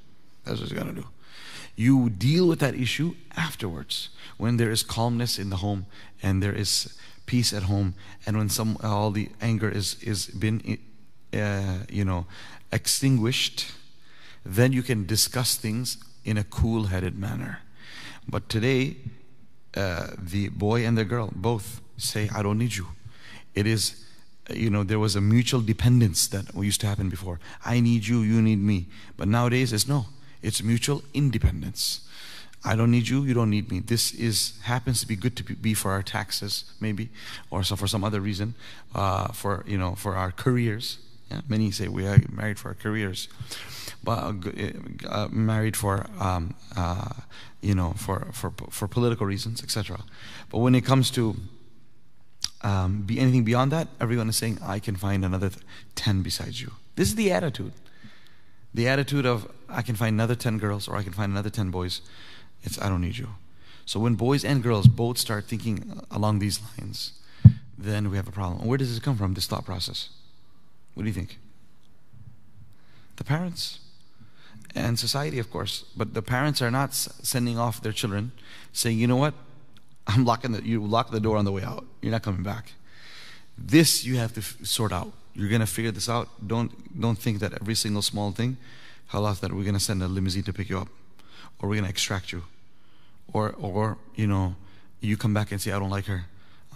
That's 0.43 0.59
what 0.59 0.71
it's 0.71 0.73
going 0.73 0.95
to 0.95 1.01
do. 1.01 1.07
You 1.75 2.09
deal 2.09 2.47
with 2.47 2.59
that 2.59 2.75
issue 2.75 3.15
afterwards 3.35 4.09
when 4.37 4.57
there 4.57 4.71
is 4.71 4.83
calmness 4.83 5.39
in 5.39 5.49
the 5.49 5.57
home 5.57 5.85
and 6.21 6.41
there 6.41 6.53
is 6.53 6.97
peace 7.25 7.53
at 7.53 7.63
home 7.63 7.93
and 8.25 8.37
when 8.37 8.49
some 8.49 8.77
all 8.83 9.11
the 9.11 9.29
anger 9.41 9.69
is 9.69 9.95
is 10.03 10.27
been 10.27 10.77
uh, 11.33 11.85
you 11.89 12.03
know 12.03 12.25
extinguished 12.71 13.71
then 14.45 14.73
you 14.73 14.83
can 14.83 15.05
discuss 15.05 15.55
things 15.55 15.97
in 16.25 16.37
a 16.37 16.43
cool-headed 16.43 17.17
manner. 17.17 17.59
But 18.27 18.49
today 18.49 18.97
uh, 19.75 20.07
the 20.17 20.49
boy 20.49 20.85
and 20.85 20.97
the 20.97 21.05
girl 21.05 21.29
both 21.33 21.79
say 21.97 22.29
i 22.35 22.41
don't 22.41 22.57
need 22.57 22.75
you. 22.75 22.87
It 23.53 23.65
is 23.67 24.05
you 24.49 24.69
know 24.69 24.83
there 24.83 24.99
was 24.99 25.15
a 25.15 25.21
mutual 25.21 25.61
dependence 25.61 26.27
that 26.27 26.53
used 26.55 26.81
to 26.81 26.87
happen 26.87 27.09
before. 27.09 27.39
I 27.65 27.79
need 27.79 28.07
you 28.07 28.21
you 28.21 28.41
need 28.41 28.59
me. 28.59 28.87
But 29.17 29.27
nowadays 29.27 29.71
it's 29.71 29.87
no 29.87 30.05
it's 30.41 30.63
mutual 30.63 31.03
independence. 31.13 32.01
I 32.63 32.75
don't 32.75 32.91
need 32.91 33.07
you, 33.07 33.23
you 33.23 33.33
don't 33.33 33.49
need 33.49 33.71
me. 33.71 33.79
This 33.79 34.13
is 34.13 34.53
happens 34.63 35.01
to 35.01 35.07
be 35.07 35.15
good 35.15 35.35
to 35.37 35.43
be 35.43 35.73
for 35.73 35.91
our 35.91 36.03
taxes, 36.03 36.65
maybe, 36.79 37.09
or 37.49 37.63
so 37.63 37.75
for 37.75 37.87
some 37.87 38.03
other 38.03 38.21
reason, 38.21 38.53
uh, 38.93 39.29
for 39.29 39.63
you 39.67 39.77
know, 39.77 39.95
for 39.95 40.15
our 40.15 40.31
careers. 40.31 40.99
Yeah? 41.31 41.41
Many 41.47 41.71
say 41.71 41.87
we 41.87 42.05
are 42.05 42.19
married 42.31 42.59
for 42.59 42.69
our 42.69 42.75
careers, 42.75 43.29
but 44.03 44.19
uh, 44.19 44.33
uh 45.07 45.27
married 45.29 45.75
for 45.75 46.05
um, 46.19 46.53
uh, 46.75 47.09
you 47.61 47.73
know, 47.73 47.93
for 47.97 48.27
for 48.31 48.53
for 48.69 48.87
political 48.87 49.25
reasons, 49.25 49.63
etc. 49.63 49.99
But 50.49 50.59
when 50.59 50.75
it 50.75 50.85
comes 50.85 51.09
to 51.11 51.35
um, 52.61 53.01
be 53.01 53.19
anything 53.19 53.43
beyond 53.43 53.71
that, 53.71 53.87
everyone 53.99 54.29
is 54.29 54.35
saying, 54.35 54.59
"I 54.61 54.77
can 54.77 54.95
find 54.95 55.25
another 55.25 55.49
ten 55.95 56.21
besides 56.21 56.61
you." 56.61 56.73
This 56.95 57.07
is 57.07 57.15
the 57.15 57.31
attitude. 57.31 57.73
The 58.73 58.87
attitude 58.87 59.25
of, 59.25 59.51
I 59.71 59.81
can 59.81 59.95
find 59.95 60.13
another 60.13 60.35
10 60.35 60.57
girls 60.57 60.87
or 60.87 60.95
I 60.97 61.03
can 61.03 61.13
find 61.13 61.31
another 61.31 61.49
10 61.49 61.71
boys, 61.71 62.01
it's, 62.63 62.81
I 62.81 62.89
don't 62.89 63.01
need 63.01 63.17
you. 63.17 63.29
So 63.85 63.99
when 63.99 64.15
boys 64.15 64.45
and 64.45 64.61
girls 64.61 64.87
both 64.87 65.17
start 65.17 65.45
thinking 65.45 66.01
along 66.11 66.39
these 66.39 66.59
lines, 66.61 67.13
then 67.77 68.09
we 68.11 68.17
have 68.17 68.27
a 68.27 68.31
problem. 68.31 68.67
Where 68.67 68.77
does 68.77 68.89
this 68.89 69.03
come 69.03 69.17
from, 69.17 69.33
this 69.33 69.47
thought 69.47 69.65
process? 69.65 70.09
What 70.93 71.03
do 71.03 71.07
you 71.07 71.13
think? 71.13 71.37
The 73.15 73.23
parents 73.23 73.79
and 74.75 74.97
society, 74.97 75.39
of 75.39 75.51
course. 75.51 75.85
But 75.95 76.13
the 76.13 76.21
parents 76.21 76.61
are 76.61 76.71
not 76.71 76.93
sending 76.93 77.57
off 77.57 77.81
their 77.81 77.91
children 77.91 78.31
saying, 78.73 78.99
you 78.99 79.07
know 79.07 79.15
what? 79.15 79.33
I'm 80.07 80.25
locking 80.25 80.51
the, 80.51 80.63
you 80.63 80.83
lock 80.83 81.11
the 81.11 81.19
door 81.19 81.37
on 81.37 81.45
the 81.45 81.51
way 81.51 81.63
out. 81.63 81.85
You're 82.01 82.11
not 82.11 82.23
coming 82.23 82.43
back. 82.43 82.73
This 83.57 84.03
you 84.03 84.17
have 84.17 84.33
to 84.33 84.41
sort 84.65 84.91
out. 84.91 85.11
You're 85.33 85.49
going 85.49 85.61
to 85.61 85.67
figure 85.67 85.91
this 85.91 86.09
out. 86.09 86.29
Don't, 86.45 86.99
don't 86.99 87.17
think 87.17 87.39
that 87.39 87.53
every 87.53 87.75
single 87.75 88.01
small 88.01 88.31
thing, 88.31 88.57
halas, 89.11 89.39
that 89.39 89.51
we're 89.51 89.63
going 89.63 89.73
to 89.73 89.79
send 89.79 90.01
a 90.01 90.07
limousine 90.07 90.43
to 90.43 90.53
pick 90.53 90.69
you 90.69 90.79
up, 90.79 90.89
or 91.59 91.69
we're 91.69 91.75
going 91.75 91.85
to 91.85 91.89
extract 91.89 92.31
you, 92.31 92.43
or, 93.33 93.55
or, 93.59 93.97
you 94.15 94.27
know, 94.27 94.55
you 94.99 95.17
come 95.17 95.33
back 95.33 95.51
and 95.51 95.61
say, 95.61 95.71
I 95.71 95.79
don't 95.79 95.89
like 95.89 96.05
her. 96.05 96.25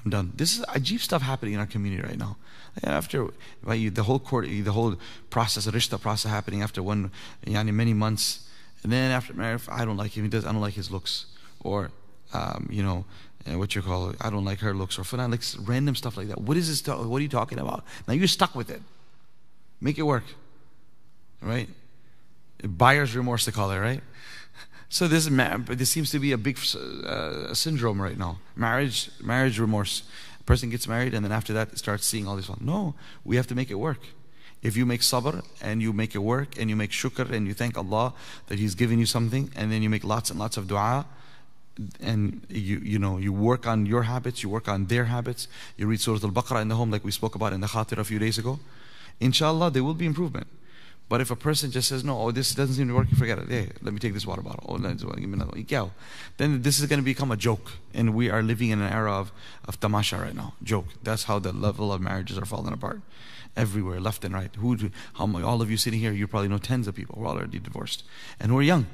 I'm 0.04 0.12
done. 0.12 0.34
This 0.36 0.58
is 0.58 0.65
ajib 0.65 1.00
stuff 1.00 1.21
happening 1.21 1.54
in 1.54 1.60
our 1.60 1.65
community 1.65 2.04
right 2.04 2.17
now. 2.17 2.38
After 2.84 3.30
right, 3.63 3.93
the 3.93 4.04
whole 4.04 4.19
court, 4.19 4.48
the 4.48 4.71
whole 4.71 4.98
process, 5.30 5.65
the 5.65 5.71
rishta 5.71 6.00
process 6.00 6.30
happening 6.30 6.62
after 6.62 6.84
one, 6.84 7.10
yani 7.45 7.74
many 7.74 7.93
months, 7.93 8.48
and 8.84 8.91
then 8.91 9.12
after 9.12 9.34
marriage, 9.34 9.63
I 9.69 9.86
don't 9.86 9.98
like 9.98 10.15
him. 10.15 10.24
He 10.24 10.30
does. 10.30 10.45
I 10.45 10.52
don't 10.52 10.62
like 10.62 10.74
his 10.74 10.91
looks, 10.91 11.26
or 11.63 11.89
um, 12.34 12.67
you 12.69 12.84
know, 12.84 13.06
uh, 13.50 13.58
what 13.58 13.76
you 13.76 13.82
call 13.82 14.10
it, 14.10 14.17
I 14.19 14.30
don't 14.30 14.43
like 14.43 14.60
her 14.60 14.74
looks 14.74 15.00
or 15.00 15.04
fulan, 15.04 15.32
like 15.32 15.41
random 15.67 15.95
stuff 15.95 16.17
like 16.17 16.28
that. 16.28 16.41
What 16.41 16.58
is 16.58 16.67
this? 16.67 16.86
What 16.86 17.17
are 17.17 17.24
you 17.24 17.30
talking 17.30 17.60
about? 17.60 17.86
Now 18.08 18.13
you're 18.13 18.28
stuck 18.28 18.56
with 18.56 18.69
it. 18.69 18.82
Make 19.80 19.98
it 19.98 20.04
work, 20.04 20.26
right? 21.41 21.69
Buyer's 22.67 23.15
remorse, 23.15 23.45
they 23.45 23.51
call 23.51 23.71
it, 23.71 23.80
right? 23.80 24.01
So 24.89 25.08
this, 25.08 25.28
this 25.67 25.89
seems 25.89 26.12
to 26.12 26.19
be 26.19 26.32
a 26.32 26.38
big 26.38 26.58
uh, 26.58 27.54
syndrome 27.54 28.01
right 28.01 28.17
now. 28.17 28.39
Marriage, 28.56 29.10
marriage 29.21 29.60
remorse. 29.60 30.04
A 30.39 30.43
person 30.43 30.69
gets 30.69 30.88
married 30.88 31.13
and 31.13 31.25
then 31.25 31.32
after 31.32 31.54
that 31.54 31.78
starts 31.78 32.06
seeing 32.06 32.28
all 32.28 32.36
this. 32.36 32.49
No, 32.62 32.95
we 33.23 33.36
have 33.36 33.47
to 33.47 33.56
make 33.56 33.71
it 33.71 33.75
work. 33.75 33.99
If 34.62 34.78
you 34.78 34.86
make 34.86 35.01
sabr 35.01 35.43
and 35.62 35.82
you 35.82 35.93
make 35.93 36.15
it 36.15 36.19
work 36.19 36.58
and 36.58 36.69
you 36.69 36.75
make 36.75 36.91
shukr 36.91 37.30
and 37.30 37.45
you 37.47 37.54
thank 37.54 37.78
Allah 37.78 38.13
that 38.47 38.58
He's 38.58 38.73
given 38.73 38.97
you 38.99 39.06
something 39.06 39.51
and 39.56 39.71
then 39.71 39.82
you 39.84 39.89
make 39.89 40.04
lots 40.04 40.30
and 40.30 40.39
lots 40.39 40.58
of 40.58 40.67
dua, 40.67 41.06
and 41.99 42.45
you 42.49 42.78
you 42.78 42.97
know 42.97 43.17
you 43.17 43.34
work 43.34 43.67
on 43.67 43.86
your 43.86 44.04
habits, 44.04 44.41
you 44.43 44.49
work 44.49 44.67
on 44.67 44.86
their 44.86 45.06
habits. 45.06 45.47
You 45.78 45.88
read 45.88 45.99
Surah 45.99 46.19
Al-Baqarah 46.23 46.62
in 46.62 46.69
the 46.69 46.75
home, 46.75 46.89
like 46.89 47.04
we 47.04 47.12
spoke 47.12 47.36
about 47.36 47.54
in 47.54 47.62
the 47.62 47.67
Khatir 47.67 47.97
a 47.97 48.04
few 48.04 48.17
days 48.17 48.38
ago. 48.38 48.60
Inshallah, 49.19 49.71
there 49.71 49.84
will 49.84 49.93
be 49.93 50.06
improvement. 50.06 50.47
But 51.07 51.21
if 51.21 51.29
a 51.29 51.35
person 51.35 51.69
just 51.69 51.87
says, 51.89 52.03
"No, 52.03 52.19
oh, 52.19 52.31
this 52.31 52.55
doesn't 52.55 52.75
seem 52.75 52.87
to 52.87 52.95
work," 52.95 53.09
forget 53.09 53.37
it. 53.37 53.47
Hey, 53.47 53.69
let 53.81 53.93
me 53.93 53.99
take 53.99 54.13
this 54.13 54.25
water 54.25 54.41
bottle. 54.41 54.65
Oh, 54.67 54.77
give 54.77 55.29
me 55.29 55.33
another 55.33 55.51
one. 55.51 55.91
Then 56.37 56.61
this 56.63 56.79
is 56.79 56.87
going 56.87 56.99
to 56.99 57.05
become 57.05 57.31
a 57.31 57.37
joke, 57.37 57.73
and 57.93 58.15
we 58.15 58.29
are 58.29 58.41
living 58.41 58.69
in 58.69 58.81
an 58.81 58.91
era 58.91 59.13
of 59.13 59.31
of 59.65 59.79
tamasha 59.79 60.17
right 60.17 60.35
now. 60.35 60.55
Joke. 60.63 60.87
That's 61.03 61.25
how 61.25 61.37
the 61.39 61.53
level 61.53 61.93
of 61.93 62.01
marriages 62.01 62.37
are 62.37 62.45
falling 62.45 62.73
apart 62.73 63.01
everywhere, 63.55 63.99
left 63.99 64.25
and 64.25 64.33
right. 64.33 64.53
Who? 64.55 64.77
All 65.17 65.61
of 65.61 65.69
you 65.71 65.77
sitting 65.77 65.99
here, 65.99 66.11
you 66.11 66.27
probably 66.27 66.49
know 66.49 66.57
tens 66.57 66.87
of 66.87 66.95
people 66.95 67.15
who 67.17 67.25
are 67.25 67.37
already 67.37 67.59
divorced, 67.59 68.03
and 68.39 68.51
who 68.51 68.57
are 68.57 68.63
young 68.63 68.87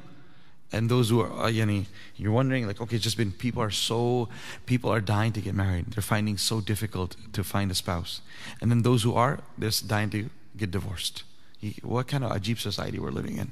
and 0.71 0.89
those 0.89 1.10
who 1.10 1.19
are 1.19 1.32
uh, 1.32 1.50
yani, 1.50 1.86
you're 2.15 2.32
wondering 2.32 2.65
like 2.65 2.80
okay 2.80 2.95
it's 2.95 3.04
just 3.04 3.17
been 3.17 3.32
people 3.32 3.62
are 3.62 3.71
so 3.71 4.30
people 4.65 4.89
are 4.89 5.02
dying 5.02 5.34
to 5.34 5.41
get 5.41 5.54
married 5.54 5.86
they're 5.91 6.02
finding 6.02 6.38
so 6.38 6.62
difficult 6.62 7.15
to 7.34 7.43
find 7.43 7.69
a 7.71 7.76
spouse 7.76 8.21
and 8.62 8.71
then 8.71 8.82
those 8.84 9.04
who 9.04 9.13
are 9.13 9.39
they're 9.58 9.71
dying 9.86 10.10
to 10.10 10.30
get 10.56 10.71
divorced 10.71 11.24
what 11.84 12.08
kind 12.08 12.24
of 12.24 12.32
ajib 12.32 12.60
society 12.60 13.00
we're 13.00 13.12
living 13.12 13.38
in. 13.38 13.52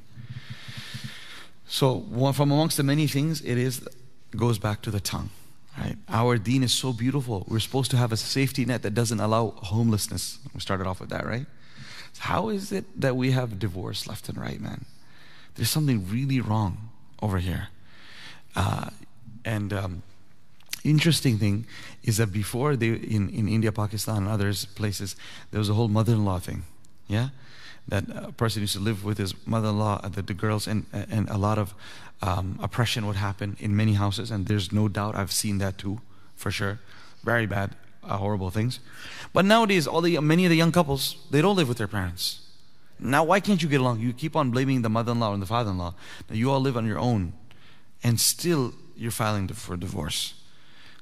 So 1.67 2.01
from 2.33 2.51
amongst 2.51 2.77
the 2.77 2.83
many 2.83 3.07
things 3.07 3.41
it 3.41 3.57
is 3.57 3.87
goes 4.35 4.57
back 4.57 4.81
to 4.83 4.91
the 4.91 4.99
tongue 4.99 5.29
right? 5.79 5.95
Our 6.09 6.37
deen 6.37 6.63
is 6.63 6.73
so 6.73 6.93
beautiful. 6.93 7.45
We're 7.47 7.59
supposed 7.59 7.91
to 7.91 7.97
have 7.97 8.11
a 8.11 8.17
safety 8.17 8.65
net 8.65 8.81
that 8.83 8.93
doesn't 8.93 9.19
allow 9.19 9.51
homelessness. 9.57 10.39
We 10.53 10.59
started 10.59 10.87
off 10.87 10.99
with 10.99 11.09
that 11.09 11.25
right? 11.25 11.45
How 12.19 12.49
is 12.49 12.71
it 12.71 12.85
that 12.99 13.15
we 13.15 13.31
have 13.31 13.59
divorce 13.59 14.07
left 14.07 14.29
and 14.29 14.37
right 14.37 14.59
man? 14.59 14.85
There's 15.55 15.69
something 15.69 16.09
really 16.09 16.41
wrong 16.41 16.89
over 17.21 17.37
here. 17.37 17.69
Uh, 18.55 18.89
and 19.45 19.71
um, 19.71 20.03
interesting 20.83 21.37
thing 21.37 21.65
is 22.03 22.17
that 22.17 22.31
before 22.31 22.75
they 22.75 22.87
in, 22.87 23.29
in 23.29 23.47
India, 23.47 23.71
Pakistan, 23.71 24.17
and 24.17 24.27
others 24.27 24.65
places, 24.65 25.15
there 25.51 25.59
was 25.59 25.69
a 25.69 25.73
whole 25.73 25.87
mother-in-law 25.87 26.39
thing. 26.39 26.63
Yeah, 27.07 27.29
that 27.88 28.04
a 28.14 28.32
person 28.32 28.62
used 28.62 28.74
to 28.74 28.80
live 28.80 29.04
with 29.04 29.18
his 29.18 29.34
mother-in-law, 29.46 30.00
uh, 30.02 30.08
the, 30.08 30.22
the 30.22 30.34
girls, 30.34 30.66
and 30.66 30.86
and 30.92 31.28
a 31.28 31.36
lot 31.36 31.58
of 31.58 31.74
um, 32.22 32.58
oppression 32.62 33.06
would 33.06 33.16
happen 33.16 33.56
in 33.60 33.76
many 33.76 33.94
houses. 33.94 34.30
And 34.30 34.46
there's 34.46 34.72
no 34.72 34.88
doubt 34.88 35.14
I've 35.14 35.32
seen 35.32 35.58
that 35.58 35.78
too, 35.78 36.00
for 36.34 36.50
sure. 36.50 36.78
Very 37.22 37.46
bad, 37.46 37.74
uh, 38.02 38.16
horrible 38.16 38.50
things. 38.50 38.80
But 39.32 39.44
nowadays, 39.44 39.86
all 39.86 40.00
the 40.00 40.18
many 40.20 40.44
of 40.46 40.50
the 40.50 40.56
young 40.56 40.72
couples 40.72 41.16
they 41.30 41.42
don't 41.42 41.56
live 41.56 41.68
with 41.68 41.78
their 41.78 41.88
parents. 41.88 42.40
Now, 42.98 43.24
why 43.24 43.40
can't 43.40 43.62
you 43.62 43.68
get 43.68 43.80
along? 43.80 44.00
You 44.00 44.12
keep 44.12 44.36
on 44.36 44.50
blaming 44.50 44.82
the 44.82 44.88
mother 44.88 45.12
in 45.12 45.20
law 45.20 45.32
and 45.34 45.42
the 45.42 45.46
father 45.46 45.70
in 45.70 45.78
law. 45.78 45.94
Now, 46.30 46.36
you 46.36 46.50
all 46.50 46.60
live 46.60 46.76
on 46.76 46.86
your 46.86 46.98
own, 46.98 47.32
and 48.02 48.20
still 48.20 48.72
you're 48.96 49.10
filing 49.10 49.48
for 49.48 49.76
divorce. 49.76 50.34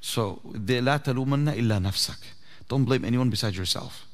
So, 0.00 0.40
لا 0.44 0.98
تلومن 0.98 1.48
إلا 1.48 1.78
نفسك. 1.78 2.18
Don't 2.68 2.84
blame 2.84 3.04
anyone 3.04 3.30
besides 3.30 3.56
yourself. 3.56 4.05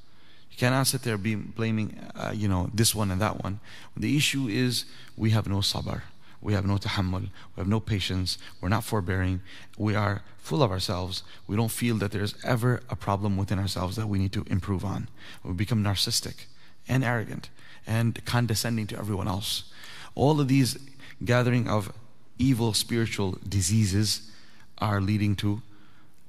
You 0.54 0.60
cannot 0.60 0.86
sit 0.86 1.02
there 1.02 1.18
being 1.18 1.52
blaming, 1.56 2.00
uh, 2.16 2.32
you 2.34 2.48
know, 2.48 2.70
this 2.74 2.94
one 2.94 3.10
and 3.10 3.20
that 3.20 3.44
one. 3.44 3.60
The 3.98 4.16
issue 4.16 4.48
is 4.48 4.86
we 5.18 5.32
have 5.32 5.48
no 5.48 5.58
sabr. 5.58 6.04
we 6.42 6.54
have 6.54 6.66
no 6.66 6.78
tahammul, 6.78 7.22
we 7.56 7.58
have 7.58 7.68
no 7.68 7.80
patience, 7.80 8.38
we're 8.62 8.70
not 8.70 8.84
forbearing, 8.84 9.42
we 9.78 9.96
are 9.96 10.22
full 10.38 10.62
of 10.62 10.72
ourselves. 10.72 11.24
We 11.48 11.56
don't 11.56 11.72
feel 11.72 11.96
that 11.98 12.12
there's 12.12 12.36
ever 12.44 12.82
a 12.90 12.96
problem 12.96 13.38
within 13.38 13.58
ourselves 13.58 13.96
that 13.96 14.08
we 14.08 14.20
need 14.20 14.34
to 14.34 14.44
improve 14.48 14.84
on. 14.84 15.08
We 15.44 15.54
become 15.54 15.84
narcissistic 15.84 16.46
and 16.88 17.04
arrogant 17.04 17.50
and 17.88 18.24
condescending 18.26 18.88
to 18.88 18.98
everyone 18.98 19.28
else. 19.28 19.72
All 20.16 20.40
of 20.42 20.50
these 20.50 20.78
gathering 21.24 21.68
of 21.68 21.94
evil 22.38 22.74
spiritual 22.74 23.38
diseases 23.48 24.30
are 24.80 25.00
leading 25.00 25.36
to 25.38 25.62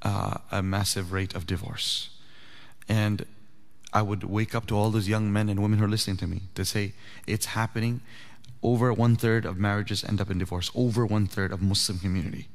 uh, 0.03 0.39
a 0.53 0.63
massive 0.63 1.13
rate 1.13 1.35
of 1.35 1.47
divorce. 1.47 2.11
And 2.89 3.27
I 3.95 4.03
would 4.03 4.25
wake 4.25 4.57
up 4.57 4.67
to 4.67 4.77
all 4.77 4.91
those 4.91 5.09
young 5.09 5.33
men 5.33 5.49
and 5.49 5.63
women 5.63 5.79
who 5.79 5.85
are 5.85 5.89
listening 5.89 6.17
to 6.19 6.27
me 6.27 6.43
to 6.57 6.65
say 6.65 6.93
it's 7.29 7.47
happening. 7.47 8.01
Over 8.61 8.93
one 8.93 9.15
third 9.15 9.47
of 9.47 9.57
marriages 9.57 10.03
end 10.03 10.21
up 10.21 10.31
in 10.31 10.39
divorce. 10.39 10.73
Over 10.75 11.07
one 11.07 11.27
third 11.29 11.53
of 11.53 11.63
Muslim 11.63 12.01
community. 12.01 12.49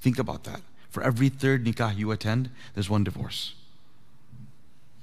Think 0.00 0.18
about 0.18 0.44
that. 0.44 0.60
For 0.88 1.02
every 1.02 1.28
third 1.28 1.64
nikah 1.64 1.96
you 1.96 2.12
attend, 2.12 2.50
there's 2.74 2.88
one 2.88 3.02
divorce. 3.02 3.54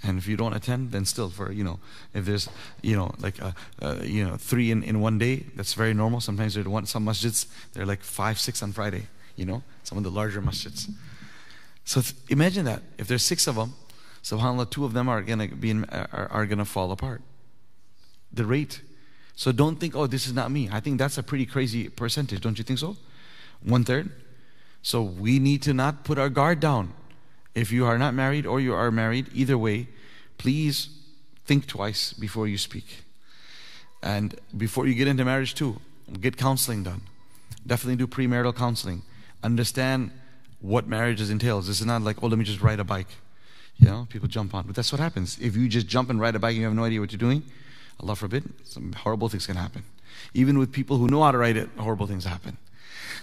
And 0.01 0.17
if 0.17 0.27
you 0.27 0.37
don't 0.37 0.53
attend, 0.53 0.91
then 0.91 1.05
still 1.05 1.29
for 1.29 1.51
you 1.51 1.63
know, 1.63 1.79
if 2.13 2.25
there's 2.25 2.49
you 2.81 2.95
know 2.95 3.13
like 3.19 3.39
a, 3.39 3.55
uh, 3.81 3.85
uh, 3.85 3.99
you 4.03 4.25
know 4.25 4.37
three 4.37 4.71
in, 4.71 4.83
in 4.83 5.01
one 5.01 5.17
day, 5.17 5.45
that's 5.55 5.73
very 5.73 5.93
normal. 5.93 6.21
Sometimes 6.21 6.53
there's 6.55 6.67
one 6.67 6.85
some 6.85 7.05
masjids 7.05 7.47
they're 7.73 7.85
like 7.85 8.01
five 8.01 8.39
six 8.39 8.63
on 8.63 8.71
Friday. 8.71 9.07
You 9.35 9.45
know, 9.45 9.63
some 9.83 9.97
of 9.97 10.03
the 10.03 10.11
larger 10.11 10.41
masjids. 10.41 10.89
So 11.85 12.01
th- 12.01 12.15
imagine 12.29 12.65
that 12.65 12.81
if 12.97 13.07
there's 13.07 13.23
six 13.23 13.47
of 13.47 13.55
them, 13.55 13.73
subhanallah, 14.23 14.69
two 14.69 14.85
of 14.85 14.93
them 14.93 15.09
are 15.09 15.21
gonna 15.21 15.47
be 15.47 15.69
in, 15.69 15.85
are, 15.85 16.27
are 16.31 16.45
gonna 16.45 16.65
fall 16.65 16.91
apart. 16.91 17.21
The 18.31 18.45
rate. 18.45 18.81
So 19.35 19.51
don't 19.51 19.79
think, 19.79 19.95
oh, 19.95 20.07
this 20.07 20.27
is 20.27 20.33
not 20.33 20.51
me. 20.51 20.69
I 20.71 20.79
think 20.79 20.97
that's 20.97 21.17
a 21.17 21.23
pretty 21.23 21.45
crazy 21.45 21.89
percentage. 21.89 22.41
Don't 22.41 22.57
you 22.57 22.63
think 22.63 22.79
so? 22.79 22.95
One 23.63 23.83
third. 23.83 24.11
So 24.81 25.01
we 25.01 25.39
need 25.39 25.61
to 25.63 25.73
not 25.73 26.03
put 26.03 26.17
our 26.17 26.29
guard 26.29 26.59
down. 26.59 26.93
If 27.55 27.71
you 27.71 27.85
are 27.85 27.97
not 27.97 28.13
married 28.13 28.45
or 28.45 28.59
you 28.59 28.73
are 28.73 28.91
married, 28.91 29.29
either 29.33 29.57
way, 29.57 29.87
please 30.37 30.89
think 31.45 31.67
twice 31.67 32.13
before 32.13 32.47
you 32.47 32.57
speak. 32.57 33.03
And 34.01 34.35
before 34.57 34.87
you 34.87 34.93
get 34.93 35.07
into 35.07 35.23
marriage, 35.23 35.55
too, 35.55 35.79
get 36.19 36.35
counseling 36.37 36.83
done. 36.83 37.01
Definitely 37.65 37.95
do 37.97 38.07
premarital 38.07 38.55
counseling. 38.55 39.03
Understand 39.41 40.11
what 40.59 40.87
marriage 40.87 41.21
entails. 41.21 41.67
This 41.67 41.79
is 41.79 41.85
not 41.85 42.01
like, 42.01 42.21
oh, 42.21 42.27
let 42.27 42.37
me 42.37 42.45
just 42.45 42.61
ride 42.61 42.79
a 42.79 42.83
bike. 42.83 43.07
You 43.77 43.87
know, 43.87 44.07
people 44.09 44.27
jump 44.27 44.53
on. 44.53 44.65
But 44.65 44.75
that's 44.75 44.91
what 44.91 44.99
happens. 44.99 45.37
If 45.39 45.55
you 45.55 45.67
just 45.67 45.87
jump 45.87 46.09
and 46.09 46.19
ride 46.19 46.35
a 46.35 46.39
bike 46.39 46.51
and 46.51 46.59
you 46.59 46.65
have 46.65 46.75
no 46.75 46.83
idea 46.83 46.99
what 46.99 47.11
you're 47.11 47.17
doing, 47.17 47.43
Allah 47.99 48.15
forbid, 48.15 48.43
some 48.63 48.93
horrible 48.93 49.29
things 49.29 49.45
can 49.45 49.55
happen. 49.55 49.83
Even 50.33 50.57
with 50.57 50.71
people 50.71 50.97
who 50.97 51.07
know 51.07 51.23
how 51.23 51.31
to 51.31 51.37
ride 51.37 51.57
it, 51.57 51.69
horrible 51.77 52.07
things 52.07 52.25
happen. 52.25 52.57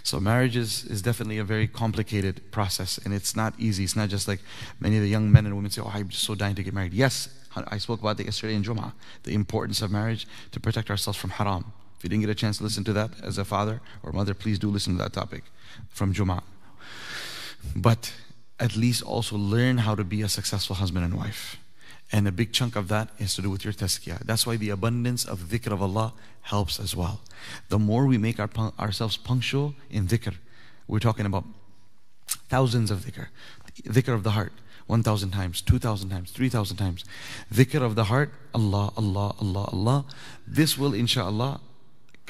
So 0.02 0.18
marriage 0.20 0.56
is, 0.56 0.84
is 0.84 1.02
definitely 1.02 1.38
a 1.38 1.44
very 1.44 1.68
complicated 1.68 2.50
process 2.50 2.98
and 3.04 3.12
it's 3.12 3.36
not 3.36 3.54
easy. 3.58 3.84
It's 3.84 3.96
not 3.96 4.08
just 4.08 4.28
like 4.28 4.40
many 4.78 4.96
of 4.96 5.02
the 5.02 5.08
young 5.08 5.30
men 5.30 5.46
and 5.46 5.54
women 5.54 5.70
say, 5.70 5.82
oh, 5.82 5.90
I'm 5.92 6.08
just 6.08 6.24
so 6.24 6.34
dying 6.34 6.54
to 6.54 6.62
get 6.62 6.72
married. 6.72 6.94
Yes, 6.94 7.28
I 7.54 7.78
spoke 7.78 8.00
about 8.00 8.16
that 8.18 8.24
yesterday 8.24 8.54
in 8.54 8.62
Jum'ah, 8.62 8.92
the 9.24 9.34
importance 9.34 9.82
of 9.82 9.90
marriage 9.90 10.26
to 10.52 10.60
protect 10.60 10.90
ourselves 10.90 11.18
from 11.18 11.30
haram. 11.30 11.72
If 11.98 12.04
you 12.04 12.10
didn't 12.10 12.22
get 12.22 12.30
a 12.30 12.34
chance 12.34 12.58
to 12.58 12.64
listen 12.64 12.84
to 12.84 12.92
that 12.94 13.10
as 13.22 13.36
a 13.36 13.44
father 13.44 13.80
or 14.02 14.12
mother, 14.12 14.32
please 14.32 14.58
do 14.58 14.70
listen 14.70 14.96
to 14.96 15.02
that 15.02 15.12
topic 15.12 15.44
from 15.90 16.14
Jum'ah. 16.14 16.42
But 17.76 18.12
at 18.60 18.76
least 18.76 19.02
also 19.02 19.36
learn 19.36 19.78
how 19.78 19.94
to 19.94 20.04
be 20.04 20.22
a 20.22 20.28
successful 20.28 20.76
husband 20.76 21.04
and 21.04 21.16
wife. 21.16 21.56
And 22.12 22.28
a 22.28 22.32
big 22.32 22.52
chunk 22.52 22.76
of 22.76 22.88
that 22.88 23.08
is 23.18 23.34
to 23.36 23.42
do 23.42 23.50
with 23.50 23.64
your 23.64 23.72
tazkiyah. 23.72 24.26
That's 24.26 24.46
why 24.46 24.56
the 24.56 24.70
abundance 24.70 25.24
of 25.24 25.48
dhikr 25.48 25.72
of 25.72 25.80
Allah 25.80 26.12
helps 26.42 26.78
as 26.78 26.94
well. 26.94 27.20
The 27.68 27.78
more 27.78 28.06
we 28.06 28.18
make 28.18 28.38
our, 28.38 28.50
ourselves 28.78 29.16
punctual 29.16 29.74
in 29.90 30.06
dhikr, 30.06 30.34
we're 30.86 30.98
talking 30.98 31.24
about 31.24 31.44
thousands 32.48 32.90
of 32.90 33.00
dhikr. 33.00 33.28
Dhikr 33.84 34.12
of 34.12 34.24
the 34.24 34.32
heart, 34.32 34.52
1,000 34.88 35.30
times, 35.30 35.62
2,000 35.62 36.10
times, 36.10 36.32
3,000 36.32 36.76
times. 36.76 37.04
Dhikr 37.52 37.80
of 37.80 37.94
the 37.94 38.04
heart, 38.04 38.32
Allah, 38.52 38.92
Allah, 38.96 39.34
Allah, 39.40 39.68
Allah. 39.72 40.04
This 40.46 40.76
will, 40.76 40.92
inshallah, 40.92 41.60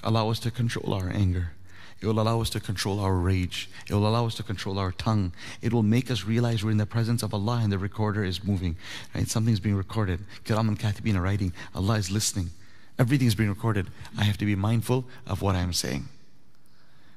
allow 0.04 0.30
us 0.30 0.38
to 0.40 0.50
control 0.50 0.92
our 0.92 1.08
anger. 1.08 1.52
It 2.00 2.06
will 2.06 2.20
allow 2.20 2.40
us 2.40 2.48
to 2.50 2.60
control 2.60 2.98
our 3.00 3.14
rage. 3.14 3.68
It 3.88 3.94
will 3.94 4.08
allow 4.08 4.26
us 4.26 4.34
to 4.36 4.42
control 4.42 4.78
our 4.78 4.92
tongue. 4.92 5.32
It 5.60 5.72
will 5.72 5.82
make 5.82 6.10
us 6.10 6.24
realize 6.24 6.64
we're 6.64 6.70
in 6.70 6.78
the 6.78 6.86
presence 6.86 7.22
of 7.22 7.34
Allah 7.34 7.60
and 7.62 7.70
the 7.70 7.78
recorder 7.78 8.24
is 8.24 8.42
moving. 8.42 8.76
Right? 9.14 9.28
Something's 9.28 9.60
being 9.60 9.76
recorded. 9.76 10.20
Kiram 10.44 10.68
and 10.68 10.78
Katibin 10.78 11.16
are 11.16 11.22
writing. 11.22 11.52
Allah 11.74 11.96
is 11.96 12.10
listening. 12.10 12.50
Everything 12.98 13.26
is 13.26 13.34
being 13.34 13.50
recorded. 13.50 13.88
I 14.18 14.24
have 14.24 14.38
to 14.38 14.46
be 14.46 14.56
mindful 14.56 15.04
of 15.26 15.42
what 15.42 15.56
I'm 15.56 15.74
saying. 15.74 16.08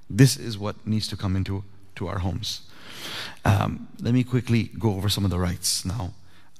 This 0.09 0.36
is 0.36 0.57
what 0.57 0.86
needs 0.86 1.07
to 1.07 1.17
come 1.17 1.36
into 1.36 1.63
to 1.95 2.07
our 2.07 2.19
homes. 2.19 2.61
Um, 3.45 3.88
let 4.01 4.13
me 4.13 4.23
quickly 4.23 4.69
go 4.79 4.95
over 4.95 5.07
some 5.07 5.23
of 5.23 5.31
the 5.31 5.39
rights 5.39 5.86
now 5.86 6.13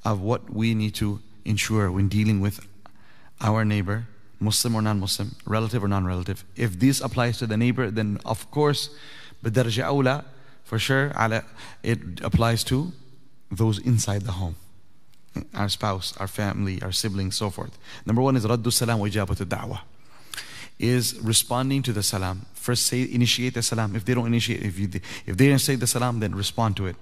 of 0.06 0.22
what 0.22 0.50
we 0.50 0.74
need 0.74 0.96
to 0.96 1.20
ensure 1.46 1.92
when 1.92 2.08
dealing 2.08 2.40
with 2.40 2.66
our 3.42 3.66
neighbor 3.66 4.08
Muslim 4.44 4.76
or 4.76 4.82
non 4.82 5.00
Muslim, 5.00 5.36
relative 5.46 5.84
or 5.84 5.88
non 5.88 6.06
relative. 6.06 6.44
If 6.56 6.80
this 6.80 7.02
applies 7.02 7.38
to 7.40 7.48
the 7.48 7.58
neighbor, 7.58 7.90
then 7.90 8.20
of 8.26 8.50
course, 8.52 8.90
Bidarja 9.44 9.86
awla, 9.86 10.26
for 10.64 10.80
sure, 10.80 11.12
it 11.84 12.00
applies 12.22 12.64
to 12.66 12.92
those 13.52 13.80
inside 13.80 14.24
the 14.24 14.34
home 14.34 14.56
our 15.56 15.68
spouse, 15.68 16.16
our 16.18 16.28
family, 16.28 16.80
our 16.84 16.92
siblings, 16.92 17.36
so 17.36 17.50
forth. 17.50 17.76
Number 18.06 18.22
one 18.22 18.36
is 18.36 18.46
Raddu 18.46 18.72
Salam 18.72 19.00
wa 19.00 19.08
Ijabatu 19.08 19.80
is 20.80 21.20
responding 21.22 21.82
to 21.84 21.94
the 21.94 22.04
salam. 22.04 22.46
First, 22.54 22.88
say 22.88 23.08
initiate 23.10 23.54
the 23.54 23.62
salam. 23.62 23.96
If 23.96 24.06
they 24.06 24.14
don't 24.14 24.28
initiate, 24.28 24.64
if, 24.64 24.80
you, 24.80 24.90
if 25.26 25.38
they 25.38 25.48
didn't 25.48 25.62
say 25.62 25.76
the 25.76 25.88
salam, 25.88 26.20
then 26.20 26.36
respond 26.36 26.78
to 26.78 26.88
it. 26.88 26.96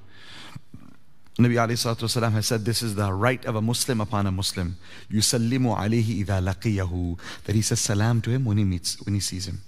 Nabi 1.38 1.54
والسلام, 1.54 2.32
has 2.32 2.46
said 2.46 2.64
this 2.64 2.82
is 2.82 2.94
the 2.94 3.12
right 3.12 3.44
of 3.44 3.56
a 3.56 3.60
Muslim 3.60 4.00
upon 4.00 4.26
a 4.26 4.32
Muslim. 4.32 4.78
يُسَلِّمُ 5.10 5.76
عَلَيْهِ 5.76 6.24
إِذَا 6.24 6.54
لَقِيَهُ 6.54 7.18
That 7.44 7.54
he 7.54 7.60
says 7.60 7.78
salam 7.78 8.22
to 8.22 8.30
him 8.30 8.46
when 8.46 8.56
he 8.56 8.64
meets, 8.64 8.98
when 9.04 9.14
he 9.14 9.20
sees 9.20 9.46
him. 9.46 9.60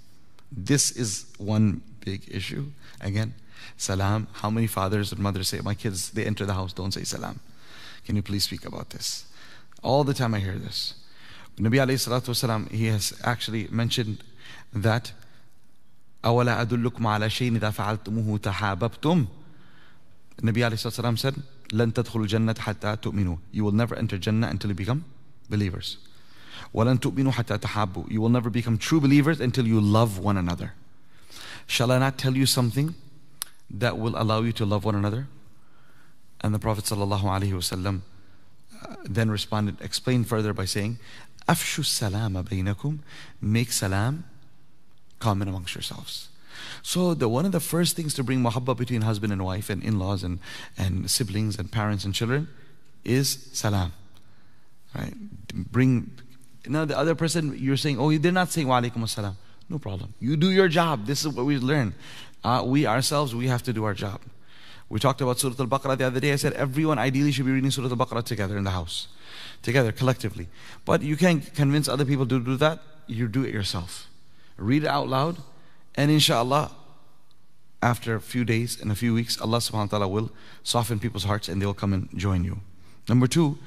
This 0.51 0.89
is 0.89 1.25
one 1.37 1.81
big 1.99 2.23
issue. 2.27 2.71
Again, 3.01 3.35
salam. 3.77 4.27
How 4.33 4.49
many 4.49 4.65
fathers 4.65 5.11
and 5.11 5.21
mothers 5.21 5.49
say, 5.49 5.59
my 5.59 5.75
kids, 5.75 6.09
they 6.09 6.25
enter 6.25 6.43
the 6.43 6.55
house, 6.55 6.73
don't 6.73 6.91
say 6.91 7.03
salam. 7.03 7.39
Can 8.03 8.15
you 8.15 8.23
please 8.23 8.45
speak 8.45 8.65
about 8.65 8.89
this? 8.89 9.25
All 9.83 10.03
the 10.03 10.15
time 10.15 10.33
I 10.33 10.39
hear 10.39 10.57
this. 10.57 10.95
Nabi 11.59 11.77
والسلام, 11.77 12.71
he 12.71 12.87
has 12.87 13.13
actually 13.23 13.67
mentioned 13.69 14.23
that 14.73 15.11
أَوَلَا 16.23 16.65
أَدُلُّكُمْ 16.65 16.99
عَلَى 16.99 17.29
شَيْءٍ 17.29 17.59
إِذَا 17.59 17.71
فَعَلْتُمُهُ 17.71 18.39
تَحَابَبْتُمْ 18.39 19.27
Nabi 20.41 20.61
والسلام, 20.61 21.19
said, 21.19 21.35
لن 21.73 21.93
تدخلوا 21.93 22.25
الجنة 22.25 22.55
حتى 22.59 22.95
تؤمنوا. 22.95 23.37
You 23.53 23.63
will 23.63 23.71
never 23.71 23.95
enter 23.95 24.17
Jannah 24.17 24.47
until 24.47 24.69
you 24.69 24.75
become 24.75 25.03
believers. 25.49 25.97
ولن 26.73 26.99
تؤمنوا 26.99 27.31
حتى 27.31 27.57
تحابوا. 27.57 28.09
You 28.09 28.21
will 28.21 28.29
never 28.29 28.49
become 28.49 28.77
true 28.77 28.99
believers 28.99 29.39
until 29.39 29.67
you 29.67 29.79
love 29.79 30.19
one 30.19 30.37
another. 30.37 30.73
Shall 31.67 31.91
I 31.91 31.99
not 31.99 32.17
tell 32.17 32.35
you 32.35 32.45
something 32.45 32.95
that 33.69 33.97
will 33.97 34.15
allow 34.17 34.41
you 34.41 34.51
to 34.53 34.65
love 34.65 34.85
one 34.85 34.95
another? 34.95 35.27
And 36.41 36.53
the 36.53 36.59
Prophet 36.59 36.85
ﷺ 36.85 38.01
uh, 38.81 38.95
then 39.03 39.29
responded, 39.29 39.77
explained 39.81 40.27
further 40.27 40.53
by 40.53 40.65
saying, 40.65 40.97
أفشوا 41.47 41.83
السلام 41.83 42.43
بينكم. 42.43 42.99
Make 43.41 43.71
salam 43.71 44.23
common 45.19 45.47
amongst 45.47 45.75
yourselves. 45.75 46.29
So 46.84 47.14
the 47.14 47.30
one 47.30 47.46
of 47.46 47.52
the 47.52 47.60
first 47.60 47.96
things 47.96 48.12
to 48.12 48.22
bring 48.22 48.42
muhabba 48.42 48.76
between 48.76 49.00
husband 49.00 49.32
and 49.32 49.42
wife 49.42 49.70
and 49.70 49.82
in-laws 49.82 50.22
and, 50.22 50.38
and 50.76 51.10
siblings 51.10 51.58
and 51.58 51.72
parents 51.72 52.04
and 52.04 52.14
children 52.14 52.46
is 53.04 53.48
salam. 53.54 53.94
Right? 54.94 55.14
Bring 55.54 56.10
now 56.66 56.84
the 56.84 56.96
other 56.96 57.14
person 57.14 57.56
you're 57.58 57.78
saying, 57.78 57.98
oh, 57.98 58.12
they're 58.18 58.30
not 58.30 58.50
saying 58.50 58.68
wa 58.68 58.82
alaikum 58.82 58.98
assalam. 58.98 59.34
No 59.70 59.78
problem. 59.78 60.12
You 60.20 60.36
do 60.36 60.50
your 60.50 60.68
job. 60.68 61.06
This 61.06 61.24
is 61.24 61.28
what 61.28 61.46
we 61.46 61.56
learn. 61.56 61.94
Uh, 62.44 62.62
we 62.66 62.86
ourselves, 62.86 63.34
we 63.34 63.48
have 63.48 63.62
to 63.62 63.72
do 63.72 63.84
our 63.84 63.94
job. 63.94 64.20
We 64.90 65.00
talked 65.00 65.22
about 65.22 65.38
Surah 65.38 65.54
Al-Baqarah 65.58 65.96
the 65.96 66.04
other 66.04 66.20
day. 66.20 66.34
I 66.34 66.36
said 66.36 66.52
everyone 66.52 66.98
ideally 66.98 67.32
should 67.32 67.46
be 67.46 67.52
reading 67.52 67.70
Surah 67.70 67.88
Al-Baqarah 67.88 68.24
together 68.24 68.58
in 68.58 68.64
the 68.64 68.72
house. 68.72 69.08
Together, 69.62 69.90
collectively. 69.90 70.48
But 70.84 71.00
you 71.00 71.16
can't 71.16 71.54
convince 71.54 71.88
other 71.88 72.04
people 72.04 72.26
to 72.26 72.38
do 72.38 72.56
that. 72.58 72.80
You 73.06 73.26
do 73.26 73.42
it 73.42 73.54
yourself. 73.54 74.06
Read 74.58 74.84
it 74.84 74.88
out 74.88 75.08
loud 75.08 75.38
and 75.95 76.11
inshallah, 76.11 76.71
after 77.81 78.15
a 78.15 78.21
few 78.21 78.43
days 78.43 78.79
and 78.79 78.91
a 78.91 78.95
few 78.95 79.13
weeks, 79.13 79.39
Allah 79.39 79.57
subhanahu 79.57 79.91
wa 79.91 79.97
ta'ala 79.97 80.07
will 80.07 80.31
soften 80.63 80.99
people's 80.99 81.23
hearts 81.23 81.47
and 81.47 81.61
they'll 81.61 81.73
come 81.73 81.93
and 81.93 82.09
join 82.15 82.43
you. 82.43 82.59
Number 83.07 83.27
two, 83.27 83.57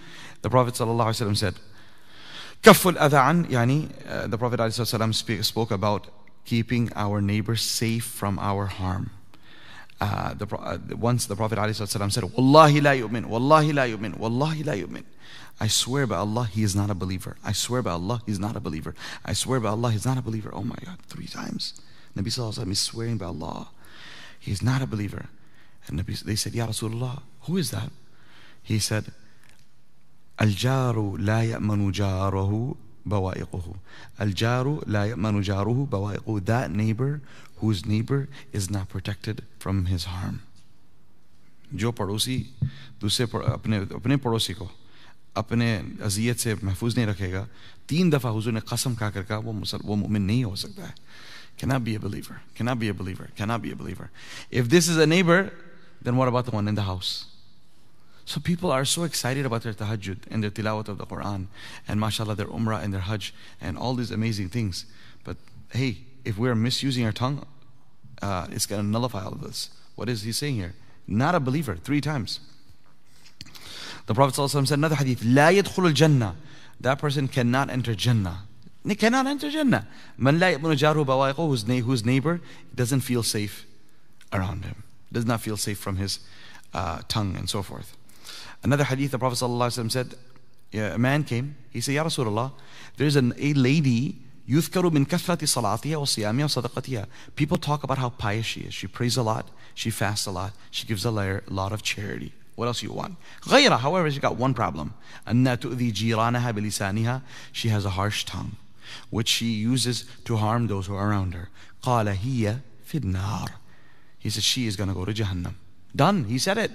the 0.43 0.51
Prophet 0.51 0.75
ﷺ 0.75 1.37
said, 1.37 1.55
Kaful 2.63 2.95
adhan, 2.95 3.47
yani, 3.47 3.91
uh, 4.09 4.27
the 4.27 4.39
Prophet 4.39 4.61
ﷺ 4.61 5.45
spoke 5.45 5.71
about 5.71 6.09
keeping 6.45 6.91
our 6.95 7.21
neighbors 7.21 7.63
safe 7.63 8.05
from 8.05 8.39
our 8.39 8.67
harm. 8.67 9.11
Uh, 10.01 10.35
the, 10.35 10.47
uh, 10.57 10.79
once 10.97 11.27
the 11.27 11.37
Prophet 11.37 11.59
ﷺ 11.59 12.13
said, 12.13 12.25
Wallahi 12.35 12.81
la 12.81 12.91
yu'min, 12.91 13.27
Wallahi 13.27 13.73
la 13.73 13.85
yu'min, 13.85 14.17
Wallahi 14.19 14.63
la 14.63 14.73
yu'min. 14.75 15.05
I 15.61 15.69
swear 15.69 16.07
by 16.07 16.17
Allah, 16.17 16.45
he 16.51 16.63
is 16.63 16.75
not 16.75 16.91
a 16.91 16.95
believer. 16.95 17.37
I 17.45 17.53
swear 17.53 17.83
by 17.83 17.93
Allah, 17.93 18.21
he's 18.27 18.39
not 18.39 18.57
a 18.57 18.61
believer. 18.61 18.95
I 19.25 19.33
swear 19.33 19.61
by 19.61 19.69
Allah, 19.71 19.91
he's 19.93 20.05
not 20.05 20.19
a 20.19 20.23
believer. 20.23 20.51
Oh 20.53 20.65
my 20.65 20.77
God, 20.85 20.99
three 21.07 21.27
times. 21.27 21.81
Nabi 22.18 22.28
Sallallahu 22.28 22.66
Alaihi 22.66 22.72
is 22.72 22.80
swearing 22.80 23.18
by 23.18 23.26
Allah. 23.26 23.70
He 24.40 24.52
is 24.52 24.62
not 24.62 24.82
a 24.82 24.88
believer. 24.88 25.26
And 25.88 26.00
Nabi, 26.00 26.20
they 26.22 26.36
said, 26.36 26.54
Ya 26.54 26.68
Rasulullah, 26.68 27.22
who 27.42 27.58
is 27.58 27.72
that? 27.72 27.90
He 28.64 28.80
said, 28.80 29.12
Al-jaru 30.40 31.18
la 31.20 31.40
ya'manu 31.42 31.92
jarahu 31.94 32.78
bawa'iquhu. 33.08 33.76
Al-jaru 34.20 34.84
la 34.86 35.04
ya'manu 35.04 35.44
jaruhu 35.44 35.88
bawa'iquhu. 35.88 36.46
That 36.46 36.72
neighbor 36.72 37.22
whose 37.58 37.86
neighbor 37.86 38.30
is 38.54 38.70
not 38.70 38.90
protected 38.90 39.44
from 39.60 39.86
his 39.86 40.06
harm. 40.06 40.42
जो 41.68 41.92
पड़ोसी 41.92 42.38
दूसरे 43.02 43.28
अपने 43.28 43.78
अपने 43.92 44.18
पड़ोसी 44.24 44.54
को 44.54 44.72
अपने 45.36 46.00
अजियत 46.00 46.38
से 46.40 46.56
महफूज 46.64 46.96
नहीं 46.96 47.08
रखेगा 47.08 47.48
तीन 47.90 48.10
दफ़ा 48.10 48.30
हुजूर 48.30 48.54
ने 48.54 48.62
कसम 48.64 48.96
खा 48.96 49.10
कर 49.12 49.24
कहा 49.28 49.38
वो 49.44 49.52
मुसल 49.52 49.80
वो 49.84 49.96
cannot 51.59 51.85
be 51.85 51.95
a 51.95 52.01
believer 52.01 52.41
cannot 52.55 52.79
be 52.79 52.89
a 52.89 52.95
believer 52.95 53.29
cannot 53.37 53.63
be 53.63 53.71
a 53.71 53.77
believer 53.77 54.11
if 54.51 54.69
this 54.69 54.89
is 54.89 54.97
a 54.97 55.07
neighbor 55.07 55.53
then 56.01 56.17
what 56.17 56.29
about 56.29 56.45
the 56.45 56.51
one 56.51 56.69
in 56.69 56.75
the 56.75 56.83
house 56.83 57.27
so 58.25 58.41
people 58.41 58.71
are 58.71 58.85
so 58.85 59.03
excited 59.03 59.45
about 59.45 59.63
their 59.63 59.73
tahajjud 59.73 60.19
and 60.31 60.43
their 60.43 60.51
tilawat 60.51 60.89
of 60.89 60.99
the 60.99 61.07
Quran 61.07 61.47
and 61.89 62.01
mashallah 62.01 62.35
their 62.35 62.47
umrah 62.47 62.83
and 62.83 62.93
their 62.93 63.01
hajj 63.01 63.35
and 63.61 63.77
all 63.77 63.95
these 63.95 64.11
amazing 64.11 64.49
things 64.49 64.87
but 65.25 65.37
hey 65.73 65.99
if 66.25 66.39
we're 66.39 66.55
misusing 66.55 67.05
our 67.05 67.13
tongue 67.13 67.47
uh, 68.21 68.47
it's 68.51 68.67
going 68.67 68.81
to 68.81 68.87
nullify 68.87 69.25
all 69.25 69.33
of 69.33 69.41
this 69.41 69.71
what 69.97 70.09
is 70.09 70.23
he 70.23 70.33
saying 70.33 70.55
here 70.55 70.75
not 71.07 71.35
a 71.35 71.41
believer 71.41 71.77
three 71.77 72.01
times 72.01 72.41
the 74.07 74.15
Prophet 74.15 74.35
ﷺ 74.35 74.67
said 74.67 74.79
another 74.79 74.97
hadith, 74.97 75.21
لا 75.21 75.51
يدخل 75.51 75.93
الجنة. 75.93 76.35
That 76.81 76.99
person 76.99 77.29
cannot 77.29 77.71
enter 77.71 77.95
Jannah. 77.95 78.43
They 78.87 78.95
cannot 78.95 79.27
enter 79.27 79.51
Jannah. 79.51 79.87
من 80.19 80.39
لا 80.39 80.51
يأمن 80.59 80.77
جاره 80.77 81.05
بوائقه, 81.05 81.37
whose, 81.37 81.63
whose 81.63 82.05
neighbor 82.05 82.41
doesn't 82.75 83.01
feel 83.01 83.23
safe 83.23 83.65
around 84.33 84.65
him. 84.65 84.83
Does 85.13 85.27
not 85.27 85.41
feel 85.41 85.57
safe 85.57 85.79
from 85.79 85.97
his 85.97 86.21
uh, 86.75 87.03
tongue 87.09 87.37
and 87.37 87.49
so 87.49 87.63
forth. 87.63 87.97
Another 88.63 88.85
hadith, 88.85 89.11
the 89.11 89.19
Prophet 89.19 89.37
ﷺ 89.37 89.91
said, 89.91 90.15
yeah, 90.73 90.95
a 90.95 90.99
man 90.99 91.23
came, 91.25 91.57
he 91.71 91.81
said, 91.81 91.95
Ya 91.95 92.05
Rasulullah, 92.05 92.53
there's 92.97 93.17
an, 93.17 93.35
a 93.39 93.53
lady 93.55 94.19
يذكر 94.49 94.91
من 94.91 95.05
كثرة 95.05 95.45
صلاتها 95.45 95.97
وصيامها 95.97 96.45
وصدقتها. 96.45 97.07
People 97.37 97.59
talk 97.59 97.85
about 97.85 97.99
how 97.99 98.09
pious 98.09 98.47
she 98.47 98.63
is. 98.63 98.75
She 98.75 98.87
prays 98.87 99.17
a 99.17 99.23
lot, 99.23 99.49
she 99.75 99.91
fasts 99.91 100.27
a 100.27 100.31
lot, 100.31 100.53
she 100.71 100.87
gives 100.87 101.05
a 101.05 101.11
lot 101.11 101.73
of 101.73 101.83
charity. 101.83 102.33
What 102.57 102.67
else 102.67 102.83
you 102.83 102.93
want? 102.93 103.17
غيرها, 103.43 103.79
however, 103.81 104.11
she 104.11 104.21
got 104.21 104.37
one 104.37 104.55
problem. 104.55 104.93
أنها 105.29 105.55
تؤذي 105.55 105.93
جيرانها 105.93 106.51
بلسانها. 106.53 107.23
She 107.53 107.69
has 107.69 107.85
a 107.85 107.91
harsh 107.91 108.25
tongue, 108.25 108.57
which 109.11 109.29
she 109.29 109.47
uses 109.47 110.05
to 110.25 110.37
harm 110.37 110.67
those 110.67 110.87
who 110.87 110.95
are 110.95 111.11
around 111.11 111.35
her. 111.35 111.49
قال 111.83 112.07
هي 112.09 112.59
في 112.87 112.99
النار. 112.99 113.49
He 114.19 114.31
said 114.31 114.43
she 114.43 114.67
is 114.67 114.77
going 114.77 114.89
to 114.89 114.95
go 114.95 115.05
to 115.05 115.13
Jahannam. 115.13 115.55
Done. 115.95 116.25
He 116.25 116.39
said 116.39 116.59
it. 116.59 116.71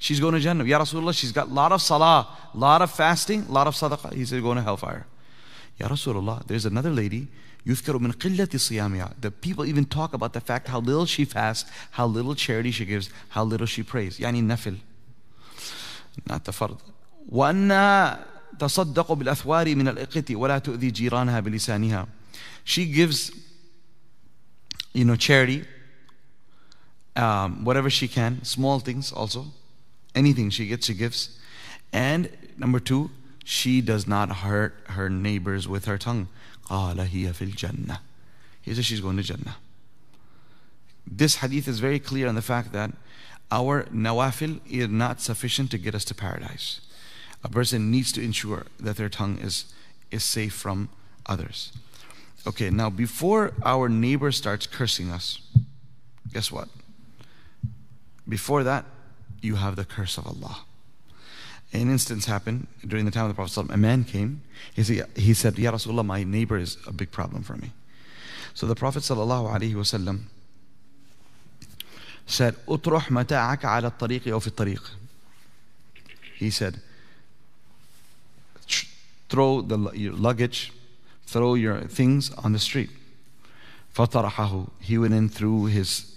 She's 0.00 0.20
going 0.20 0.34
to 0.34 0.40
Jannah. 0.40 0.64
Ya 0.64 0.78
Rasulullah, 0.78 1.12
she's 1.12 1.32
got 1.32 1.48
a 1.48 1.52
lot 1.52 1.72
of 1.72 1.82
salah, 1.82 2.28
a 2.54 2.56
lot 2.56 2.82
of 2.82 2.90
fasting, 2.90 3.46
a 3.48 3.52
lot 3.52 3.66
of 3.66 3.74
sadaqah. 3.74 4.14
He 4.14 4.24
said, 4.24 4.42
going 4.42 4.56
to 4.56 4.62
hellfire. 4.62 5.06
Ya 5.78 5.88
Rasulullah, 5.88 6.46
there's 6.46 6.64
another 6.64 6.90
lady, 6.90 7.28
يذكر 7.66 7.98
من 7.98 8.12
قلة 8.12 8.46
صيامها. 8.46 9.20
The 9.20 9.30
people 9.30 9.64
even 9.64 9.84
talk 9.84 10.14
about 10.14 10.32
the 10.32 10.40
fact 10.40 10.68
how 10.68 10.80
little 10.80 11.06
she 11.06 11.24
fasts, 11.24 11.68
how 11.92 12.06
little 12.06 12.34
charity 12.34 12.70
she 12.70 12.84
gives, 12.84 13.10
how 13.30 13.42
little 13.42 13.66
she 13.66 13.82
prays. 13.82 14.18
يعني 14.20 14.42
نفل 14.42 14.76
not 16.26 16.44
the 16.44 16.52
فرض 16.52 16.78
وأنها 17.28 18.24
تصدق 18.58 19.12
بالأثوار 19.12 19.74
من 19.74 19.88
الإقت 19.88 20.30
ولا 20.32 20.58
تؤذي 20.58 20.90
جيرانها 20.90 21.40
بلسانها 21.40 22.06
she 22.64 22.86
gives 22.86 23.30
you 24.94 25.04
know 25.04 25.16
charity 25.16 25.64
um, 27.16 27.64
whatever 27.64 27.90
she 27.90 28.08
can 28.08 28.44
small 28.44 28.78
things 28.80 29.12
also 29.12 29.46
anything 30.14 30.50
she 30.50 30.66
gets 30.66 30.86
she 30.86 30.94
gives 30.94 31.38
and 31.92 32.30
number 32.56 32.80
two 32.80 33.10
she 33.44 33.80
does 33.80 34.06
not 34.06 34.28
hurt 34.44 34.74
her 34.96 35.08
neighbors 35.08 35.68
with 35.68 35.84
her 35.86 35.98
tongue 35.98 36.28
قال 36.64 36.98
هي 36.98 37.32
في 37.32 37.44
الجنة 37.44 37.98
he 38.62 38.74
says 38.74 38.84
she's 38.84 39.00
going 39.00 39.16
to 39.16 39.22
Jannah 39.22 39.56
this 41.10 41.36
hadith 41.36 41.68
is 41.68 41.80
very 41.80 41.98
clear 41.98 42.28
on 42.28 42.34
the 42.34 42.42
fact 42.42 42.72
that 42.72 42.90
our 43.50 43.84
nawafil 43.84 44.60
is 44.68 44.88
not 44.88 45.20
sufficient 45.20 45.70
to 45.70 45.78
get 45.78 45.94
us 45.94 46.04
to 46.06 46.14
paradise. 46.14 46.80
A 47.44 47.48
person 47.48 47.90
needs 47.90 48.12
to 48.12 48.22
ensure 48.22 48.66
that 48.80 48.96
their 48.96 49.08
tongue 49.08 49.38
is, 49.38 49.72
is 50.10 50.24
safe 50.24 50.52
from 50.52 50.88
others. 51.26 51.72
Okay, 52.46 52.70
now 52.70 52.90
before 52.90 53.52
our 53.64 53.88
neighbor 53.88 54.32
starts 54.32 54.66
cursing 54.66 55.10
us, 55.10 55.40
guess 56.32 56.50
what? 56.50 56.68
Before 58.28 58.62
that, 58.64 58.84
you 59.40 59.56
have 59.56 59.76
the 59.76 59.84
curse 59.84 60.18
of 60.18 60.26
Allah. 60.26 60.64
An 61.72 61.90
instance 61.90 62.26
happened 62.26 62.66
during 62.86 63.04
the 63.04 63.10
time 63.10 63.24
of 63.24 63.28
the 63.28 63.34
Prophet. 63.34 63.70
A 63.70 63.76
man 63.76 64.04
came. 64.04 64.42
He 64.74 64.82
said, 64.82 65.06
he 65.14 65.34
said, 65.34 65.58
Ya 65.58 65.70
Rasulullah, 65.70 66.04
my 66.04 66.24
neighbor 66.24 66.56
is 66.56 66.78
a 66.86 66.92
big 66.92 67.10
problem 67.10 67.42
for 67.42 67.56
me. 67.56 67.72
So 68.54 68.66
the 68.66 68.74
Prophet 68.74 69.02
ﷺ 69.02 70.20
said 72.28 72.54
اطرح 72.68 73.10
متاعك 73.10 73.64
على 73.64 73.86
الطريق 73.86 74.28
أو 74.28 74.40
في 74.40 74.46
الطريق 74.46 74.82
he 76.38 76.50
said 76.50 76.80
throw 79.32 79.60
the, 79.60 79.90
your 79.92 80.12
luggage 80.12 80.72
throw 81.26 81.54
your 81.54 81.80
things 81.82 82.32
on 82.34 82.52
the 82.52 82.58
street 82.58 82.90
فطرحه 83.94 84.68
he 84.80 84.98
went 84.98 85.14
in 85.14 85.28
through 85.28 85.66
his 85.66 86.16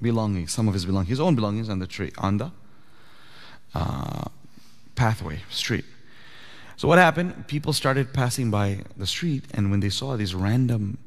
belongings 0.00 0.52
some 0.52 0.68
of 0.68 0.74
his 0.74 0.84
belongings 0.84 1.10
his 1.10 1.20
own 1.20 1.34
belongings 1.34 1.68
on 1.68 1.78
the 1.78 1.86
tree 1.86 2.12
on 2.18 2.38
the 2.38 2.50
uh, 3.74 4.24
pathway 4.94 5.40
street 5.50 5.84
so 6.76 6.88
what 6.88 6.98
happened 6.98 7.46
people 7.46 7.72
started 7.72 8.12
passing 8.12 8.50
by 8.50 8.80
the 8.96 9.06
street 9.06 9.44
and 9.54 9.70
when 9.70 9.80
they 9.80 9.90
saw 9.90 10.16
these 10.16 10.34
random 10.34 10.98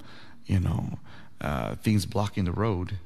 you 0.45 0.59
know 0.59 0.97
uh, 1.41 1.75
things 1.75 2.05
blocking 2.05 2.45
the 2.45 2.51
road 2.51 2.97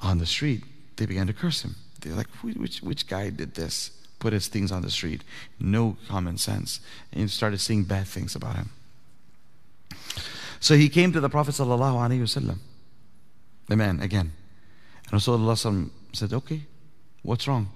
on 0.00 0.18
the 0.18 0.26
street, 0.26 0.62
they 0.96 1.06
began 1.06 1.26
to 1.26 1.32
curse 1.32 1.62
him. 1.62 1.76
They're 2.00 2.14
like, 2.14 2.28
which, 2.42 2.80
which 2.80 3.06
guy 3.06 3.30
did 3.30 3.54
this? 3.54 3.90
Put 4.18 4.32
his 4.32 4.48
things 4.48 4.72
on 4.72 4.82
the 4.82 4.90
street. 4.90 5.22
No 5.60 5.96
common 6.08 6.38
sense. 6.38 6.80
And 7.12 7.22
he 7.22 7.28
started 7.28 7.60
saying 7.60 7.84
bad 7.84 8.06
things 8.06 8.34
about 8.34 8.56
him. 8.56 8.70
So 10.60 10.76
he 10.76 10.88
came 10.88 11.12
to 11.12 11.20
the 11.20 11.28
Prophet 11.28 11.54
ﷺ, 11.54 12.58
the 13.68 13.76
man 13.76 14.00
again. 14.00 14.32
And 15.10 15.20
Rasulullah 15.20 15.90
said, 16.12 16.32
Okay, 16.32 16.62
what's 17.22 17.46
wrong? 17.46 17.68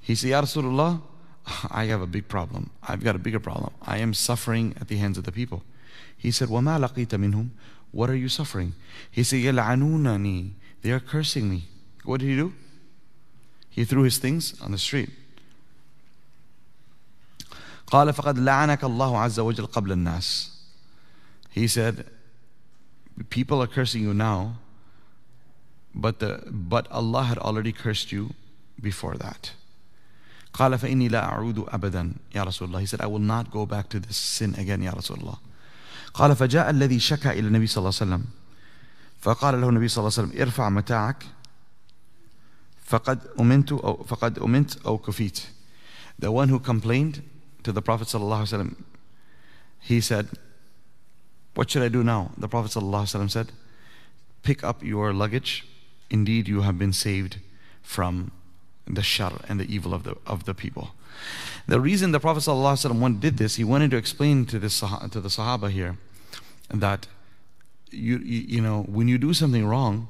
He 0.00 0.14
said, 0.14 0.30
Ya 0.30 0.42
Rasulullah, 0.42 1.00
I 1.70 1.86
have 1.86 2.00
a 2.00 2.06
big 2.06 2.28
problem. 2.28 2.70
I've 2.86 3.02
got 3.02 3.16
a 3.16 3.18
bigger 3.18 3.40
problem. 3.40 3.72
I 3.82 3.98
am 3.98 4.14
suffering 4.14 4.76
at 4.80 4.86
the 4.86 4.96
hands 4.96 5.18
of 5.18 5.24
the 5.24 5.32
people. 5.32 5.64
He 6.16 6.30
said, 6.30 6.48
وَمَا 6.48 6.86
لَقِيتَ 6.86 7.08
مِنْهُمْ 7.08 7.48
What 7.90 8.08
are 8.08 8.14
you 8.14 8.28
suffering? 8.28 8.74
He 9.10 9.24
said, 9.24 9.40
يَلْعَنُونَنِي 9.40 10.52
they 10.82 10.90
are 10.90 11.00
cursing 11.00 11.48
me. 11.48 11.64
What 12.04 12.20
did 12.20 12.26
he 12.26 12.36
do? 12.36 12.52
He 13.76 13.84
threw 13.84 14.02
his 14.02 14.18
things 14.18 14.60
on 14.60 14.72
the 14.72 14.78
street. 14.78 15.10
قال 17.86 18.12
فقد 18.12 18.38
لعنك 18.38 18.84
الله 18.84 19.18
عز 19.18 19.40
وجل 19.40 19.66
قبل 19.66 19.92
الناس. 19.92 20.50
He 21.50 21.66
said, 21.66 22.06
people 23.28 23.62
are 23.62 23.66
cursing 23.66 24.02
you 24.02 24.14
now, 24.14 24.54
but, 25.94 26.18
the, 26.18 26.42
but 26.50 26.90
Allah 26.90 27.24
had 27.24 27.38
already 27.38 27.72
cursed 27.72 28.10
you 28.12 28.30
before 28.80 29.16
that. 29.18 29.52
قال 30.52 30.78
فإني 30.78 31.08
لا 31.08 31.24
أعود 31.24 31.58
أبدا 31.68 32.14
يا 32.34 32.44
رسول 32.44 32.68
الله. 32.68 32.80
He 32.80 32.86
said, 32.86 33.00
I 33.00 33.06
will 33.06 33.18
not 33.18 33.50
go 33.50 33.66
back 33.66 33.88
to 33.90 34.00
this 34.00 34.16
sin 34.16 34.54
again 34.54 34.82
يا 34.82 34.92
رسول 34.92 35.20
الله. 35.20 35.38
قال 36.14 36.36
فجاء 36.36 36.70
الذي 36.70 37.00
شكى 37.00 37.30
إلى 37.30 37.48
النبي 37.48 37.66
صلى 37.66 37.78
الله 37.78 37.98
عليه 38.00 38.12
وسلم 38.12 38.24
فقال 39.20 39.60
له 39.60 39.68
النبي 39.68 39.88
صلى 39.88 40.02
الله 40.02 40.18
عليه 40.18 40.28
وسلم 40.28 40.42
ارفع 40.42 40.68
متاعك 40.70 41.26
فقد 42.86 43.20
أمنت 43.40 43.72
أو 43.72 44.04
فقد 44.04 44.38
أمنت 44.38 44.86
أو 44.86 44.98
كفيت 44.98 45.48
the 46.18 46.30
one 46.30 46.48
who 46.48 46.58
complained 46.58 47.22
to 47.62 47.72
the 47.72 47.82
Prophet 47.82 48.08
صلى 48.08 48.22
الله 48.22 48.36
عليه 48.36 48.42
وسلم 48.42 48.76
he 49.80 50.00
said 50.00 50.28
what 51.54 51.70
should 51.70 51.82
I 51.82 51.88
do 51.88 52.02
now 52.02 52.30
the 52.38 52.48
Prophet 52.48 52.70
صلى 52.70 52.82
الله 52.82 53.00
عليه 53.00 53.26
وسلم 53.26 53.28
said 53.30 53.52
pick 54.42 54.62
up 54.64 54.82
your 54.82 55.12
luggage 55.12 55.66
indeed 56.10 56.48
you 56.48 56.62
have 56.62 56.78
been 56.78 56.92
saved 56.92 57.38
from 57.82 58.30
the 58.86 59.02
shar 59.02 59.32
and 59.48 59.60
the 59.60 59.74
evil 59.74 59.94
of 59.94 60.02
the, 60.02 60.16
of 60.26 60.44
the 60.44 60.54
people 60.54 60.90
the 61.66 61.80
reason 61.80 62.12
the 62.12 62.20
Prophet 62.20 62.40
ﷺ 62.40 63.20
did 63.20 63.38
this, 63.38 63.56
he 63.56 63.64
wanted 63.64 63.90
to 63.92 63.96
explain 63.96 64.46
to, 64.46 64.58
this, 64.58 64.80
to 64.80 65.20
the 65.20 65.28
Sahaba 65.28 65.70
here 65.70 65.96
that 66.70 67.06
you, 67.90 68.18
you, 68.18 68.40
you 68.40 68.60
know, 68.60 68.82
when 68.82 69.08
you 69.08 69.18
do 69.18 69.32
something 69.32 69.66
wrong, 69.66 70.08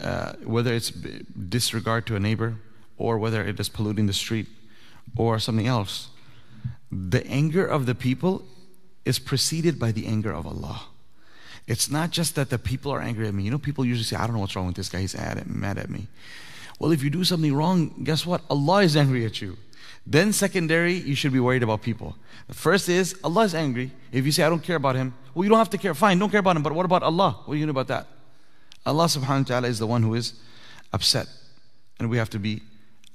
uh, 0.00 0.32
whether 0.44 0.72
it's 0.72 0.90
disregard 0.90 2.06
to 2.06 2.16
a 2.16 2.20
neighbor 2.20 2.56
or 2.96 3.18
whether 3.18 3.44
it 3.44 3.58
is 3.60 3.68
polluting 3.68 4.06
the 4.06 4.12
street 4.12 4.46
or 5.16 5.38
something 5.38 5.66
else, 5.66 6.08
the 6.90 7.26
anger 7.26 7.64
of 7.66 7.86
the 7.86 7.94
people 7.94 8.44
is 9.04 9.18
preceded 9.18 9.78
by 9.78 9.92
the 9.92 10.06
anger 10.06 10.32
of 10.32 10.46
Allah. 10.46 10.86
It's 11.66 11.90
not 11.90 12.10
just 12.10 12.34
that 12.34 12.50
the 12.50 12.58
people 12.58 12.92
are 12.92 13.00
angry 13.00 13.26
at 13.26 13.34
me. 13.34 13.42
You 13.42 13.50
know, 13.50 13.58
people 13.58 13.84
usually 13.84 14.04
say, 14.04 14.16
I 14.16 14.26
don't 14.26 14.34
know 14.34 14.40
what's 14.40 14.54
wrong 14.54 14.66
with 14.66 14.76
this 14.76 14.88
guy. 14.88 15.00
He's 15.00 15.16
mad 15.16 15.38
at, 15.38 15.46
mad 15.48 15.78
at 15.78 15.88
me. 15.88 16.08
Well, 16.78 16.92
if 16.92 17.02
you 17.02 17.10
do 17.10 17.24
something 17.24 17.54
wrong, 17.54 17.94
guess 18.04 18.26
what? 18.26 18.42
Allah 18.50 18.82
is 18.82 18.96
angry 18.96 19.24
at 19.24 19.40
you. 19.40 19.56
Then, 20.06 20.32
secondary, 20.32 20.94
you 20.94 21.14
should 21.14 21.32
be 21.32 21.40
worried 21.40 21.62
about 21.62 21.80
people. 21.80 22.16
The 22.48 22.54
first 22.54 22.88
is 22.88 23.16
Allah 23.24 23.44
is 23.44 23.54
angry. 23.54 23.92
If 24.12 24.26
you 24.26 24.32
say, 24.32 24.42
I 24.42 24.50
don't 24.50 24.62
care 24.62 24.76
about 24.76 24.96
him, 24.96 25.14
well, 25.34 25.44
you 25.44 25.48
don't 25.48 25.58
have 25.58 25.70
to 25.70 25.78
care. 25.78 25.94
Fine, 25.94 26.18
don't 26.18 26.30
care 26.30 26.40
about 26.40 26.56
him. 26.56 26.62
But 26.62 26.74
what 26.74 26.84
about 26.84 27.02
Allah? 27.02 27.40
What 27.44 27.54
are 27.54 27.56
you 27.56 27.64
going 27.64 27.68
to 27.68 27.72
do 27.72 27.80
about 27.80 27.88
that? 27.88 28.08
Allah 28.86 29.06
subhanahu 29.06 29.38
wa 29.38 29.44
ta'ala 29.44 29.68
is 29.68 29.78
the 29.78 29.86
one 29.86 30.02
who 30.02 30.14
is 30.14 30.34
upset. 30.92 31.26
And 31.98 32.10
we 32.10 32.18
have 32.18 32.30
to 32.30 32.38
be 32.38 32.62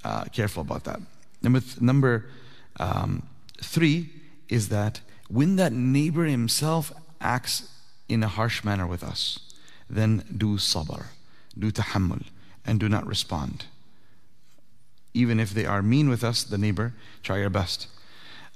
uh, 0.04 0.24
careful 0.24 0.62
about 0.62 0.84
that. 0.84 1.00
Number, 1.42 1.60
th- 1.60 1.80
number 1.80 2.26
um, 2.78 3.22
three 3.62 4.10
is 4.48 4.68
that 4.68 5.00
when 5.28 5.56
that 5.56 5.72
neighbor 5.72 6.24
himself 6.24 6.92
acts 7.20 7.68
in 8.08 8.22
a 8.22 8.28
harsh 8.28 8.64
manner 8.64 8.86
with 8.86 9.04
us, 9.04 9.38
then 9.88 10.24
do 10.36 10.56
sabr, 10.56 11.06
do 11.58 11.70
tahammul, 11.70 12.24
and 12.66 12.80
do 12.80 12.88
not 12.88 13.06
respond. 13.06 13.66
Even 15.14 15.38
if 15.38 15.50
they 15.50 15.66
are 15.66 15.82
mean 15.82 16.08
with 16.08 16.24
us, 16.24 16.42
the 16.42 16.58
neighbor, 16.58 16.94
try 17.22 17.38
your 17.38 17.50
best. 17.50 17.88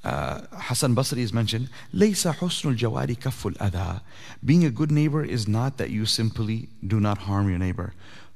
Uh, 0.03 0.41
Hassan 0.53 0.95
Basri 0.95 1.19
is 1.19 1.33
mentioned, 1.33 1.69
لَيْسَ 1.93 2.33
حُسْنُ 2.35 2.77
الْجَوَارِ 2.77 3.17
كَفُّ 3.17 3.53
الْأَذَى 3.53 4.01
Being 4.43 4.63
a 4.63 4.69
good 4.69 4.91
neighbor 4.91 5.25
is 5.25 5.47
not 5.47 5.77
that 5.77 5.89
you 5.89 6.05
simply 6.05 6.69
do 6.85 6.99
not 7.01 7.19
harm 7.19 7.49
your 7.49 7.59
neighbor. 7.59 7.93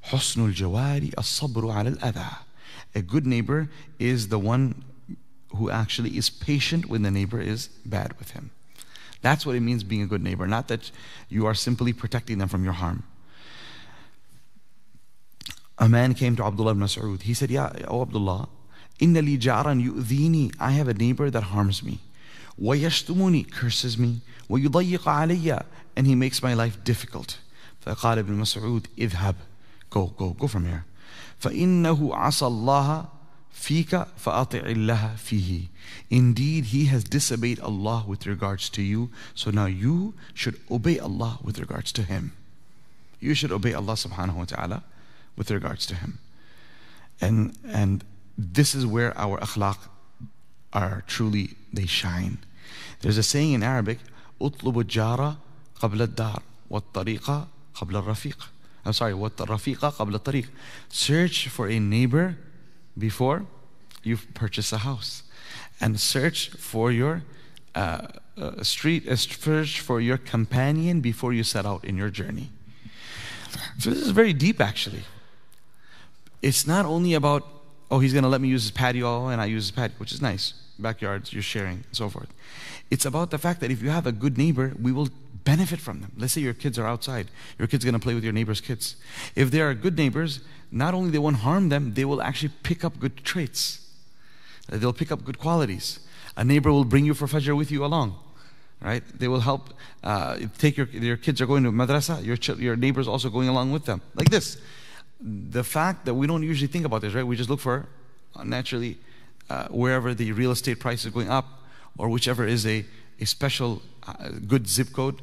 حُسْنُ 0.07 0.53
الْجَوَارِ 0.53 1.13
الصَّبْرُ 1.15 1.63
عَلَى 1.73 1.97
الْأَذَى 1.97 2.38
A 2.95 3.01
good 3.01 3.25
neighbor 3.25 3.69
is 3.97 4.27
the 4.27 4.39
one 4.39 4.84
who 5.55 5.69
actually 5.69 6.17
is 6.17 6.29
patient 6.29 6.88
when 6.88 7.03
the 7.03 7.11
neighbor 7.11 7.39
is 7.39 7.67
bad 7.86 8.17
with 8.19 8.31
him. 8.31 8.51
That's 9.21 9.45
what 9.45 9.55
it 9.55 9.61
means 9.61 9.84
being 9.84 10.01
a 10.01 10.07
good 10.07 10.21
neighbor, 10.21 10.45
not 10.47 10.67
that 10.67 10.91
you 11.29 11.45
are 11.45 11.53
simply 11.53 11.93
protecting 11.93 12.39
them 12.39 12.49
from 12.49 12.65
your 12.65 12.73
harm. 12.73 13.03
A 15.79 15.88
man 15.88 16.13
came 16.13 16.36
to 16.36 16.43
Abdullah 16.43 16.71
ibn 16.71 16.84
Mas'ud. 16.84 17.21
He 17.21 17.34
said, 17.34 17.49
Ya, 17.49 17.71
oh 17.88 18.01
Abdullah, 18.01 18.49
inna 18.99 19.21
li 19.21 19.38
jaran 19.38 19.81
yu'dhini. 19.84 20.53
I 20.59 20.71
have 20.71 20.88
a 20.88 20.93
neighbor 20.93 21.29
that 21.29 21.43
harms 21.43 21.84
me. 21.84 21.99
وَيَشْتُمُنِي 22.61 23.51
Curses 23.51 23.97
me. 23.97 24.21
وَيُضَيِّقَ 24.49 24.99
عَلَيَّ 24.99 25.65
And 25.95 26.07
he 26.07 26.15
makes 26.15 26.41
my 26.41 26.53
life 26.53 26.84
difficult. 26.84 27.38
فقال 27.86 28.17
ابن 28.19 28.34
مسعود 28.34 28.88
اذهب 28.97 29.36
Go, 29.89 30.07
go, 30.17 30.29
go 30.31 30.47
from 30.47 30.65
here. 30.65 30.86
فإنه 31.39 32.15
عصى 32.15 32.45
الله 32.45 33.05
فيك 33.53 34.07
فأطع 34.17 34.65
الله 34.65 35.15
فيه. 35.17 35.67
Indeed, 36.09 36.65
he 36.65 36.86
has 36.86 37.03
disobeyed 37.03 37.59
Allah 37.59 38.03
with 38.07 38.25
regards 38.25 38.69
to 38.69 38.81
you. 38.81 39.09
So 39.36 39.51
now 39.51 39.65
you 39.65 40.15
should 40.34 40.59
obey 40.71 40.99
Allah 40.99 41.39
with 41.43 41.59
regards 41.59 41.91
to 41.93 42.03
him. 42.03 42.31
You 43.19 43.34
should 43.34 43.51
obey 43.51 43.73
Allah 43.73 43.93
subhanahu 43.93 44.36
wa 44.36 44.45
ta'ala 44.45 44.84
with 45.36 45.51
regards 45.51 45.86
to 45.88 45.95
him. 45.95 46.19
And, 47.21 47.55
and 47.67 48.03
this 48.38 48.73
is 48.75 48.86
where 48.86 49.17
our 49.17 49.39
akhlaq 49.39 49.77
are 50.71 51.03
truly, 51.07 51.55
they 51.71 51.86
shine. 51.86 52.39
There's 53.01 53.17
a 53.17 53.23
saying 53.23 53.53
in 53.53 53.63
Arabic, 53.63 53.99
اطلب 54.41 54.88
الجار 54.88 55.38
قبل 55.79 56.01
الدار 56.01 56.41
والطريق 56.69 57.47
قبل 57.75 57.95
الرفيق. 57.95 58.38
I'm 58.86 58.93
sorry, 58.93 59.13
والرفيق 59.13 59.79
قبل 59.79 60.15
الطريق. 60.15 60.47
Search 60.89 61.47
for 61.47 61.67
a 61.67 61.79
neighbor 61.79 62.38
before 62.97 63.45
you 64.03 64.17
purchase 64.34 64.73
a 64.73 64.79
house. 64.79 65.23
And 65.79 65.99
search 65.99 66.49
for 66.49 66.91
your 66.91 67.23
uh, 67.75 68.07
uh, 68.38 68.63
street, 68.63 69.07
uh, 69.07 69.15
search 69.15 69.79
for 69.79 70.01
your 70.01 70.17
companion 70.17 71.01
before 71.01 71.34
you 71.34 71.43
set 71.43 71.65
out 71.65 71.84
in 71.86 71.97
your 71.97 72.09
journey. 72.09 72.49
So 73.79 73.89
this 73.89 73.99
is 73.99 74.09
very 74.09 74.34
deep 74.34 74.59
actually. 74.59 75.03
It's 76.41 76.67
not 76.67 76.86
only 76.86 77.13
about, 77.13 77.47
oh, 77.91 77.99
he's 78.01 78.12
going 78.12 78.22
to 78.22 78.28
let 78.28 78.41
me 78.41 78.49
use 78.49 78.62
his 78.64 78.70
patio 78.70 79.28
and 79.28 79.41
I 79.41 79.47
use 79.47 79.64
his 79.64 79.70
patio, 79.70 79.97
which 79.99 80.12
is 80.12 80.20
nice. 80.20 80.55
Backyards, 80.78 81.32
you're 81.32 81.43
sharing, 81.43 81.84
and 81.86 81.93
so 81.93 82.09
forth. 82.09 82.28
It's 82.91 83.05
about 83.05 83.30
the 83.30 83.39
fact 83.39 83.61
that 83.61 83.70
if 83.70 83.82
you 83.82 83.91
have 83.91 84.07
a 84.07 84.12
good 84.12 84.39
neighbor, 84.39 84.72
we 84.80 84.93
will 84.93 85.09
benefit 85.45 85.80
from 85.80 86.01
them. 86.01 86.12
Let's 86.16 86.32
say 86.34 86.41
your 86.41 86.55
kids 86.55 86.78
are 86.78 86.86
outside. 86.86 87.28
Your 87.59 87.66
kid's 87.68 87.84
going 87.84 87.95
to 87.95 87.99
play 87.99 88.14
with 88.14 88.24
your 88.24 88.32
neighbor's 88.32 88.61
kids. 88.61 88.97
If 89.34 89.51
they 89.51 89.61
are 89.61 89.74
good 89.74 89.97
neighbors, 89.97 90.41
not 90.70 90.95
only 90.95 91.11
they 91.11 91.18
won't 91.18 91.36
harm 91.36 91.68
them, 91.68 91.95
they 91.95 92.05
will 92.05 92.22
actually 92.22 92.53
pick 92.62 92.84
up 92.84 93.01
good 93.01 93.16
traits. 93.24 93.86
They'll 94.68 94.93
pick 94.93 95.11
up 95.11 95.24
good 95.24 95.39
qualities. 95.39 96.01
A 96.36 96.45
neighbor 96.45 96.70
will 96.70 96.84
bring 96.84 97.05
you 97.05 97.14
for 97.14 97.26
Fajr 97.26 97.57
with 97.57 97.70
you 97.70 97.84
along. 97.84 98.18
Right? 98.80 99.03
They 99.18 99.26
will 99.26 99.41
help 99.41 99.74
uh, 100.05 100.39
take 100.59 100.76
your, 100.76 100.86
your 100.86 101.16
kids 101.16 101.41
are 101.41 101.47
going 101.47 101.64
to 101.64 101.72
madrasa, 101.72 102.24
your, 102.24 102.36
your 102.59 102.76
neighbor's 102.76 103.09
also 103.09 103.28
going 103.28 103.49
along 103.49 103.72
with 103.72 103.86
them. 103.86 104.03
Like 104.14 104.30
this 104.30 104.59
the 105.20 105.64
fact 105.64 106.04
that 106.04 106.14
we 106.14 106.26
don't 106.26 106.42
usually 106.42 106.68
think 106.68 106.84
about 106.84 107.00
this, 107.02 107.14
right? 107.14 107.26
We 107.26 107.36
just 107.36 107.50
look 107.50 107.60
for 107.60 107.86
uh, 108.36 108.44
naturally 108.44 108.98
uh, 109.50 109.68
wherever 109.68 110.14
the 110.14 110.32
real 110.32 110.50
estate 110.50 110.78
price 110.78 111.04
is 111.04 111.12
going 111.12 111.28
up 111.28 111.46
or 111.96 112.08
whichever 112.08 112.46
is 112.46 112.66
a, 112.66 112.84
a 113.20 113.24
special 113.24 113.82
uh, 114.06 114.30
good 114.46 114.68
zip 114.68 114.92
code, 114.92 115.20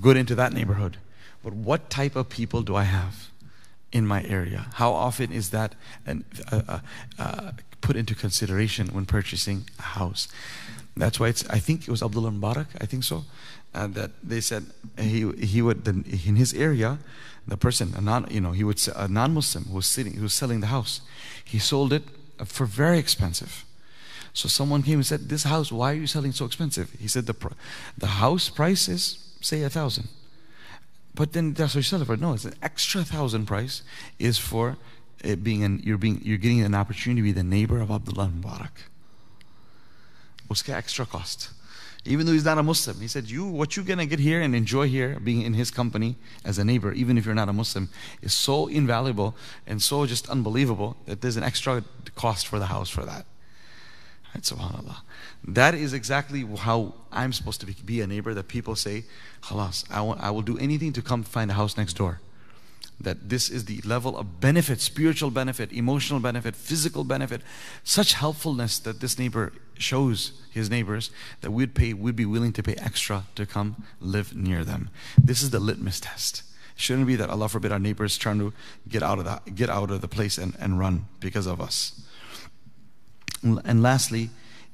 good 0.00 0.16
into 0.16 0.34
that 0.34 0.52
neighborhood. 0.52 0.98
But 1.42 1.54
what 1.54 1.90
type 1.90 2.14
of 2.14 2.28
people 2.28 2.62
do 2.62 2.76
I 2.76 2.84
have 2.84 3.30
in 3.90 4.06
my 4.06 4.22
area? 4.24 4.66
How 4.74 4.92
often 4.92 5.32
is 5.32 5.50
that 5.50 5.74
an, 6.06 6.24
uh, 6.50 6.62
uh, 6.68 6.78
uh 7.18 7.52
put 7.80 7.96
into 7.96 8.14
consideration 8.14 8.88
when 8.88 9.06
purchasing 9.06 9.64
a 9.78 9.82
house? 9.82 10.28
That's 10.96 11.18
why 11.18 11.28
it's, 11.28 11.48
I 11.48 11.58
think 11.58 11.82
it 11.82 11.88
was 11.88 12.02
Abdullah 12.02 12.30
Mubarak, 12.30 12.66
I 12.80 12.86
think 12.86 13.02
so, 13.02 13.24
that 13.72 14.10
they 14.22 14.40
said 14.40 14.66
he, 14.98 15.32
he 15.32 15.62
would, 15.62 15.88
in 15.88 16.36
his 16.36 16.52
area, 16.52 16.98
the 17.46 17.56
person, 17.56 17.94
a 17.96 18.00
non, 18.00 18.26
you 18.30 18.40
know, 18.40 18.52
he 18.52 18.64
would 18.64 18.80
a 18.94 19.08
non-Muslim 19.08 19.64
who 19.64 19.74
was 19.74 19.86
sitting, 19.86 20.14
who 20.14 20.22
was 20.22 20.34
selling 20.34 20.60
the 20.60 20.68
house, 20.68 21.00
he 21.44 21.58
sold 21.58 21.92
it 21.92 22.04
for 22.44 22.66
very 22.66 22.98
expensive. 22.98 23.64
So 24.32 24.48
someone 24.48 24.82
came 24.82 24.94
and 24.94 25.06
said, 25.06 25.28
"This 25.28 25.44
house, 25.44 25.70
why 25.70 25.92
are 25.92 25.96
you 25.96 26.06
selling 26.06 26.32
so 26.32 26.44
expensive?" 26.44 26.90
He 26.98 27.08
said, 27.08 27.26
"the 27.26 27.34
the 27.98 28.06
house 28.06 28.48
price 28.48 28.88
is 28.88 29.18
say 29.40 29.62
a 29.62 29.70
thousand, 29.70 30.08
but 31.14 31.32
then 31.32 31.52
that's 31.52 31.74
what 31.74 31.80
you 31.80 31.82
sell 31.82 32.00
it 32.00 32.06
for. 32.06 32.16
No, 32.16 32.32
it's 32.32 32.44
an 32.44 32.54
extra 32.62 33.04
thousand 33.04 33.46
price 33.46 33.82
is 34.18 34.38
for 34.38 34.76
it 35.22 35.44
being 35.44 35.64
an 35.64 35.80
you're 35.84 35.98
being 35.98 36.20
you're 36.24 36.38
getting 36.38 36.62
an 36.62 36.74
opportunity 36.74 37.20
to 37.20 37.22
be 37.22 37.32
the 37.32 37.44
neighbor 37.44 37.80
of 37.80 37.90
Abdullah 37.90 38.30
Mubarak. 38.34 38.88
What's 40.46 40.62
the 40.62 40.74
extra 40.74 41.06
cost? 41.06 41.50
Even 42.04 42.26
though 42.26 42.32
he's 42.32 42.44
not 42.44 42.58
a 42.58 42.62
Muslim. 42.62 43.00
He 43.00 43.08
said, 43.08 43.30
"You, 43.30 43.44
what 43.46 43.76
you're 43.76 43.84
gonna 43.84 44.06
get 44.06 44.18
here 44.18 44.40
and 44.40 44.54
enjoy 44.54 44.88
here, 44.88 45.20
being 45.20 45.42
in 45.42 45.54
his 45.54 45.70
company 45.70 46.16
as 46.44 46.58
a 46.58 46.64
neighbor, 46.64 46.92
even 46.92 47.16
if 47.16 47.24
you're 47.24 47.34
not 47.34 47.48
a 47.48 47.52
Muslim, 47.52 47.88
is 48.22 48.32
so 48.32 48.66
invaluable 48.66 49.36
and 49.66 49.80
so 49.80 50.06
just 50.06 50.28
unbelievable 50.28 50.96
that 51.06 51.20
there's 51.20 51.36
an 51.36 51.44
extra 51.44 51.84
cost 52.14 52.46
for 52.46 52.58
the 52.58 52.66
house 52.66 52.88
for 52.88 53.04
that." 53.04 53.26
Right, 54.34 54.42
Subhanallah. 54.42 55.02
That 55.46 55.74
is 55.74 55.92
exactly 55.92 56.46
how 56.56 56.94
I'm 57.12 57.32
supposed 57.32 57.60
to 57.60 57.66
be, 57.66 57.76
be 57.84 58.00
a 58.00 58.06
neighbor. 58.06 58.34
That 58.34 58.48
people 58.48 58.74
say, 58.74 59.04
Halas, 59.42 59.84
I, 59.90 60.02
I 60.02 60.30
will 60.30 60.42
do 60.42 60.58
anything 60.58 60.92
to 60.94 61.02
come 61.02 61.22
find 61.22 61.50
a 61.50 61.54
house 61.54 61.76
next 61.76 61.94
door." 61.94 62.20
that 63.00 63.28
this 63.28 63.50
is 63.50 63.64
the 63.64 63.80
level 63.82 64.16
of 64.16 64.40
benefit, 64.40 64.80
spiritual 64.80 65.30
benefit, 65.30 65.72
emotional 65.72 66.20
benefit, 66.20 66.54
physical 66.54 67.04
benefit, 67.04 67.42
such 67.82 68.12
helpfulness 68.12 68.78
that 68.78 69.00
this 69.00 69.18
neighbor 69.18 69.52
shows 69.78 70.32
his 70.50 70.70
neighbors 70.70 71.10
that 71.40 71.50
we'd 71.50 71.74
pay, 71.74 71.92
we'd 71.94 72.16
be 72.16 72.26
willing 72.26 72.52
to 72.54 72.62
pay 72.62 72.74
extra 72.74 73.24
to 73.34 73.46
come 73.46 73.84
live 74.00 74.34
near 74.34 74.64
them. 74.64 74.90
This 75.16 75.42
is 75.42 75.50
the 75.50 75.60
litmus 75.60 76.00
test. 76.00 76.42
It 76.76 76.80
shouldn't 76.80 77.06
be 77.06 77.16
that 77.16 77.30
Allah 77.30 77.48
forbid 77.48 77.72
our 77.72 77.78
neighbors 77.78 78.16
trying 78.16 78.38
to 78.38 78.52
get 78.88 79.02
out 79.02 79.18
of 79.18 79.24
the, 79.24 79.50
get 79.50 79.70
out 79.70 79.90
of 79.90 80.00
the 80.00 80.08
place 80.08 80.38
and, 80.38 80.54
and 80.58 80.78
run 80.78 81.06
because 81.20 81.46
of 81.46 81.60
us. 81.60 82.00
And 83.42 83.82
lastly, 83.82 84.30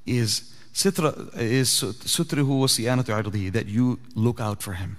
is 0.07 0.55
sitra 0.74 1.36
is 1.36 1.68
sutrihu 1.70 2.61
wa 2.61 3.51
that 3.51 3.66
you 3.66 3.99
look 4.14 4.40
out 4.40 4.62
for 4.62 4.74
him, 4.74 4.99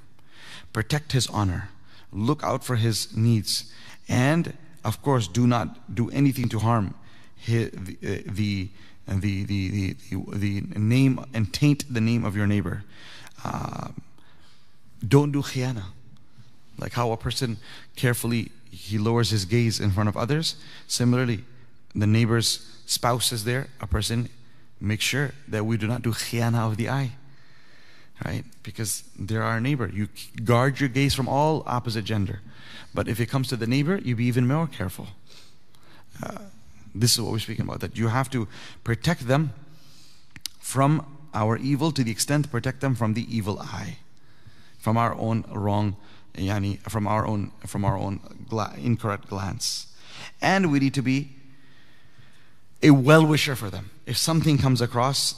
protect 0.73 1.11
his 1.11 1.27
honor 1.27 1.69
look 2.11 2.43
out 2.43 2.63
for 2.63 2.75
his 2.75 3.15
needs, 3.15 3.71
and 4.07 4.53
of 4.83 5.01
course, 5.01 5.27
do 5.27 5.45
not 5.45 5.93
do 5.93 6.09
anything 6.11 6.49
to 6.49 6.59
harm 6.59 6.95
his, 7.35 7.69
the, 7.71 8.23
the, 8.25 8.69
the, 9.09 9.43
the, 9.43 9.95
the, 10.09 10.23
the 10.33 10.61
name 10.77 11.23
and 11.33 11.53
taint 11.53 11.91
the 11.91 12.01
name 12.01 12.23
of 12.25 12.35
your 12.35 12.47
neighbor. 12.47 12.83
Uh, 13.43 13.89
don't 15.07 15.31
do 15.31 15.41
khiyana. 15.41 15.83
Like 16.77 16.93
how 16.93 17.11
a 17.11 17.17
person 17.17 17.57
carefully 17.95 18.51
he 18.71 18.97
lowers 18.97 19.31
his 19.31 19.45
gaze 19.45 19.79
in 19.79 19.91
front 19.91 20.09
of 20.09 20.15
others. 20.15 20.55
Similarly, 20.87 21.43
the 21.95 22.07
neighbor's 22.07 22.65
spouse 22.85 23.31
is 23.31 23.43
there. 23.43 23.67
A 23.81 23.87
person 23.87 24.29
make 24.79 25.01
sure 25.01 25.31
that 25.47 25.65
we 25.65 25.77
do 25.77 25.87
not 25.87 26.01
do 26.01 26.11
khiyana 26.11 26.69
of 26.69 26.77
the 26.77 26.89
eye 26.89 27.11
right? 28.25 28.43
Because 28.63 29.03
they're 29.17 29.43
our 29.43 29.59
neighbor. 29.59 29.89
You 29.93 30.07
guard 30.43 30.79
your 30.79 30.89
gaze 30.89 31.13
from 31.13 31.27
all 31.27 31.63
opposite 31.65 32.05
gender. 32.05 32.41
But 32.93 33.07
if 33.07 33.19
it 33.19 33.27
comes 33.27 33.47
to 33.49 33.55
the 33.55 33.67
neighbor, 33.67 33.97
you 33.97 34.15
be 34.15 34.25
even 34.25 34.47
more 34.47 34.67
careful. 34.67 35.07
Uh, 36.21 36.39
this 36.93 37.13
is 37.13 37.21
what 37.21 37.31
we're 37.31 37.39
speaking 37.39 37.65
about 37.65 37.79
that 37.79 37.97
you 37.97 38.07
have 38.07 38.29
to 38.29 38.47
protect 38.83 39.27
them 39.27 39.53
from 40.59 41.05
our 41.33 41.57
evil 41.57 41.91
to 41.91 42.03
the 42.03 42.11
extent 42.11 42.51
protect 42.51 42.81
them 42.81 42.95
from 42.95 43.13
the 43.13 43.25
evil 43.35 43.59
eye. 43.59 43.97
from 44.79 44.97
our 44.97 45.13
own 45.15 45.43
wrong, 45.51 45.95
yani, 46.33 46.79
from 46.89 47.05
our 47.05 47.27
own, 47.27 47.51
from 47.67 47.85
our 47.85 47.97
own 47.97 48.19
gla- 48.49 48.73
incorrect 48.77 49.27
glance. 49.27 49.87
And 50.41 50.71
we 50.71 50.79
need 50.79 50.93
to 50.93 51.01
be 51.01 51.29
a 52.81 52.91
well 52.91 53.25
wisher 53.25 53.55
for 53.55 53.69
them. 53.69 53.91
If 54.05 54.17
something 54.17 54.57
comes 54.57 54.81
across 54.81 55.35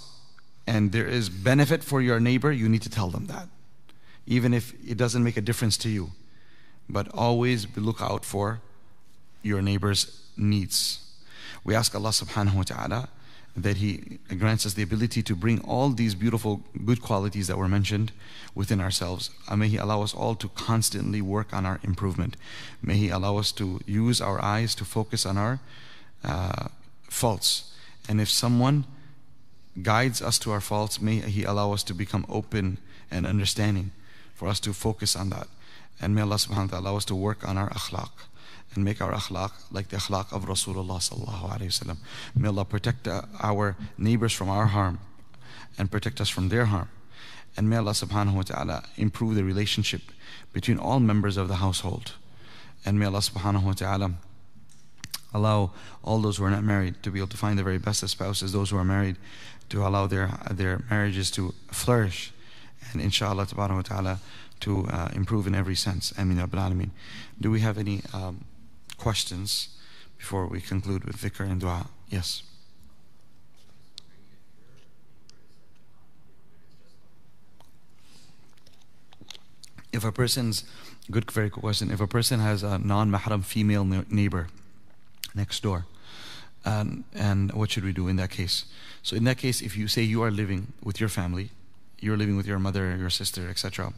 and 0.68 0.91
there 0.91 1.08
is 1.08 1.30
benefit 1.30 1.84
for 1.84 2.02
your 2.02 2.20
neighbor, 2.20 2.52
you 2.52 2.70
need 2.70 2.84
to 2.84 2.89
tell 2.89 3.10
them 3.10 3.26
that. 3.26 3.49
Even 4.28 4.54
if 4.54 4.74
it 4.88 4.95
doesn't 4.95 5.24
make 5.24 5.38
a 5.38 5.41
difference 5.41 5.76
to 5.78 5.89
you. 5.89 6.12
But 6.88 7.08
always 7.14 7.66
look 7.76 8.02
out 8.02 8.24
for 8.24 8.62
your 9.41 9.62
neighbor's 9.62 10.22
needs. 10.38 10.99
We 11.64 11.76
ask 11.76 11.93
Allah 11.95 12.09
subhanahu 12.09 12.55
wa 12.55 12.64
ta'ala 12.64 13.09
that 13.55 13.78
He 13.78 14.20
grants 14.38 14.66
us 14.66 14.74
the 14.74 14.84
ability 14.84 15.22
to 15.24 15.36
bring 15.36 15.59
all 15.62 15.89
these 15.89 16.16
beautiful 16.16 16.62
good 16.86 17.01
qualities 17.01 17.47
that 17.47 17.57
were 17.57 17.68
mentioned 17.68 18.12
within 18.55 18.80
ourselves. 18.80 19.30
And 19.49 19.59
may 19.59 19.68
He 19.68 19.78
allow 19.78 20.01
us 20.01 20.14
all 20.14 20.36
to 20.36 20.47
constantly 20.49 21.22
work 21.22 21.53
on 21.53 21.66
our 21.66 21.80
improvement. 21.84 22.38
May 22.82 22.95
He 22.95 23.09
allow 23.09 23.38
us 23.38 23.51
to 23.53 23.82
use 23.86 24.22
our 24.22 24.41
eyes 24.41 24.74
to 24.76 24.86
focus 24.86 25.26
on 25.26 25.38
our 25.38 25.59
uh, 26.24 26.70
faults. 27.09 27.74
And 28.07 28.22
if 28.22 28.30
someone 28.30 28.86
guides 29.82 30.22
us 30.22 30.39
to 30.39 30.51
our 30.51 30.62
faults, 30.62 31.01
may 31.01 31.20
He 31.20 31.43
allow 31.43 31.74
us 31.74 31.84
to 31.84 31.93
become 31.93 32.26
open 32.30 32.78
and 33.12 33.28
understanding 33.28 33.91
for 34.34 34.47
us 34.47 34.59
to 34.62 34.74
focus 34.74 35.16
on 35.16 35.30
that. 35.30 35.47
And 36.01 36.16
may 36.16 36.22
Allah 36.22 36.36
subhanahu 36.36 36.72
wa 36.72 36.78
ta'ala 36.78 36.89
allow 36.89 36.97
us 36.97 37.05
to 37.05 37.16
work 37.16 37.47
on 37.47 37.57
our 37.57 37.70
akhlaq 37.70 38.09
and 38.74 38.84
make 38.86 39.01
our 39.01 39.11
akhlaq 39.11 39.51
like 39.72 39.89
the 39.89 39.97
akhlaq 39.97 40.32
of 40.32 40.45
Rasulullah. 40.45 41.97
May 42.36 42.47
Allah 42.47 42.65
protect 42.65 43.07
our 43.07 43.76
neighbors 43.97 44.34
from 44.34 44.49
our 44.49 44.67
harm 44.67 44.99
and 45.78 45.91
protect 45.91 46.22
us 46.22 46.30
from 46.30 46.49
their 46.49 46.65
harm. 46.65 46.89
And 47.57 47.69
may 47.69 47.78
Allah 47.78 47.91
subhanahu 47.91 48.34
wa 48.34 48.41
ta'ala 48.43 48.84
improve 48.95 49.36
the 49.36 49.43
relationship 49.43 50.01
between 50.53 50.78
all 50.78 50.99
members 50.99 51.36
of 51.38 51.47
the 51.47 51.55
household. 51.55 52.13
And 52.86 52.97
may 52.97 53.05
Allah 53.05 53.19
subhanahu 53.19 53.63
wa 53.63 53.74
ta'ala 53.74 54.11
allow 55.34 55.72
all 56.03 56.19
those 56.19 56.38
who 56.38 56.45
are 56.45 56.49
not 56.49 56.63
married 56.63 57.03
to 57.03 57.11
be 57.11 57.19
able 57.19 57.28
to 57.28 57.38
find 57.38 57.59
the 57.59 57.63
very 57.63 57.78
best 57.78 58.03
of 58.03 58.09
spouses, 58.09 58.51
those 58.51 58.69
who 58.69 58.78
are 58.78 58.86
married 58.86 59.17
to 59.69 59.86
allow 59.86 60.07
their, 60.07 60.32
their 60.49 60.84
marriages 60.89 61.30
to 61.32 61.53
flourish. 61.72 62.34
And 62.91 63.01
inshallah 63.01 63.47
ta'ala 63.47 64.19
to 64.61 64.86
uh, 64.88 65.09
improve 65.13 65.47
in 65.47 65.55
every 65.55 65.76
sense. 65.76 66.13
Ameen. 66.17 66.91
Do 67.39 67.51
we 67.51 67.61
have 67.61 67.78
any 67.78 68.01
um, 68.13 68.45
questions 69.02 69.70
before 70.18 70.45
we 70.45 70.62
conclude 70.62 71.04
with 71.04 71.18
dhikr 71.18 71.45
and 71.52 71.60
dua? 71.60 71.88
Yes. 72.10 72.43
If 79.91 80.06
a 80.06 80.12
person's 80.12 80.64
good, 81.10 81.30
very 81.32 81.49
good 81.49 81.62
question. 81.62 81.91
If 81.91 81.99
a 81.99 82.08
person 82.08 82.39
has 82.39 82.64
a 82.64 82.78
non-mahram 82.78 83.43
female 83.43 83.84
neighbor 84.10 84.47
next 85.36 85.64
door, 85.64 85.86
and 86.64 87.04
and 87.14 87.52
what 87.54 87.72
should 87.72 87.84
we 87.84 87.91
do 87.91 88.08
in 88.08 88.16
that 88.18 88.30
case? 88.30 88.66
So 89.04 89.16
in 89.16 89.24
that 89.26 89.38
case, 89.38 89.62
if 89.62 89.76
you 89.76 89.88
say 89.88 90.04
you 90.04 90.24
are 90.24 90.32
living 90.32 90.74
with 90.84 90.99
your 91.02 91.10
family, 91.10 91.49
you're 91.99 92.18
living 92.18 92.38
with 92.38 92.47
your 92.47 92.60
mother, 92.60 92.95
your 92.95 93.10
sister, 93.10 93.49
etc 93.49 93.93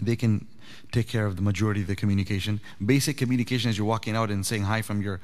they 0.00 0.16
can 0.16 0.46
take 0.92 1.08
care 1.08 1.26
of 1.26 1.36
the 1.36 1.42
majority 1.42 1.82
of 1.82 1.86
the 1.86 1.96
communication. 1.96 2.60
Basic 2.84 3.16
communication 3.16 3.70
as 3.70 3.78
you're 3.78 3.86
walking 3.86 4.16
out 4.16 4.30
and 4.30 4.44
saying 4.44 4.62
hi 4.62 4.82
from 4.82 5.02
your, 5.02 5.20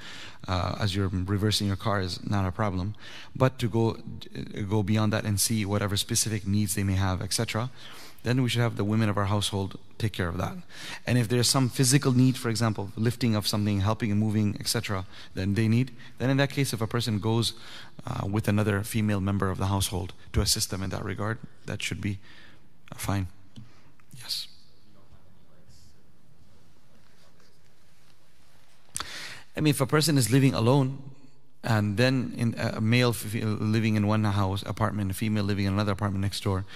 uh, 0.49 0.76
as 0.80 0.95
you're 0.95 1.09
reversing 1.09 1.66
your 1.66 1.76
car 1.76 2.01
is 2.01 2.24
not 2.28 2.47
a 2.47 2.53
problem. 2.53 2.95
But 3.34 3.59
to 3.59 3.68
go, 3.68 3.99
go 4.68 4.82
beyond 4.82 5.12
that 5.12 5.24
and 5.24 5.40
see 5.40 5.64
whatever 5.64 5.97
specific 5.97 6.47
needs 6.47 6.74
they 6.74 6.84
may 6.84 6.95
have, 6.95 7.22
etc., 7.22 7.70
then 8.24 8.42
we 8.42 8.49
should 8.49 8.62
have 8.62 8.76
the 8.76 8.84
women 8.84 9.11
of 9.11 9.18
our 9.18 9.26
household 9.26 9.78
take 9.99 10.14
care 10.14 10.28
of 10.28 10.38
that. 10.38 10.57
And 11.07 11.18
if 11.18 11.28
there's 11.28 11.49
some 11.49 11.68
physical 11.68 12.12
need, 12.12 12.38
for 12.38 12.49
example, 12.49 12.90
lifting 12.97 13.34
of 13.34 13.47
something, 13.47 13.80
helping 13.80 14.11
and 14.11 14.18
moving, 14.18 14.57
etc., 14.59 15.05
then 15.34 15.55
they 15.55 15.68
need, 15.68 15.92
then 16.18 16.30
in 16.30 16.38
that 16.38 16.51
case, 16.51 16.72
if 16.72 16.80
a 16.80 16.86
person 16.86 17.18
goes 17.18 17.53
uh, 18.07 18.26
with 18.26 18.49
another 18.49 18.82
female 18.82 19.20
member 19.20 19.51
of 19.51 19.59
the 19.59 19.66
household 19.66 20.14
to 20.32 20.40
assist 20.40 20.70
them 20.70 20.82
in 20.82 20.88
that 20.88 21.05
regard, 21.05 21.38
that 21.66 21.82
should 21.82 22.01
be 22.01 22.18
fine. 22.97 23.26
Yes. 24.16 24.49
I 29.57 29.61
mean, 29.61 29.70
if 29.70 29.80
a 29.80 29.86
person 29.86 30.18
is 30.18 30.30
living 30.30 30.55
alone, 30.55 30.98
and 31.64 31.96
then 31.96 32.34
in 32.36 32.55
a 32.59 32.80
male 32.80 33.16
living 33.32 33.96
in 33.96 34.07
one 34.07 34.22
house 34.24 34.62
apartment, 34.66 35.11
a 35.11 35.14
female 35.14 35.44
living 35.44 35.64
in 35.64 35.72
another 35.72 35.92
apartment 35.92 36.20
next 36.20 36.42
door, 36.42 36.66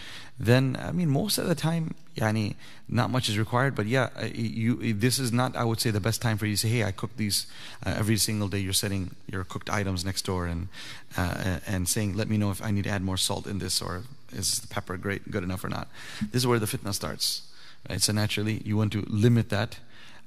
then 0.40 0.78
I 0.80 0.92
mean, 0.92 1.10
most 1.10 1.36
of 1.36 1.46
the 1.46 1.54
time, 1.54 1.94
yani, 2.16 2.54
not 2.88 3.10
much 3.10 3.28
is 3.28 3.38
required. 3.38 3.74
But 3.74 3.86
yeah, 3.86 4.08
you 4.32 4.94
this 4.94 5.18
is 5.18 5.30
not, 5.30 5.56
I 5.56 5.64
would 5.64 5.80
say, 5.80 5.90
the 5.90 6.00
best 6.00 6.22
time 6.22 6.38
for 6.38 6.46
you 6.46 6.54
to 6.54 6.58
say, 6.58 6.68
hey, 6.68 6.84
I 6.84 6.92
cook 6.92 7.10
these 7.16 7.46
uh, 7.84 7.94
every 7.98 8.16
single 8.16 8.48
day. 8.48 8.60
You're 8.60 8.72
setting 8.72 9.14
your 9.26 9.44
cooked 9.44 9.68
items 9.68 10.04
next 10.04 10.24
door 10.24 10.46
and 10.46 10.68
uh, 11.16 11.58
and 11.66 11.86
saying, 11.86 12.16
let 12.16 12.30
me 12.30 12.38
know 12.38 12.50
if 12.50 12.62
I 12.62 12.70
need 12.70 12.84
to 12.84 12.90
add 12.90 13.02
more 13.02 13.18
salt 13.18 13.46
in 13.46 13.58
this 13.58 13.82
or 13.82 14.04
is 14.32 14.60
the 14.60 14.68
pepper 14.68 14.96
great, 14.96 15.30
good 15.30 15.42
enough 15.42 15.64
or 15.64 15.68
not. 15.68 15.88
This 16.20 16.42
is 16.42 16.46
where 16.46 16.58
the 16.58 16.66
fitna 16.66 16.94
starts. 16.94 17.42
Right? 17.90 18.00
So 18.00 18.12
naturally, 18.12 18.62
you 18.64 18.76
want 18.76 18.92
to 18.92 19.04
limit 19.08 19.50
that 19.50 19.78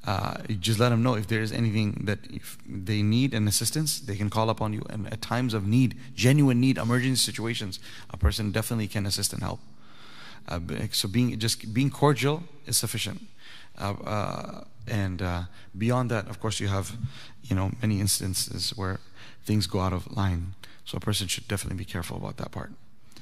uh, 0.06 0.38
just 0.60 0.80
let 0.80 0.89
them 0.89 1.04
know 1.04 1.16
if 1.16 1.28
there 1.28 1.41
is 1.41 1.52
anything 1.52 2.02
that 2.06 2.20
if 2.32 2.58
they 2.68 3.04
need 3.04 3.34
an 3.34 3.47
assistance, 3.47 3.99
they 3.99 4.16
can 4.16 4.30
call 4.30 4.49
upon 4.49 4.74
you. 4.74 4.84
And 4.89 5.12
at 5.14 5.22
times 5.22 5.54
of 5.54 5.68
need, 5.68 5.95
genuine 6.16 6.60
need, 6.60 6.78
emergency 6.78 7.24
situations, 7.24 7.80
a 8.10 8.18
person 8.18 8.52
definitely 8.52 8.88
can 8.88 9.06
assist 9.06 9.32
and 9.34 9.43
help. 9.43 9.60
Uh, 10.47 10.60
so 10.91 11.08
being 11.08 11.38
just 11.38 11.72
being 11.74 11.91
cordial 11.91 12.43
is 12.66 12.78
sufficient. 12.78 13.22
Uh, 13.78 13.93
uh 14.04 14.64
and 14.88 15.22
uh, 15.22 15.43
beyond 15.78 16.10
that, 16.10 16.28
of 16.28 16.39
course, 16.39 16.60
you 16.60 16.68
have 16.68 16.97
you 17.43 17.56
know 17.56 17.72
many 17.82 17.99
instances 17.99 18.72
where 18.76 18.99
things 19.45 19.68
go 19.68 19.80
out 19.80 19.93
of 19.93 20.12
line. 20.12 20.56
So 20.84 20.97
a 20.97 20.99
person 20.99 21.28
should 21.28 21.47
definitely 21.47 21.78
be 21.78 21.86
careful 21.86 22.18
about 22.18 22.38
that 22.38 22.52
part. 22.52 22.72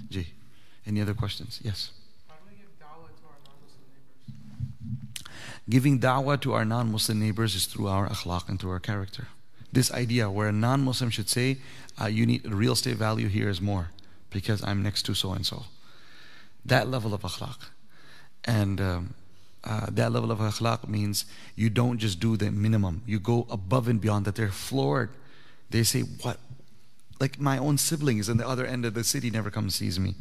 G. 0.09 0.27
Any 0.87 1.01
other 1.01 1.13
questions? 1.13 1.59
Yes. 1.61 1.91
Giving 5.69 5.99
da'wah 5.99 6.41
to 6.41 6.53
our 6.53 6.65
non 6.65 6.91
Muslim 6.91 7.19
neighbors 7.19 7.53
is 7.55 7.65
through 7.65 7.87
our 7.87 8.09
akhlaq 8.09 8.49
and 8.49 8.59
through 8.59 8.71
our 8.71 8.79
character. 8.79 9.27
This 9.71 9.91
idea 9.91 10.29
where 10.31 10.47
a 10.47 10.51
non 10.51 10.81
Muslim 10.81 11.11
should 11.11 11.29
say, 11.29 11.57
uh, 12.01 12.07
You 12.07 12.25
need 12.25 12.45
real 12.45 12.73
estate 12.73 12.97
value 12.97 13.27
here 13.27 13.49
is 13.49 13.61
more 13.61 13.89
because 14.31 14.63
I'm 14.63 14.81
next 14.81 15.03
to 15.03 15.13
so 15.13 15.31
and 15.33 15.45
so. 15.45 15.65
That 16.65 16.87
level 16.89 17.13
of 17.13 17.21
akhlaq. 17.21 17.69
And 18.45 18.81
um, 18.81 19.13
uh, 19.63 19.87
that 19.91 20.11
level 20.11 20.31
of 20.31 20.39
akhlaq 20.39 20.87
means 20.87 21.25
you 21.55 21.69
don't 21.69 21.99
just 21.99 22.19
do 22.19 22.35
the 22.35 22.51
minimum, 22.51 23.03
you 23.05 23.19
go 23.19 23.45
above 23.49 23.87
and 23.87 24.01
beyond 24.01 24.25
that. 24.25 24.35
They're 24.35 24.49
floored. 24.49 25.11
They 25.69 25.83
say, 25.83 26.01
What? 26.01 26.39
Like 27.19 27.39
my 27.39 27.57
own 27.57 27.77
siblings 27.77 28.29
on 28.29 28.37
the 28.37 28.47
other 28.47 28.65
end 28.65 28.85
of 28.85 28.93
the 28.93 29.03
city 29.03 29.29
never 29.29 29.51
come 29.51 29.65
and 29.65 29.73
sees 29.73 29.99
me. 29.99 30.15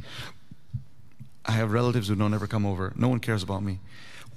I 1.46 1.52
have 1.52 1.72
relatives 1.72 2.08
who 2.08 2.16
don't 2.16 2.34
ever 2.34 2.46
come 2.46 2.66
over. 2.66 2.92
No 2.96 3.08
one 3.08 3.20
cares 3.20 3.42
about 3.42 3.62
me. 3.62 3.78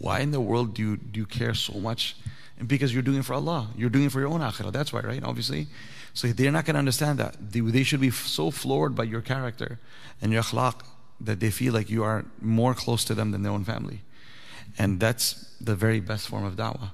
Why 0.02 0.22
in 0.22 0.32
the 0.32 0.42
world 0.42 0.74
do 0.74 0.82
you, 0.82 0.98
do 0.98 1.20
you 1.20 1.28
care 1.28 1.54
so 1.54 1.74
much? 1.80 2.16
And 2.58 2.68
because 2.68 2.92
you're 2.92 3.04
doing 3.04 3.20
it 3.20 3.26
for 3.26 3.36
Allah. 3.36 3.70
You're 3.78 3.92
doing 3.92 4.06
it 4.06 4.12
for 4.12 4.20
your 4.20 4.30
own 4.30 4.42
akhirah. 4.42 4.72
That's 4.72 4.92
why, 4.92 5.02
right? 5.02 5.24
Obviously. 5.24 5.68
So 6.16 6.28
they're 6.28 6.52
not 6.52 6.66
going 6.66 6.74
to 6.74 6.80
understand 6.80 7.20
that. 7.20 7.36
They, 7.40 7.60
they 7.60 7.84
should 7.84 8.02
be 8.02 8.10
so 8.10 8.50
floored 8.50 8.96
by 8.96 9.04
your 9.04 9.22
character 9.22 9.80
and 10.20 10.34
your 10.34 10.42
akhlaq 10.42 10.82
that 11.22 11.40
they 11.40 11.52
feel 11.52 11.72
like 11.74 11.90
you 11.92 12.04
are 12.04 12.26
more 12.42 12.74
close 12.74 13.06
to 13.06 13.14
them 13.14 13.30
than 13.32 13.44
their 13.44 13.52
own 13.52 13.64
family. 13.64 14.02
And 14.78 15.00
that's 15.00 15.56
the 15.62 15.76
very 15.76 16.00
best 16.00 16.28
form 16.28 16.46
of 16.46 16.56
da'wah. 16.56 16.92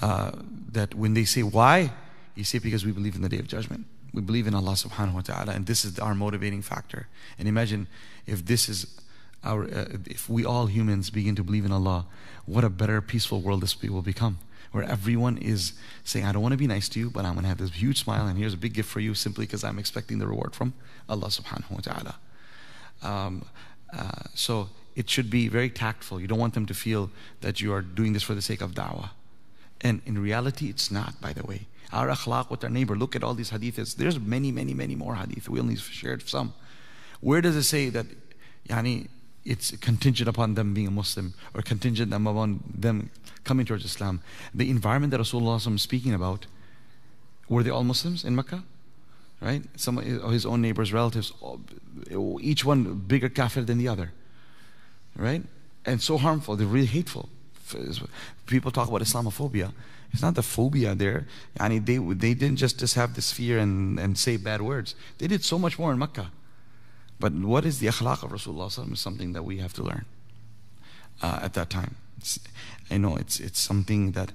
Uh, 0.00 0.30
that 0.72 0.94
when 0.94 1.12
they 1.12 1.24
say, 1.24 1.42
why? 1.42 1.92
You 2.34 2.44
say, 2.44 2.58
because 2.58 2.86
we 2.86 2.92
believe 2.92 3.14
in 3.14 3.20
the 3.20 3.28
day 3.28 3.38
of 3.38 3.46
judgment. 3.46 3.84
We 4.14 4.22
believe 4.22 4.46
in 4.46 4.54
Allah 4.54 4.72
subhanahu 4.72 5.14
wa 5.14 5.20
ta'ala, 5.20 5.52
and 5.52 5.66
this 5.66 5.84
is 5.84 5.98
our 5.98 6.14
motivating 6.14 6.62
factor. 6.62 7.08
And 7.38 7.46
imagine 7.46 7.88
if 8.26 8.46
this 8.46 8.68
is 8.68 8.86
our, 9.44 9.64
uh, 9.64 9.98
if 10.06 10.30
we 10.30 10.46
all 10.46 10.66
humans 10.66 11.10
begin 11.10 11.36
to 11.36 11.44
believe 11.44 11.66
in 11.66 11.72
Allah, 11.72 12.06
what 12.48 12.64
a 12.64 12.70
better, 12.70 13.00
peaceful 13.00 13.40
world 13.40 13.60
this 13.60 13.80
will 13.82 14.02
become. 14.02 14.38
Where 14.72 14.84
everyone 14.84 15.38
is 15.38 15.72
saying, 16.04 16.26
I 16.26 16.32
don't 16.32 16.42
want 16.42 16.52
to 16.52 16.58
be 16.58 16.66
nice 16.66 16.88
to 16.90 17.00
you, 17.00 17.10
but 17.10 17.24
I'm 17.24 17.32
going 17.34 17.44
to 17.44 17.48
have 17.48 17.58
this 17.58 17.72
huge 17.72 18.02
smile, 18.02 18.26
and 18.26 18.38
here's 18.38 18.54
a 18.54 18.58
big 18.58 18.74
gift 18.74 18.88
for 18.88 19.00
you 19.00 19.14
simply 19.14 19.46
because 19.46 19.64
I'm 19.64 19.78
expecting 19.78 20.18
the 20.18 20.26
reward 20.26 20.54
from 20.54 20.74
Allah 21.08 21.28
subhanahu 21.28 21.70
wa 21.70 21.80
ta'ala. 21.80 22.14
Um, 23.02 23.44
uh, 23.96 24.24
so 24.34 24.68
it 24.94 25.08
should 25.08 25.30
be 25.30 25.48
very 25.48 25.70
tactful. 25.70 26.20
You 26.20 26.26
don't 26.26 26.38
want 26.38 26.54
them 26.54 26.66
to 26.66 26.74
feel 26.74 27.10
that 27.40 27.60
you 27.60 27.72
are 27.72 27.80
doing 27.80 28.12
this 28.12 28.22
for 28.22 28.34
the 28.34 28.42
sake 28.42 28.60
of 28.60 28.72
da'wah. 28.72 29.10
And 29.80 30.02
in 30.04 30.20
reality, 30.20 30.68
it's 30.68 30.90
not, 30.90 31.20
by 31.20 31.32
the 31.32 31.44
way. 31.44 31.66
Our 31.92 32.08
akhlaq 32.08 32.50
with 32.50 32.62
our 32.64 32.70
neighbor, 32.70 32.96
look 32.96 33.16
at 33.16 33.24
all 33.24 33.34
these 33.34 33.50
hadiths. 33.50 33.96
There's 33.96 34.18
many, 34.18 34.52
many, 34.52 34.74
many 34.74 34.94
more 34.94 35.14
hadith. 35.14 35.48
We 35.48 35.60
only 35.60 35.76
shared 35.76 36.28
some. 36.28 36.52
Where 37.20 37.40
does 37.40 37.56
it 37.56 37.62
say 37.62 37.88
that 37.90 38.06
yani, 38.68 39.08
it's 39.52 39.76
contingent 39.78 40.28
upon 40.28 40.54
them 40.54 40.74
being 40.74 40.86
a 40.86 40.90
Muslim 40.90 41.34
or 41.54 41.62
contingent 41.62 42.12
upon 42.12 42.60
them 42.72 43.10
coming 43.44 43.66
towards 43.66 43.84
Islam. 43.84 44.20
The 44.54 44.70
environment 44.70 45.10
that 45.12 45.20
Rasulullah 45.20 45.74
is 45.74 45.82
speaking 45.82 46.14
about, 46.14 46.46
were 47.48 47.62
they 47.62 47.70
all 47.70 47.84
Muslims 47.84 48.24
in 48.24 48.34
Mecca? 48.36 48.62
Right? 49.40 49.62
Some 49.76 49.98
of 49.98 50.32
his 50.32 50.44
own 50.44 50.60
neighbors, 50.60 50.92
relatives, 50.92 51.32
each 52.40 52.64
one 52.64 52.94
bigger 52.94 53.28
kafir 53.28 53.62
than 53.62 53.78
the 53.78 53.88
other. 53.88 54.12
Right? 55.16 55.42
and 55.88 56.02
so 56.02 56.18
harmful. 56.18 56.56
They're 56.56 56.66
really 56.66 56.86
hateful. 56.86 57.28
People 58.46 58.70
talk 58.70 58.88
about 58.88 59.02
Islamophobia. 59.02 59.72
It's 60.12 60.22
not 60.22 60.34
the 60.34 60.42
phobia 60.42 60.94
there. 60.94 61.26
I 61.60 61.68
mean, 61.68 61.84
they, 61.84 61.98
they 61.98 62.34
didn't 62.34 62.56
just, 62.56 62.78
just 62.78 62.94
have 62.94 63.14
this 63.14 63.30
fear 63.32 63.58
and, 63.58 63.98
and 63.98 64.16
say 64.16 64.36
bad 64.36 64.62
words. 64.62 64.94
They 65.18 65.26
did 65.26 65.44
so 65.44 65.58
much 65.58 65.78
more 65.78 65.92
in 65.92 65.98
Mecca. 65.98 66.30
But 67.20 67.32
what 67.32 67.64
is 67.64 67.80
the 67.80 67.88
akhlaq 67.88 68.22
of 68.22 68.30
Rasulullah 68.30 68.92
is 68.92 69.00
something 69.00 69.32
that 69.32 69.42
we 69.42 69.58
have 69.58 69.72
to 69.74 69.82
learn 69.82 70.04
uh, 71.22 71.40
at 71.42 71.54
that 71.54 71.70
time. 71.70 71.96
It's, 72.18 72.38
I 72.90 72.96
know 72.96 73.16
it's, 73.16 73.40
it's 73.40 73.58
something 73.58 74.12
that 74.12 74.32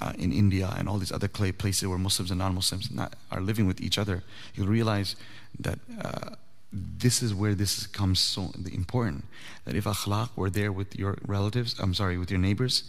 uh, 0.00 0.12
in 0.18 0.32
India 0.32 0.74
and 0.76 0.88
all 0.88 0.98
these 0.98 1.12
other 1.12 1.28
places 1.28 1.88
where 1.88 1.98
Muslims 1.98 2.30
and 2.30 2.38
non-Muslims 2.38 2.90
are 3.30 3.40
living 3.40 3.66
with 3.66 3.80
each 3.80 3.98
other, 3.98 4.22
you'll 4.54 4.66
realize 4.66 5.16
that 5.58 5.78
uh, 6.02 6.36
this 6.72 7.22
is 7.22 7.34
where 7.34 7.54
this 7.54 7.86
comes 7.86 8.20
so 8.20 8.52
important. 8.72 9.24
That 9.64 9.74
if 9.74 9.84
akhlaq 9.84 10.30
were 10.36 10.50
there 10.50 10.72
with 10.72 10.98
your 10.98 11.16
relatives, 11.26 11.74
I'm 11.78 11.94
sorry, 11.94 12.18
with 12.18 12.30
your 12.30 12.40
neighbors, 12.40 12.84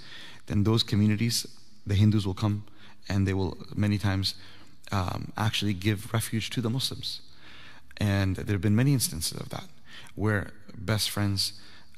then 0.48 0.64
those 0.64 0.84
communities, 0.84 1.48
the 1.86 1.96
Hindus 1.96 2.26
will 2.26 2.34
come 2.34 2.64
and 3.08 3.26
they 3.26 3.34
will 3.34 3.58
many 3.76 3.98
times 3.98 4.36
um, 4.92 5.32
actually 5.38 5.74
give 5.74 6.12
refuge 6.14 6.50
to 6.52 6.62
the 6.62 6.70
Muslims. 6.70 7.22
And 7.98 8.36
there 8.36 8.54
have 8.54 8.62
been 8.62 8.76
many 8.76 8.94
instances 8.94 9.40
of 9.40 9.50
that 9.50 9.66
where 10.16 10.52
best 10.76 11.10
friends 11.10 11.54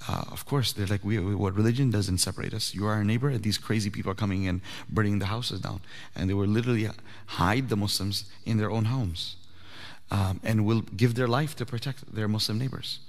uh, 0.08 0.24
of 0.32 0.46
course, 0.46 0.72
they're 0.72 0.88
like, 0.88 1.04
we, 1.04 1.20
what 1.20 1.56
religion 1.56 1.92
doesn't 1.92 2.20
separate 2.20 2.54
us. 2.54 2.74
You 2.74 2.86
are 2.88 2.94
our 2.94 3.04
neighbor, 3.04 3.30
and 3.30 3.44
these 3.44 3.58
crazy 3.58 3.90
people 3.90 4.12
are 4.12 4.16
coming 4.16 4.48
and 4.48 4.62
burning 4.90 5.20
the 5.20 5.26
houses 5.26 5.60
down. 5.60 5.82
And 6.16 6.30
they 6.30 6.34
will 6.34 6.48
literally 6.48 6.90
hide 7.26 7.70
the 7.70 7.76
Muslims 7.76 8.24
in 8.46 8.58
their 8.58 8.72
own 8.72 8.86
homes 8.86 9.36
um, 10.10 10.40
and 10.44 10.66
will 10.66 10.82
give 10.82 11.16
their 11.16 11.28
life 11.28 11.56
to 11.58 11.66
protect 11.66 12.16
their 12.16 12.28
Muslim 12.28 12.58
neighbors. 12.58 13.00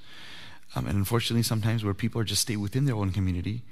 Um, 0.75 0.87
and 0.87 0.97
unfortunately, 0.97 1.43
sometimes 1.43 1.85
where 1.85 1.95
people 1.95 2.23
just 2.25 2.43
stay 2.43 2.57
within 2.57 2.87
their 2.87 2.97
own 2.97 3.13
community 3.13 3.63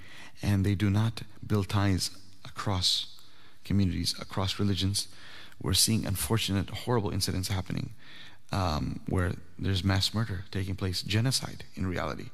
and 0.41 0.65
they 0.65 0.75
do 0.75 0.89
not 0.89 1.23
build 1.45 1.69
ties 1.69 2.11
across 2.45 3.19
communities, 3.65 4.15
across 4.21 4.59
religions, 4.59 5.09
we're 5.61 5.75
seeing 5.75 6.07
unfortunate, 6.07 6.71
horrible 6.71 7.11
incidents 7.11 7.49
happening 7.49 7.91
um, 8.53 9.01
where 9.09 9.33
there's 9.59 9.85
mass 9.85 10.15
murder 10.15 10.45
taking 10.51 10.75
place, 10.75 11.03
genocide 11.03 11.65
in 11.75 11.87
reality. 11.87 12.31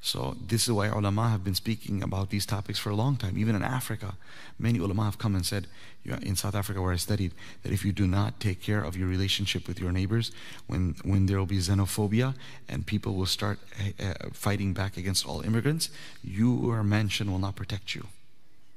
So 0.00 0.36
this 0.46 0.68
is 0.68 0.72
why 0.72 0.88
ulama 0.88 1.28
have 1.30 1.42
been 1.42 1.54
speaking 1.54 2.02
about 2.02 2.30
these 2.30 2.46
topics 2.46 2.78
for 2.78 2.90
a 2.90 2.94
long 2.94 3.16
time. 3.16 3.36
Even 3.36 3.56
in 3.56 3.62
Africa, 3.62 4.14
many 4.58 4.78
ulama 4.78 5.04
have 5.04 5.18
come 5.18 5.34
and 5.34 5.44
said, 5.44 5.66
in 6.04 6.36
South 6.36 6.54
Africa 6.54 6.80
where 6.80 6.92
I 6.92 6.96
studied, 6.96 7.32
that 7.62 7.72
if 7.72 7.84
you 7.84 7.92
do 7.92 8.06
not 8.06 8.38
take 8.38 8.62
care 8.62 8.82
of 8.82 8.96
your 8.96 9.08
relationship 9.08 9.66
with 9.66 9.80
your 9.80 9.90
neighbors, 9.90 10.30
when, 10.68 10.94
when 11.02 11.26
there 11.26 11.38
will 11.38 11.46
be 11.46 11.58
xenophobia 11.58 12.34
and 12.68 12.86
people 12.86 13.14
will 13.14 13.26
start 13.26 13.58
uh, 13.98 14.14
fighting 14.32 14.72
back 14.72 14.96
against 14.96 15.26
all 15.26 15.40
immigrants, 15.40 15.90
your 16.22 16.84
mansion 16.84 17.30
will 17.30 17.40
not 17.40 17.56
protect 17.56 17.94
you. 17.94 18.06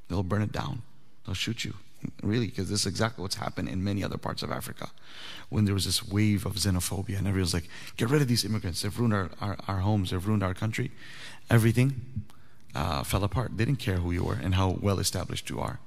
They'll 0.07 0.23
burn 0.23 0.41
it 0.41 0.51
down. 0.51 0.81
They'll 1.25 1.35
shoot 1.35 1.63
you. 1.63 1.75
Really, 2.23 2.47
because 2.47 2.69
this 2.69 2.81
is 2.81 2.85
exactly 2.85 3.21
what's 3.21 3.35
happened 3.35 3.67
in 3.67 3.83
many 3.83 4.03
other 4.03 4.17
parts 4.17 4.41
of 4.41 4.51
Africa. 4.51 4.89
When 5.49 5.65
there 5.65 5.73
was 5.73 5.85
this 5.85 6.07
wave 6.07 6.45
of 6.45 6.53
xenophobia, 6.53 7.17
and 7.17 7.27
everyone's 7.27 7.53
like, 7.53 7.69
get 7.97 8.09
rid 8.09 8.21
of 8.21 8.27
these 8.27 8.45
immigrants. 8.45 8.81
They've 8.81 8.97
ruined 8.97 9.13
our, 9.13 9.29
our, 9.41 9.57
our 9.67 9.77
homes, 9.79 10.11
they've 10.11 10.25
ruined 10.25 10.43
our 10.43 10.53
country. 10.53 10.91
Everything 11.49 12.23
uh, 12.75 13.03
fell 13.03 13.23
apart. 13.23 13.57
They 13.57 13.65
didn't 13.65 13.79
care 13.79 13.97
who 13.97 14.11
you 14.11 14.23
were 14.23 14.37
and 14.41 14.55
how 14.55 14.77
well 14.81 14.99
established 14.99 15.49
you 15.49 15.59
are. 15.59 15.79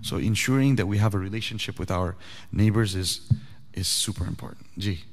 So, 0.00 0.16
ensuring 0.16 0.76
that 0.76 0.86
we 0.86 0.98
have 0.98 1.14
a 1.14 1.18
relationship 1.18 1.78
with 1.78 1.90
our 1.90 2.16
neighbors 2.50 2.94
is, 2.94 3.30
is 3.74 3.86
super 3.86 4.24
important. 4.26 4.66
G. 4.78 5.04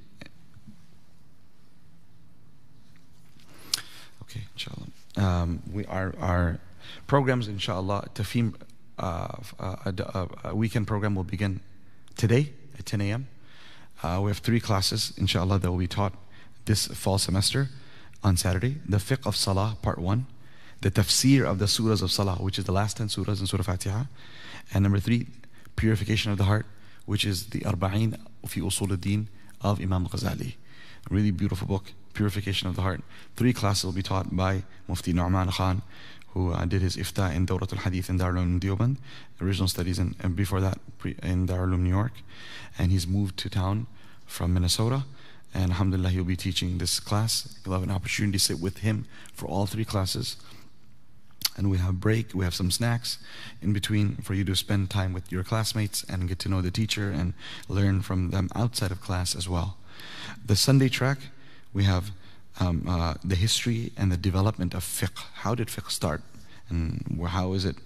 Okay, 4.24 4.42
inshallah. 4.54 4.88
Um, 5.18 5.62
we, 5.72 5.86
our, 5.86 6.16
our 6.20 6.60
programs, 7.08 7.48
inshallah, 7.48 8.10
Tafim 8.16 8.56
uh, 9.00 9.28
uh, 9.60 9.76
a, 9.86 10.28
a, 10.50 10.56
weekend 10.56 10.88
program 10.88 11.16
will 11.16 11.24
begin 11.24 11.62
today 12.18 12.52
at 12.78 12.86
10 12.86 13.02
a.m. 13.02 13.28
Uh, 14.04 14.20
we 14.22 14.30
have 14.30 14.40
three 14.40 14.60
classes, 14.60 15.14
inshallah, 15.18 15.60
that 15.60 15.72
will 15.72 15.78
be 15.78 15.88
taught 15.88 16.14
this 16.66 16.88
fall 16.88 17.18
semester 17.18 17.70
on 18.24 18.38
Saturday. 18.38 18.78
The 18.88 18.98
fiqh 18.98 19.26
of 19.26 19.36
Salah, 19.36 19.78
part 19.82 20.00
one. 20.00 20.26
The 20.82 20.92
tafsir 20.92 21.46
of 21.46 21.60
the 21.60 21.66
surahs 21.66 22.02
of 22.02 22.12
Salah, 22.12 22.36
which 22.36 22.58
is 22.60 22.66
the 22.66 22.72
last 22.72 22.98
10 22.98 23.08
surahs 23.08 23.40
in 23.40 23.48
Surah 23.48 23.64
Fatiha. 23.64 24.04
And 24.74 24.84
number 24.84 25.00
three, 25.00 25.28
purification 25.76 26.32
of 26.32 26.38
the 26.38 26.46
heart, 26.46 26.66
which 27.06 27.26
is 27.26 27.48
the 27.48 27.62
Arba'in 27.62 28.18
fi 28.46 28.62
Usul 28.62 28.92
al-Din 28.92 29.28
of 29.62 29.82
Imam 29.82 30.08
Ghazali. 30.08 30.56
A 31.10 31.14
really 31.14 31.32
beautiful 31.32 31.68
book, 31.68 31.92
Purification 32.14 32.68
of 32.68 32.76
the 32.76 32.82
Heart. 32.82 33.02
Three 33.36 33.54
classes 33.54 33.86
will 33.86 33.94
be 33.94 34.04
taught 34.04 34.36
by 34.36 34.64
Mufti 34.88 35.14
Nu'man 35.14 35.50
Khan, 35.52 35.82
who 36.40 36.54
uh, 36.54 36.66
did 36.66 36.82
his 36.82 36.96
ifta 36.96 37.36
in 37.36 37.46
Dawrat 37.46 37.74
al-Hadith 37.74 38.10
in 38.10 38.18
Darul 38.18 38.60
Deoband, 38.60 38.96
original 39.42 39.68
studies, 39.68 40.00
and 40.00 40.36
before 40.36 40.62
that 40.62 40.78
in 41.22 41.48
Darul 41.48 41.78
New 41.78 41.90
York. 41.90 42.14
And 42.78 42.92
he's 42.92 43.06
moved 43.06 43.36
to 43.40 43.50
town 43.50 43.88
from 44.26 44.54
Minnesota. 44.54 45.04
And 45.54 45.72
alhamdulillah, 45.72 46.12
he'll 46.12 46.24
be 46.24 46.38
teaching 46.38 46.78
this 46.78 47.00
class. 47.02 47.60
You'll 47.66 47.74
have 47.74 47.84
an 47.84 47.92
opportunity 47.92 48.38
to 48.38 48.44
sit 48.50 48.60
with 48.62 48.78
him 48.78 49.06
for 49.34 49.48
all 49.48 49.66
three 49.66 49.84
classes. 49.84 50.38
And 51.58 51.70
we 51.70 51.78
have 51.78 52.00
break, 52.00 52.34
we 52.34 52.46
have 52.46 52.56
some 52.56 52.72
snacks 52.72 53.18
in 53.62 53.74
between 53.74 54.16
for 54.18 54.34
you 54.34 54.46
to 54.46 54.56
spend 54.56 54.90
time 54.90 55.12
with 55.12 55.30
your 55.32 55.44
classmates 55.44 56.06
and 56.06 56.30
get 56.30 56.40
to 56.40 56.50
know 56.50 56.62
the 56.62 56.72
teacher 56.72 57.12
and 57.12 57.34
learn 57.68 58.02
from 58.02 58.30
them 58.30 58.48
outside 58.56 58.92
of 58.92 59.02
class 59.02 59.36
as 59.36 59.50
well. 59.50 59.76
The 60.46 60.56
Sunday 60.56 60.88
track, 60.88 61.18
we 61.74 61.84
have 61.84 62.12
um, 62.60 62.86
uh, 62.88 63.14
the 63.24 63.36
history 63.36 63.92
and 63.98 64.12
the 64.12 64.18
development 64.18 64.74
of 64.74 64.84
fiqh. 64.84 65.24
How 65.36 65.56
did 65.56 65.68
fiqh 65.68 65.90
start? 65.90 66.22
And 66.70 67.20
how 67.28 67.54
has 67.54 67.66
it 67.66 67.78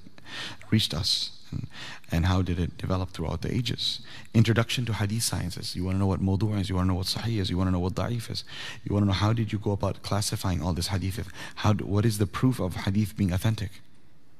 reached 0.71 0.93
us? 0.93 1.31
And, 1.51 1.67
and, 2.11 2.25
how 2.25 2.41
did 2.41 2.59
it 2.59 2.77
develop 2.77 3.11
throughout 3.11 3.41
the 3.41 3.53
ages? 3.53 3.99
Introduction 4.33 4.85
to 4.85 4.93
hadith 4.93 5.21
sciences. 5.21 5.75
You 5.75 5.83
want 5.85 5.95
to 5.95 5.99
know 5.99 6.07
what 6.07 6.19
mawdu' 6.19 6.59
is, 6.59 6.69
you 6.69 6.75
want 6.75 6.87
to 6.87 6.89
know 6.89 6.95
what 6.95 7.05
sahih 7.05 7.39
is, 7.39 7.49
you 7.51 7.57
want 7.57 7.67
to 7.67 7.71
know 7.71 7.79
what 7.79 7.93
da'if 7.93 8.31
is. 8.31 8.43
You 8.83 8.93
want 8.93 9.03
to 9.03 9.07
know 9.07 9.13
how 9.13 9.33
did 9.33 9.53
you 9.53 9.59
go 9.59 9.71
about 9.71 10.01
classifying 10.01 10.63
all 10.63 10.73
this 10.73 10.87
hadith? 10.87 11.31
How, 11.55 11.73
what 11.73 12.05
is 12.05 12.17
the 12.17 12.25
proof 12.25 12.59
of 12.59 12.75
hadith 12.75 13.15
being 13.15 13.31
authentic? 13.31 13.69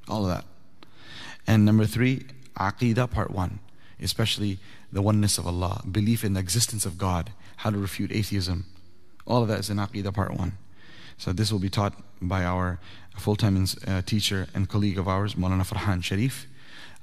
All 0.08 0.24
of 0.24 0.30
that. 0.30 0.46
And 1.46 1.66
number 1.66 1.86
three, 1.86 2.26
aqidah 2.58 3.12
part 3.12 3.32
one, 3.32 3.60
especially 4.02 4.58
the 4.92 5.02
oneness 5.02 5.38
of 5.38 5.46
Allah, 5.46 5.84
belief 5.90 6.24
in 6.24 6.34
the 6.34 6.40
existence 6.40 6.86
of 6.86 6.98
God, 6.98 7.32
how 7.58 7.70
to 7.70 7.78
refute 7.78 8.12
atheism, 8.12 8.66
all 9.26 9.42
of 9.42 9.48
that 9.48 9.60
is 9.60 9.70
in 9.70 9.78
Aqidah 9.78 10.14
Part 10.14 10.38
1. 10.38 10.54
So 11.18 11.32
this 11.34 11.52
will 11.52 11.60
be 11.60 11.70
taught 11.70 11.94
by 12.22 12.44
our 12.44 12.80
full-time 13.18 13.66
uh, 13.88 14.02
teacher 14.02 14.48
and 14.54 14.68
colleague 14.68 14.98
of 14.98 15.08
ours, 15.08 15.36
Maulana 15.36 15.66
Farhan 15.66 16.04
Sharif. 16.04 16.48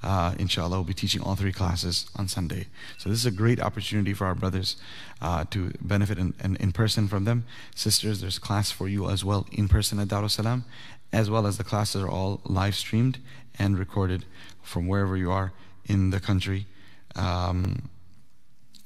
Uh, 0.02 0.34
inshallah, 0.38 0.76
we'll 0.76 0.84
be 0.84 0.94
teaching 0.94 1.20
all 1.20 1.36
three 1.36 1.52
classes 1.52 2.08
on 2.16 2.26
Sunday. 2.26 2.66
So 2.96 3.10
this 3.10 3.18
is 3.18 3.26
a 3.26 3.30
great 3.30 3.60
opportunity 3.60 4.14
for 4.14 4.26
our 4.26 4.34
brothers 4.34 4.76
uh, 5.20 5.44
to 5.50 5.72
benefit 5.82 6.18
in, 6.18 6.34
in, 6.42 6.56
in, 6.56 6.72
person 6.72 7.06
from 7.06 7.24
them. 7.24 7.44
Sisters, 7.74 8.22
there's 8.22 8.38
class 8.38 8.70
for 8.70 8.88
you 8.88 9.10
as 9.10 9.24
well 9.24 9.46
in 9.52 9.68
person 9.68 9.98
at 10.00 10.08
Darussalam, 10.08 10.64
as 11.12 11.28
well 11.28 11.46
as 11.46 11.58
the 11.58 11.64
classes 11.64 12.02
are 12.02 12.08
all 12.08 12.40
live 12.44 12.74
streamed 12.74 13.18
and 13.58 13.78
recorded 13.78 14.24
from 14.62 14.86
wherever 14.86 15.18
you 15.18 15.30
are 15.30 15.52
in 15.84 16.10
the 16.10 16.20
country 16.20 16.66
um, 17.14 17.90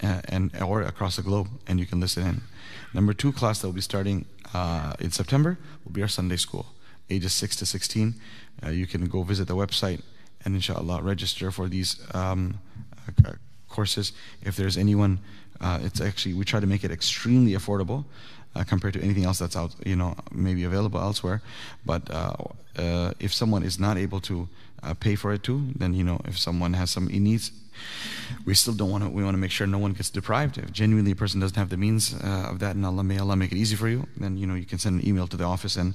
and 0.00 0.50
or 0.60 0.82
across 0.82 1.16
the 1.16 1.22
globe, 1.22 1.48
and 1.68 1.78
you 1.78 1.86
can 1.86 2.00
listen 2.00 2.26
in. 2.26 2.42
Number 2.94 3.12
two 3.12 3.32
class 3.32 3.60
that 3.60 3.66
will 3.66 3.74
be 3.74 3.80
starting 3.80 4.24
uh, 4.54 4.94
in 5.00 5.10
September 5.10 5.58
will 5.84 5.92
be 5.92 6.00
our 6.00 6.08
Sunday 6.08 6.36
school, 6.36 6.66
ages 7.10 7.32
6 7.32 7.56
to 7.56 7.66
16. 7.66 8.14
Uh, 8.64 8.70
you 8.70 8.86
can 8.86 9.04
go 9.06 9.24
visit 9.24 9.48
the 9.48 9.56
website 9.56 10.00
and 10.44 10.54
inshallah 10.54 11.02
register 11.02 11.50
for 11.50 11.68
these 11.68 12.00
um, 12.14 12.60
uh, 13.26 13.32
courses. 13.68 14.12
If 14.42 14.56
there's 14.56 14.76
anyone, 14.76 15.18
uh, 15.60 15.80
it's 15.82 16.00
actually, 16.00 16.34
we 16.34 16.44
try 16.44 16.60
to 16.60 16.66
make 16.66 16.84
it 16.84 16.92
extremely 16.92 17.52
affordable. 17.52 18.04
Uh, 18.56 18.62
compared 18.62 18.94
to 18.94 19.02
anything 19.02 19.24
else 19.24 19.40
that's 19.40 19.56
out, 19.56 19.74
you 19.84 19.96
know, 19.96 20.14
maybe 20.30 20.62
available 20.62 21.00
elsewhere. 21.00 21.42
But 21.84 22.08
uh, 22.08 23.12
if 23.18 23.34
someone 23.34 23.64
is 23.64 23.80
not 23.80 23.98
able 23.98 24.20
to 24.20 24.48
pay 25.00 25.16
for 25.16 25.32
it 25.32 25.42
too, 25.42 25.70
then 25.74 25.92
you 25.92 26.04
know, 26.04 26.20
if 26.24 26.38
someone 26.38 26.74
has 26.74 26.88
some 26.88 27.08
needs, 27.08 27.50
we 28.44 28.54
still 28.54 28.74
don't 28.74 28.90
want 28.90 29.04
to, 29.04 29.10
we 29.10 29.22
want 29.22 29.34
to 29.34 29.38
make 29.38 29.50
sure 29.50 29.66
no 29.66 29.78
one 29.78 29.92
gets 29.92 30.10
deprived. 30.10 30.58
If 30.58 30.72
genuinely 30.72 31.12
a 31.12 31.16
person 31.16 31.40
doesn't 31.40 31.56
have 31.56 31.70
the 31.70 31.76
means 31.76 32.14
uh, 32.14 32.48
of 32.50 32.58
that, 32.60 32.76
and 32.76 32.84
Allah, 32.84 33.04
may 33.04 33.18
Allah 33.18 33.36
make 33.36 33.52
it 33.52 33.56
easy 33.56 33.76
for 33.76 33.88
you, 33.88 34.06
then, 34.16 34.36
you 34.36 34.46
know, 34.46 34.54
you 34.54 34.64
can 34.64 34.78
send 34.78 35.00
an 35.00 35.08
email 35.08 35.26
to 35.28 35.36
the 35.36 35.44
office 35.44 35.76
and, 35.76 35.94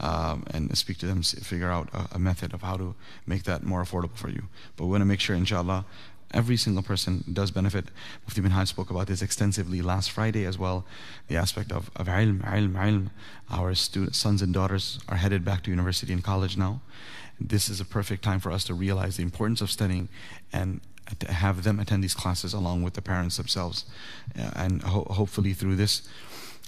um, 0.00 0.44
and 0.52 0.76
speak 0.76 0.98
to 0.98 1.06
them, 1.06 1.22
figure 1.22 1.70
out 1.70 1.88
a, 1.92 2.16
a, 2.16 2.18
method 2.18 2.54
of 2.54 2.62
how 2.62 2.76
to 2.76 2.94
make 3.26 3.44
that 3.44 3.62
more 3.62 3.82
affordable 3.82 4.16
for 4.16 4.28
you. 4.28 4.44
But 4.76 4.84
we 4.84 4.92
want 4.92 5.02
to 5.02 5.06
make 5.06 5.20
sure, 5.20 5.36
inshallah, 5.36 5.84
every 6.32 6.56
single 6.56 6.82
person 6.82 7.24
does 7.32 7.50
benefit. 7.50 7.86
Mufti 8.24 8.40
bin 8.40 8.52
Hajj 8.52 8.68
spoke 8.68 8.90
about 8.90 9.06
this 9.06 9.22
extensively 9.22 9.82
last 9.82 10.10
Friday 10.10 10.44
as 10.44 10.58
well. 10.58 10.84
The 11.28 11.36
aspect 11.36 11.72
of, 11.72 11.90
of 11.96 12.06
ilm, 12.06 12.42
ilm, 12.44 12.72
ilm. 12.74 13.10
Our 13.50 13.74
students, 13.74 14.18
sons 14.18 14.42
and 14.42 14.54
daughters 14.54 15.00
are 15.08 15.16
headed 15.16 15.44
back 15.44 15.64
to 15.64 15.70
university 15.70 16.12
and 16.12 16.22
college 16.22 16.56
now. 16.56 16.80
This 17.40 17.68
is 17.68 17.80
a 17.80 17.84
perfect 17.84 18.22
time 18.22 18.38
for 18.38 18.52
us 18.52 18.64
to 18.64 18.74
realize 18.74 19.16
the 19.16 19.22
importance 19.22 19.62
of 19.62 19.70
studying 19.70 20.08
and 20.52 20.80
have 21.28 21.62
them 21.62 21.80
attend 21.80 22.02
these 22.04 22.14
classes 22.14 22.52
along 22.54 22.82
with 22.82 22.94
the 22.94 23.02
parents 23.02 23.36
themselves. 23.36 23.84
Uh, 24.38 24.50
and 24.56 24.82
ho- 24.82 25.06
hopefully 25.10 25.52
through 25.52 25.76
this, 25.76 26.02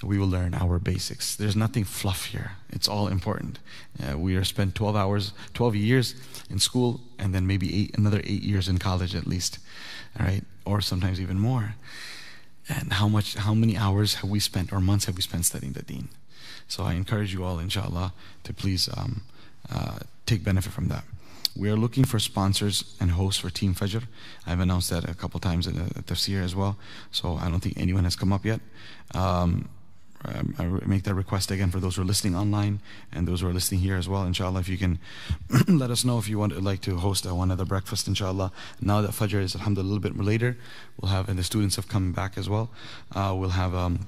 we 0.03 0.19
will 0.19 0.27
learn 0.27 0.55
our 0.55 0.79
basics. 0.79 1.37
There's 1.37 1.57
nothing 1.57 1.85
fluff 1.85 2.27
here. 2.27 2.53
It's 2.71 2.89
all 2.89 3.09
important. 3.09 3.59
Uh, 4.03 4.19
we 4.19 4.37
are 4.37 4.45
spent 4.45 4.75
12 4.75 4.97
hours, 4.97 5.33
12 5.55 5.77
years 5.77 6.15
in 6.51 6.59
school, 6.59 7.01
and 7.19 7.35
then 7.35 7.47
maybe 7.47 7.75
eight, 7.75 7.97
another 7.97 8.21
eight 8.25 8.43
years 8.43 8.69
in 8.69 8.79
college 8.79 9.15
at 9.15 9.27
least, 9.27 9.59
all 10.19 10.27
right, 10.27 10.45
or 10.65 10.81
sometimes 10.81 11.21
even 11.21 11.39
more. 11.39 11.77
And 12.69 12.95
how 12.95 13.09
much, 13.09 13.35
how 13.35 13.55
many 13.55 13.77
hours 13.77 14.15
have 14.15 14.31
we 14.31 14.41
spent, 14.41 14.73
or 14.73 14.81
months 14.81 15.05
have 15.07 15.17
we 15.17 15.23
spent 15.23 15.45
studying 15.45 15.73
the 15.73 15.83
Deen? 15.83 16.09
So 16.69 16.85
I 16.85 16.95
encourage 16.95 17.33
you 17.33 17.45
all, 17.45 17.59
inshallah, 17.59 18.13
to 18.45 18.53
please 18.53 18.89
um, 18.97 19.23
uh, 19.71 19.99
take 20.27 20.43
benefit 20.43 20.73
from 20.73 20.89
that. 20.89 21.05
We 21.55 21.69
are 21.69 21.77
looking 21.77 22.05
for 22.05 22.19
sponsors 22.19 22.97
and 22.99 23.11
hosts 23.11 23.41
for 23.41 23.51
Team 23.51 23.75
Fajr. 23.75 24.05
I've 24.47 24.61
announced 24.61 24.89
that 24.91 25.09
a 25.09 25.15
couple 25.15 25.39
times 25.39 25.67
at 25.67 25.75
tafsir 26.07 26.43
as 26.43 26.55
well. 26.55 26.79
So 27.11 27.37
I 27.37 27.51
don't 27.51 27.61
think 27.61 27.77
anyone 27.77 28.05
has 28.05 28.17
come 28.17 28.33
up 28.33 28.45
yet. 28.45 28.61
Um, 29.15 29.69
um, 30.25 30.55
I 30.59 30.65
make 30.87 31.03
that 31.03 31.15
request 31.15 31.51
again 31.51 31.71
for 31.71 31.81
those 31.81 31.97
who 31.97 32.03
are 32.03 32.07
listening 32.07 32.37
online 32.37 32.81
and 33.13 33.27
those 33.27 33.41
who 33.41 33.49
are 33.49 33.53
listening 33.53 33.81
here 33.81 33.97
as 33.97 34.09
well. 34.09 34.25
Inshallah, 34.25 34.61
if 34.61 34.69
you 34.69 34.79
can 34.79 34.99
let 35.69 35.91
us 35.91 36.05
know 36.05 36.19
if 36.19 36.29
you 36.29 36.39
want 36.39 36.63
like 36.63 36.81
to 36.83 36.97
host 36.97 37.27
one 37.27 37.51
other 37.51 37.65
breakfast. 37.65 38.07
Inshallah, 38.07 38.53
now 38.81 39.03
that 39.03 39.11
Fajr 39.11 39.43
is 39.43 39.57
alhamdulillah 39.57 39.89
a 39.89 39.93
little 39.95 40.11
bit 40.11 40.25
later, 40.25 40.57
we'll 41.01 41.11
have 41.11 41.29
and 41.29 41.39
the 41.39 41.43
students 41.43 41.77
have 41.77 41.89
come 41.89 42.13
back 42.13 42.39
as 42.39 42.49
well. 42.49 42.71
Uh, 43.15 43.35
we'll 43.37 43.51
have. 43.51 43.75
Um, 43.75 44.07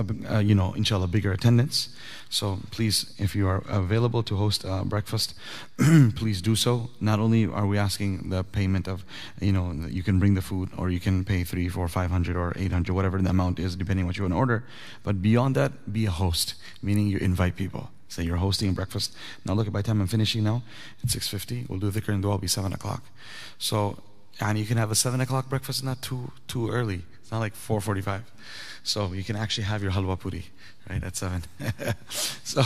a, 0.00 0.36
uh, 0.36 0.38
you 0.38 0.54
know, 0.54 0.72
inshallah, 0.74 1.08
bigger 1.08 1.32
attendance. 1.32 1.88
So 2.28 2.60
please, 2.70 3.12
if 3.18 3.34
you 3.34 3.48
are 3.48 3.62
available 3.68 4.22
to 4.22 4.36
host 4.36 4.64
a 4.64 4.84
breakfast, 4.84 5.34
please 6.16 6.40
do 6.40 6.54
so. 6.54 6.90
Not 7.00 7.18
only 7.18 7.46
are 7.46 7.66
we 7.66 7.76
asking 7.76 8.30
the 8.30 8.44
payment 8.44 8.86
of, 8.86 9.04
you 9.40 9.52
know, 9.52 9.72
you 9.88 10.02
can 10.02 10.18
bring 10.18 10.34
the 10.34 10.42
food 10.42 10.70
or 10.76 10.90
you 10.90 11.00
can 11.00 11.24
pay 11.24 11.42
three, 11.44 11.68
four, 11.68 11.88
five 11.88 12.10
hundred 12.10 12.36
or 12.36 12.52
eight 12.56 12.72
hundred, 12.72 12.94
whatever 12.94 13.20
the 13.20 13.30
amount 13.30 13.58
is, 13.58 13.74
depending 13.76 14.06
what 14.06 14.16
you 14.16 14.22
want 14.22 14.34
to 14.34 14.38
order. 14.38 14.64
But 15.02 15.20
beyond 15.20 15.56
that, 15.56 15.92
be 15.92 16.06
a 16.06 16.10
host, 16.10 16.54
meaning 16.82 17.08
you 17.08 17.18
invite 17.18 17.56
people. 17.56 17.90
Say 18.08 18.24
you're 18.24 18.36
hosting 18.38 18.70
a 18.70 18.72
breakfast. 18.72 19.14
Now 19.44 19.54
look, 19.54 19.70
by 19.72 19.82
the 19.82 19.86
time 19.86 20.00
I'm 20.00 20.08
finishing 20.08 20.44
now, 20.44 20.62
it's 21.02 21.14
6.50. 21.14 21.68
We'll 21.68 21.78
do 21.78 21.90
the 21.90 22.00
dhikr 22.00 22.12
and 22.12 22.22
dua, 22.22 22.32
will 22.32 22.38
be 22.38 22.48
7 22.48 22.72
o'clock. 22.72 23.04
So, 23.58 23.98
and 24.40 24.58
you 24.58 24.66
can 24.66 24.76
have 24.78 24.90
a 24.90 24.96
7 24.96 25.20
o'clock 25.20 25.48
breakfast, 25.48 25.84
not 25.84 26.02
too 26.02 26.32
too 26.48 26.70
early. 26.70 27.02
It's 27.20 27.30
not 27.30 27.38
like 27.38 27.54
4.45. 27.54 28.22
So 28.82 29.12
you 29.12 29.24
can 29.24 29.36
actually 29.36 29.64
have 29.64 29.82
your 29.82 29.92
halwa 29.92 30.18
puri, 30.18 30.46
right, 30.88 31.02
at 31.02 31.16
7. 31.16 31.42
so 32.44 32.62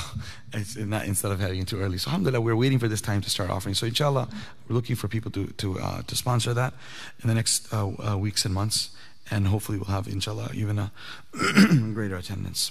instead 0.53 1.33
of 1.33 1.41
having 1.41 1.61
it 1.61 1.69
too 1.69 1.81
early. 1.81 1.99
So 1.99 2.09
alhamdulillah, 2.11 2.41
we're 2.41 2.57
waiting 2.57 2.79
for 2.79 2.89
this 2.89 3.01
time 3.01 3.21
to 3.23 3.31
start 3.31 3.51
offering. 3.51 3.75
So 3.75 3.87
inshallah, 3.87 4.29
we're 4.69 4.75
looking 4.75 4.97
for 4.97 5.09
people 5.09 5.31
to, 5.33 5.47
to, 5.47 5.79
uh, 5.81 6.03
to 6.03 6.17
sponsor 6.17 6.55
that 6.55 6.75
in 7.23 7.29
the 7.29 7.35
next 7.35 7.73
uh, 7.73 7.91
uh, 8.13 8.17
weeks 8.17 8.45
and 8.45 8.55
months. 8.55 8.91
And 9.31 9.49
hopefully 9.49 9.79
we'll 9.79 9.87
have, 9.87 10.07
inshallah, 10.07 10.51
even 10.55 10.79
a 10.79 10.93
greater 11.95 12.17
attendance. 12.17 12.71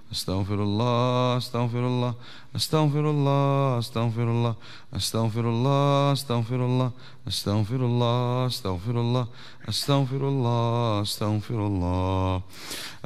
أستغفر 0.11 0.63
الله 0.63 1.37
أستغفر 1.37 1.87
الله 1.87 2.13
أستغفر 2.55 3.09
الله 3.09 3.79
أستغفر 3.79 4.27
الله 4.29 4.55
أستغفر 4.95 5.45
الله 5.49 6.11
أستغفر 6.13 6.65
الله 6.65 6.91
أستغفر 7.27 7.85
الله 7.85 8.47
أستغفر 8.47 8.95
الله 8.99 9.27
أستغفر 9.69 10.27
الله 10.27 11.01
أستغفر 11.01 11.67
الله 11.67 12.41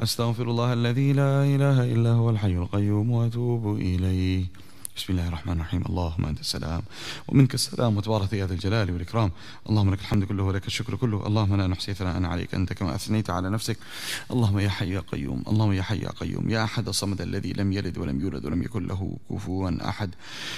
أستغفر 0.00 0.46
الله 0.50 0.72
الذي 0.72 1.12
لا 1.12 1.44
إله 1.44 1.84
إلا 1.94 2.12
هو 2.12 2.30
الحي 2.30 2.54
القيوم 2.56 3.10
وأتوب 3.10 3.76
إليه. 3.76 4.65
بسم 4.96 5.12
الله 5.12 5.28
الرحمن 5.28 5.52
الرحيم. 5.52 5.82
اللهم 5.88 6.26
أنت 6.26 6.40
السلام 6.40 6.82
ومنك 7.28 7.54
السلام 7.54 7.96
وتبارك 7.96 8.32
يا 8.32 8.46
ذا 8.46 8.54
الجلال 8.54 8.90
والإكرام. 8.90 9.32
اللهم 9.68 9.90
لك 9.90 10.00
الحمد 10.00 10.24
كله 10.24 10.42
ولك 10.42 10.66
الشكر 10.66 10.96
كله. 10.96 11.26
اللهم 11.26 11.56
لا 11.56 11.66
نحصي 11.66 11.94
ثناء 11.94 12.24
عليك 12.24 12.54
أنت 12.54 12.72
كما 12.72 12.94
أثنيت 12.94 13.30
على 13.30 13.50
نفسك. 13.50 13.76
اللهم 14.30 14.58
يا 14.58 14.68
حي 14.68 14.90
يا 14.90 15.00
قيوم. 15.00 15.42
اللهم 15.48 15.72
يا 15.72 15.82
حي 15.82 15.98
يا 15.98 16.10
قيوم. 16.10 16.50
يا 16.50 16.64
أحد 16.64 16.88
الصمد 16.88 17.20
الذي 17.20 17.52
لم 17.52 17.72
يلد 17.72 17.98
ولم 17.98 18.20
يولد 18.20 18.44
ولم 18.44 18.62
يكن 18.62 18.86
له 18.86 19.16
كفوا 19.30 19.88
أحد. 19.88 20.10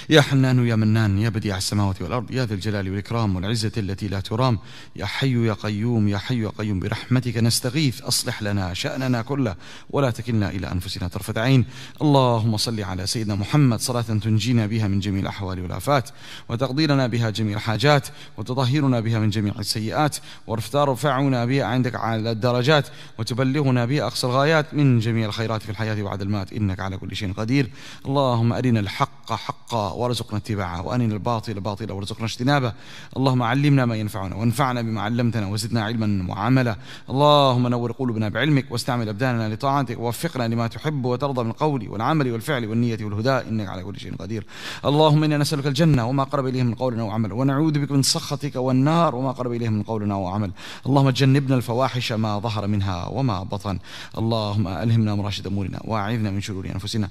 يا 0.09 0.21
حنان 0.21 0.67
يا 0.67 0.75
منان 0.75 1.19
يا 1.19 1.29
بديع 1.29 1.57
السماوات 1.57 2.01
والأرض. 2.01 2.31
يا 2.31 2.45
ذا 2.45 2.53
الجلال 2.53 2.89
والإكرام 2.89 3.35
والعزة 3.35 3.71
التي 3.77 4.07
لا 4.07 4.19
ترام. 4.19 4.59
يا 4.95 5.05
حي 5.05 5.45
يا 5.47 5.53
قيوم. 5.53 6.07
يا 6.07 6.17
حي 6.17 6.39
يا 6.39 6.49
قيوم. 6.49 6.79
برحمتك 6.79 7.37
نستغيث. 7.37 8.01
أصلح 8.01 8.43
لنا 8.43 8.73
شأننا 8.73 9.21
كله. 9.21 9.55
ولا 9.89 10.11
تكلنا 10.11 10.49
إلى 10.49 10.71
أنفسنا 10.71 11.07
طرفة 11.07 11.41
عين. 11.41 11.65
اللهم 12.01 12.57
صل 12.57 12.81
على 12.81 13.07
سيدنا 13.07 13.35
محمد 13.35 13.79
صلاة 13.79 14.05
تنجينا 14.29 14.65
بها 14.65 14.87
من 14.87 14.99
جميع 14.99 15.21
الأحوال 15.21 15.61
والآفات 15.61 16.09
وتقضي 16.49 16.87
لنا 16.87 17.07
بها 17.07 17.29
جميع 17.29 17.57
الحاجات 17.57 18.07
وتطهرنا 18.37 18.99
بها 18.99 19.19
من 19.19 19.29
جميع 19.29 19.53
السيئات 19.59 20.17
وترفعنا 20.47 21.45
بها 21.45 21.63
عندك 21.63 21.95
على 21.95 22.31
الدرجات 22.31 22.87
وتبلغنا 23.19 23.85
بها 23.85 24.03
أقصى 24.03 24.27
الغايات 24.27 24.73
من 24.73 24.99
جميع 24.99 25.25
الخيرات 25.25 25.61
في 25.61 25.69
الحياة 25.69 26.03
بعد 26.03 26.21
المات. 26.21 26.53
إنك 26.53 26.79
على 26.79 26.97
كل 26.97 27.15
شيء 27.15 27.33
قدير. 27.33 27.69
اللهم 28.05 28.53
أرنا 28.53 28.79
الحق 28.79 29.33
حقا 29.33 29.91
وارزقنا 29.91 30.37
اتباعه 30.37 30.87
وأرنا 30.87 31.13
الباطل 31.13 31.59
باطلا 31.59 31.93
وارزقنا 31.93 32.25
اجتنابه. 32.25 32.73
اللهم 33.17 33.43
علمنا 33.43 33.85
ما 33.85 33.95
ينفعنا 33.95 34.35
وانفعنا 34.35 34.81
بما 34.81 35.01
علمتنا 35.01 35.47
وزدنا 35.47 35.83
علما 35.83 36.29
وعملا. 36.29 36.75
اللهم 37.09 37.67
نور 37.67 37.91
قلوبنا 37.91 38.29
بعلمك 38.29 38.65
واستعمل 38.71 39.09
أبداننا 39.09 39.53
لطاعتك 39.53 39.99
ووفقنا 39.99 40.47
لما 40.47 40.67
تحب 40.67 41.05
وترضى 41.05 41.43
من 41.43 41.49
القول 41.49 41.89
والعمل 41.89 42.31
والفعل 42.31 42.65
والنية 42.65 42.97
والهدى. 43.01 43.49
إنك 43.49 43.67
على 43.67 43.83
كل 43.83 43.99
شيء 43.99 44.11
قدير. 44.21 44.45
اللهم 44.85 45.23
إنا 45.23 45.37
نسألك 45.37 45.67
الجنة 45.67 46.07
وما 46.09 46.23
قرب 46.23 46.47
إليه 46.47 46.63
من 46.63 46.75
قول 46.75 46.99
أو 46.99 47.09
عمل 47.09 47.33
ونعوذ 47.33 47.79
بك 47.79 47.91
من 47.91 48.03
سخطك 48.03 48.55
والنار 48.55 49.15
وما 49.15 49.31
قرب 49.31 49.51
إليه 49.51 49.69
من 49.69 49.83
قول 49.83 50.11
أو 50.11 50.27
عمل 50.27 50.51
اللهم 50.85 51.09
جنبنا 51.09 51.55
الفواحش 51.55 52.11
ما 52.11 52.39
ظهر 52.39 52.67
منها 52.67 53.07
وما 53.07 53.43
بطن. 53.43 53.79
اللهم 54.17 54.67
ألهمنا 54.67 55.15
مراشد 55.15 55.47
أمورنا 55.47 55.79
وأعذنا 55.83 56.31
من 56.31 56.41
شرور 56.41 56.65
أنفسنا. 56.65 57.09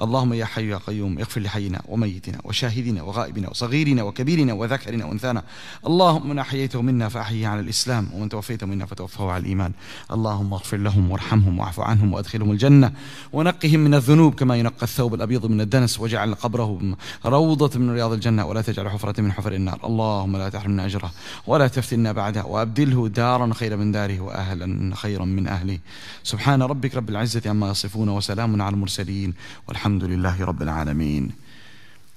اللهم 0.00 0.32
يا 0.32 0.44
حي 0.44 0.68
يا 0.68 0.76
قيوم 0.76 1.18
اغفر 1.18 1.40
لحينا 1.40 1.82
وميتنا 1.88 2.38
وشاهدنا 2.44 3.02
وغائبنا 3.02 3.50
وصغيرنا 3.50 4.02
وكبيرنا 4.02 4.52
وذكرنا 4.52 5.04
وأنثانا. 5.04 5.42
اللهم 5.86 6.28
من 6.28 6.38
أحييته 6.38 6.82
منا 6.82 7.08
فأحيه 7.08 7.46
على 7.46 7.60
الإسلام 7.60 8.08
ومن 8.14 8.28
توفيته 8.28 8.66
منا 8.66 8.86
فتوفه 8.86 9.30
على 9.30 9.40
الإيمان. 9.40 9.72
اللهم 10.12 10.52
اغفر 10.52 10.76
لهم 10.76 11.10
وارحمهم 11.10 11.58
واعف 11.58 11.80
عنهم 11.80 12.12
وأدخلهم 12.12 12.50
الجنة. 12.50 12.92
ونقهم 13.32 13.80
من 13.80 13.94
الذنوب 13.94 14.34
كما 14.34 14.56
ينقى 14.56 14.82
الثوب 14.82 15.14
الأبيض 15.14 15.46
من 15.46 15.60
الدنس 15.60 16.00
واجعل 16.00 16.28
قبره 16.48 16.96
روضة 17.24 17.78
من 17.78 17.90
رياض 17.90 18.12
الجنة 18.12 18.46
ولا 18.46 18.62
تجعل 18.62 18.90
حفرة 18.90 19.20
من 19.20 19.32
حفر 19.32 19.52
النار 19.52 19.80
اللهم 19.84 20.36
لا 20.36 20.48
تحرمنا 20.48 20.86
أجره 20.86 21.12
ولا 21.46 21.68
تفتنا 21.68 22.12
بعده 22.12 22.44
وأبدله 22.44 23.08
دارا 23.08 23.54
خيرا 23.54 23.76
من 23.76 23.92
داره 23.92 24.20
وأهلا 24.20 24.94
خيرا 24.94 25.24
من 25.24 25.48
أهله 25.48 25.78
سبحان 26.22 26.62
ربك 26.62 26.94
رب 26.94 27.08
العزة 27.08 27.50
عما 27.50 27.70
يصفون 27.70 28.08
وسلام 28.08 28.62
على 28.62 28.74
المرسلين 28.74 29.34
والحمد 29.68 30.04
لله 30.04 30.44
رب 30.44 30.62
العالمين 30.62 31.32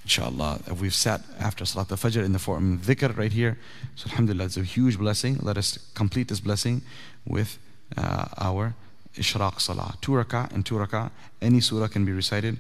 Inshallah, 0.03 0.59
we've 0.81 0.95
sat 0.95 1.21
after 1.39 1.63
Salat 1.63 1.91
al-Fajr 1.91 2.25
in 2.25 2.33
the 2.33 2.39
form 2.39 2.79
dhikr 2.79 3.15
right 3.15 3.31
here. 3.31 3.57
So 3.95 4.09
Alhamdulillah, 4.09 4.45
it's 4.45 4.57
a 4.57 4.63
huge 4.63 4.97
blessing. 4.97 5.37
Let 5.43 5.57
us 5.59 5.77
complete 5.93 6.27
this 6.27 6.39
blessing 6.39 6.81
with 7.25 7.59
uh, 7.95 8.25
our 8.37 8.73
Ishraq 9.15 9.61
Salah. 9.61 9.93
Two 10.01 10.13
rak'ah 10.13 10.51
and 10.53 10.65
two 10.65 10.75
rak'ah. 10.75 11.11
Any 11.41 11.61
surah 11.61 11.87
can 11.87 12.03
be 12.03 12.11
recited. 12.11 12.57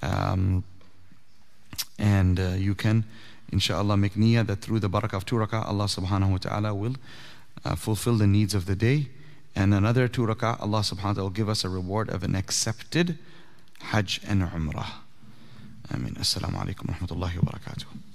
Um, 0.00 0.62
and 1.98 2.38
uh, 2.38 2.48
you 2.56 2.74
can, 2.74 3.04
inshallah, 3.52 3.96
make 3.96 4.14
niyyah 4.14 4.46
that 4.46 4.60
through 4.60 4.80
the 4.80 4.90
barakah 4.90 5.14
of 5.14 5.24
two 5.24 5.36
rak'ah, 5.36 5.66
Allah 5.66 5.84
subhanahu 5.84 6.30
wa 6.30 6.38
ta'ala 6.38 6.74
will 6.74 6.96
uh, 7.64 7.74
fulfill 7.74 8.16
the 8.16 8.26
needs 8.26 8.54
of 8.54 8.66
the 8.66 8.76
day. 8.76 9.08
And 9.54 9.72
another 9.72 10.08
two 10.08 10.22
rak'ah, 10.22 10.60
Allah 10.60 10.80
subhanahu 10.80 11.04
wa 11.04 11.12
ta'ala 11.12 11.22
will 11.24 11.30
give 11.30 11.48
us 11.48 11.64
a 11.64 11.68
reward 11.68 12.10
of 12.10 12.22
an 12.22 12.34
accepted 12.34 13.18
Hajj 13.80 14.20
and 14.26 14.42
Umrah. 14.42 14.86
Amin. 15.92 16.14
Assalamu 16.14 16.54
alaikum 16.62 16.88
wa 16.88 16.94
rahmatullahi 16.94 17.42
wa 17.42 17.52
barakatuh. 17.52 18.05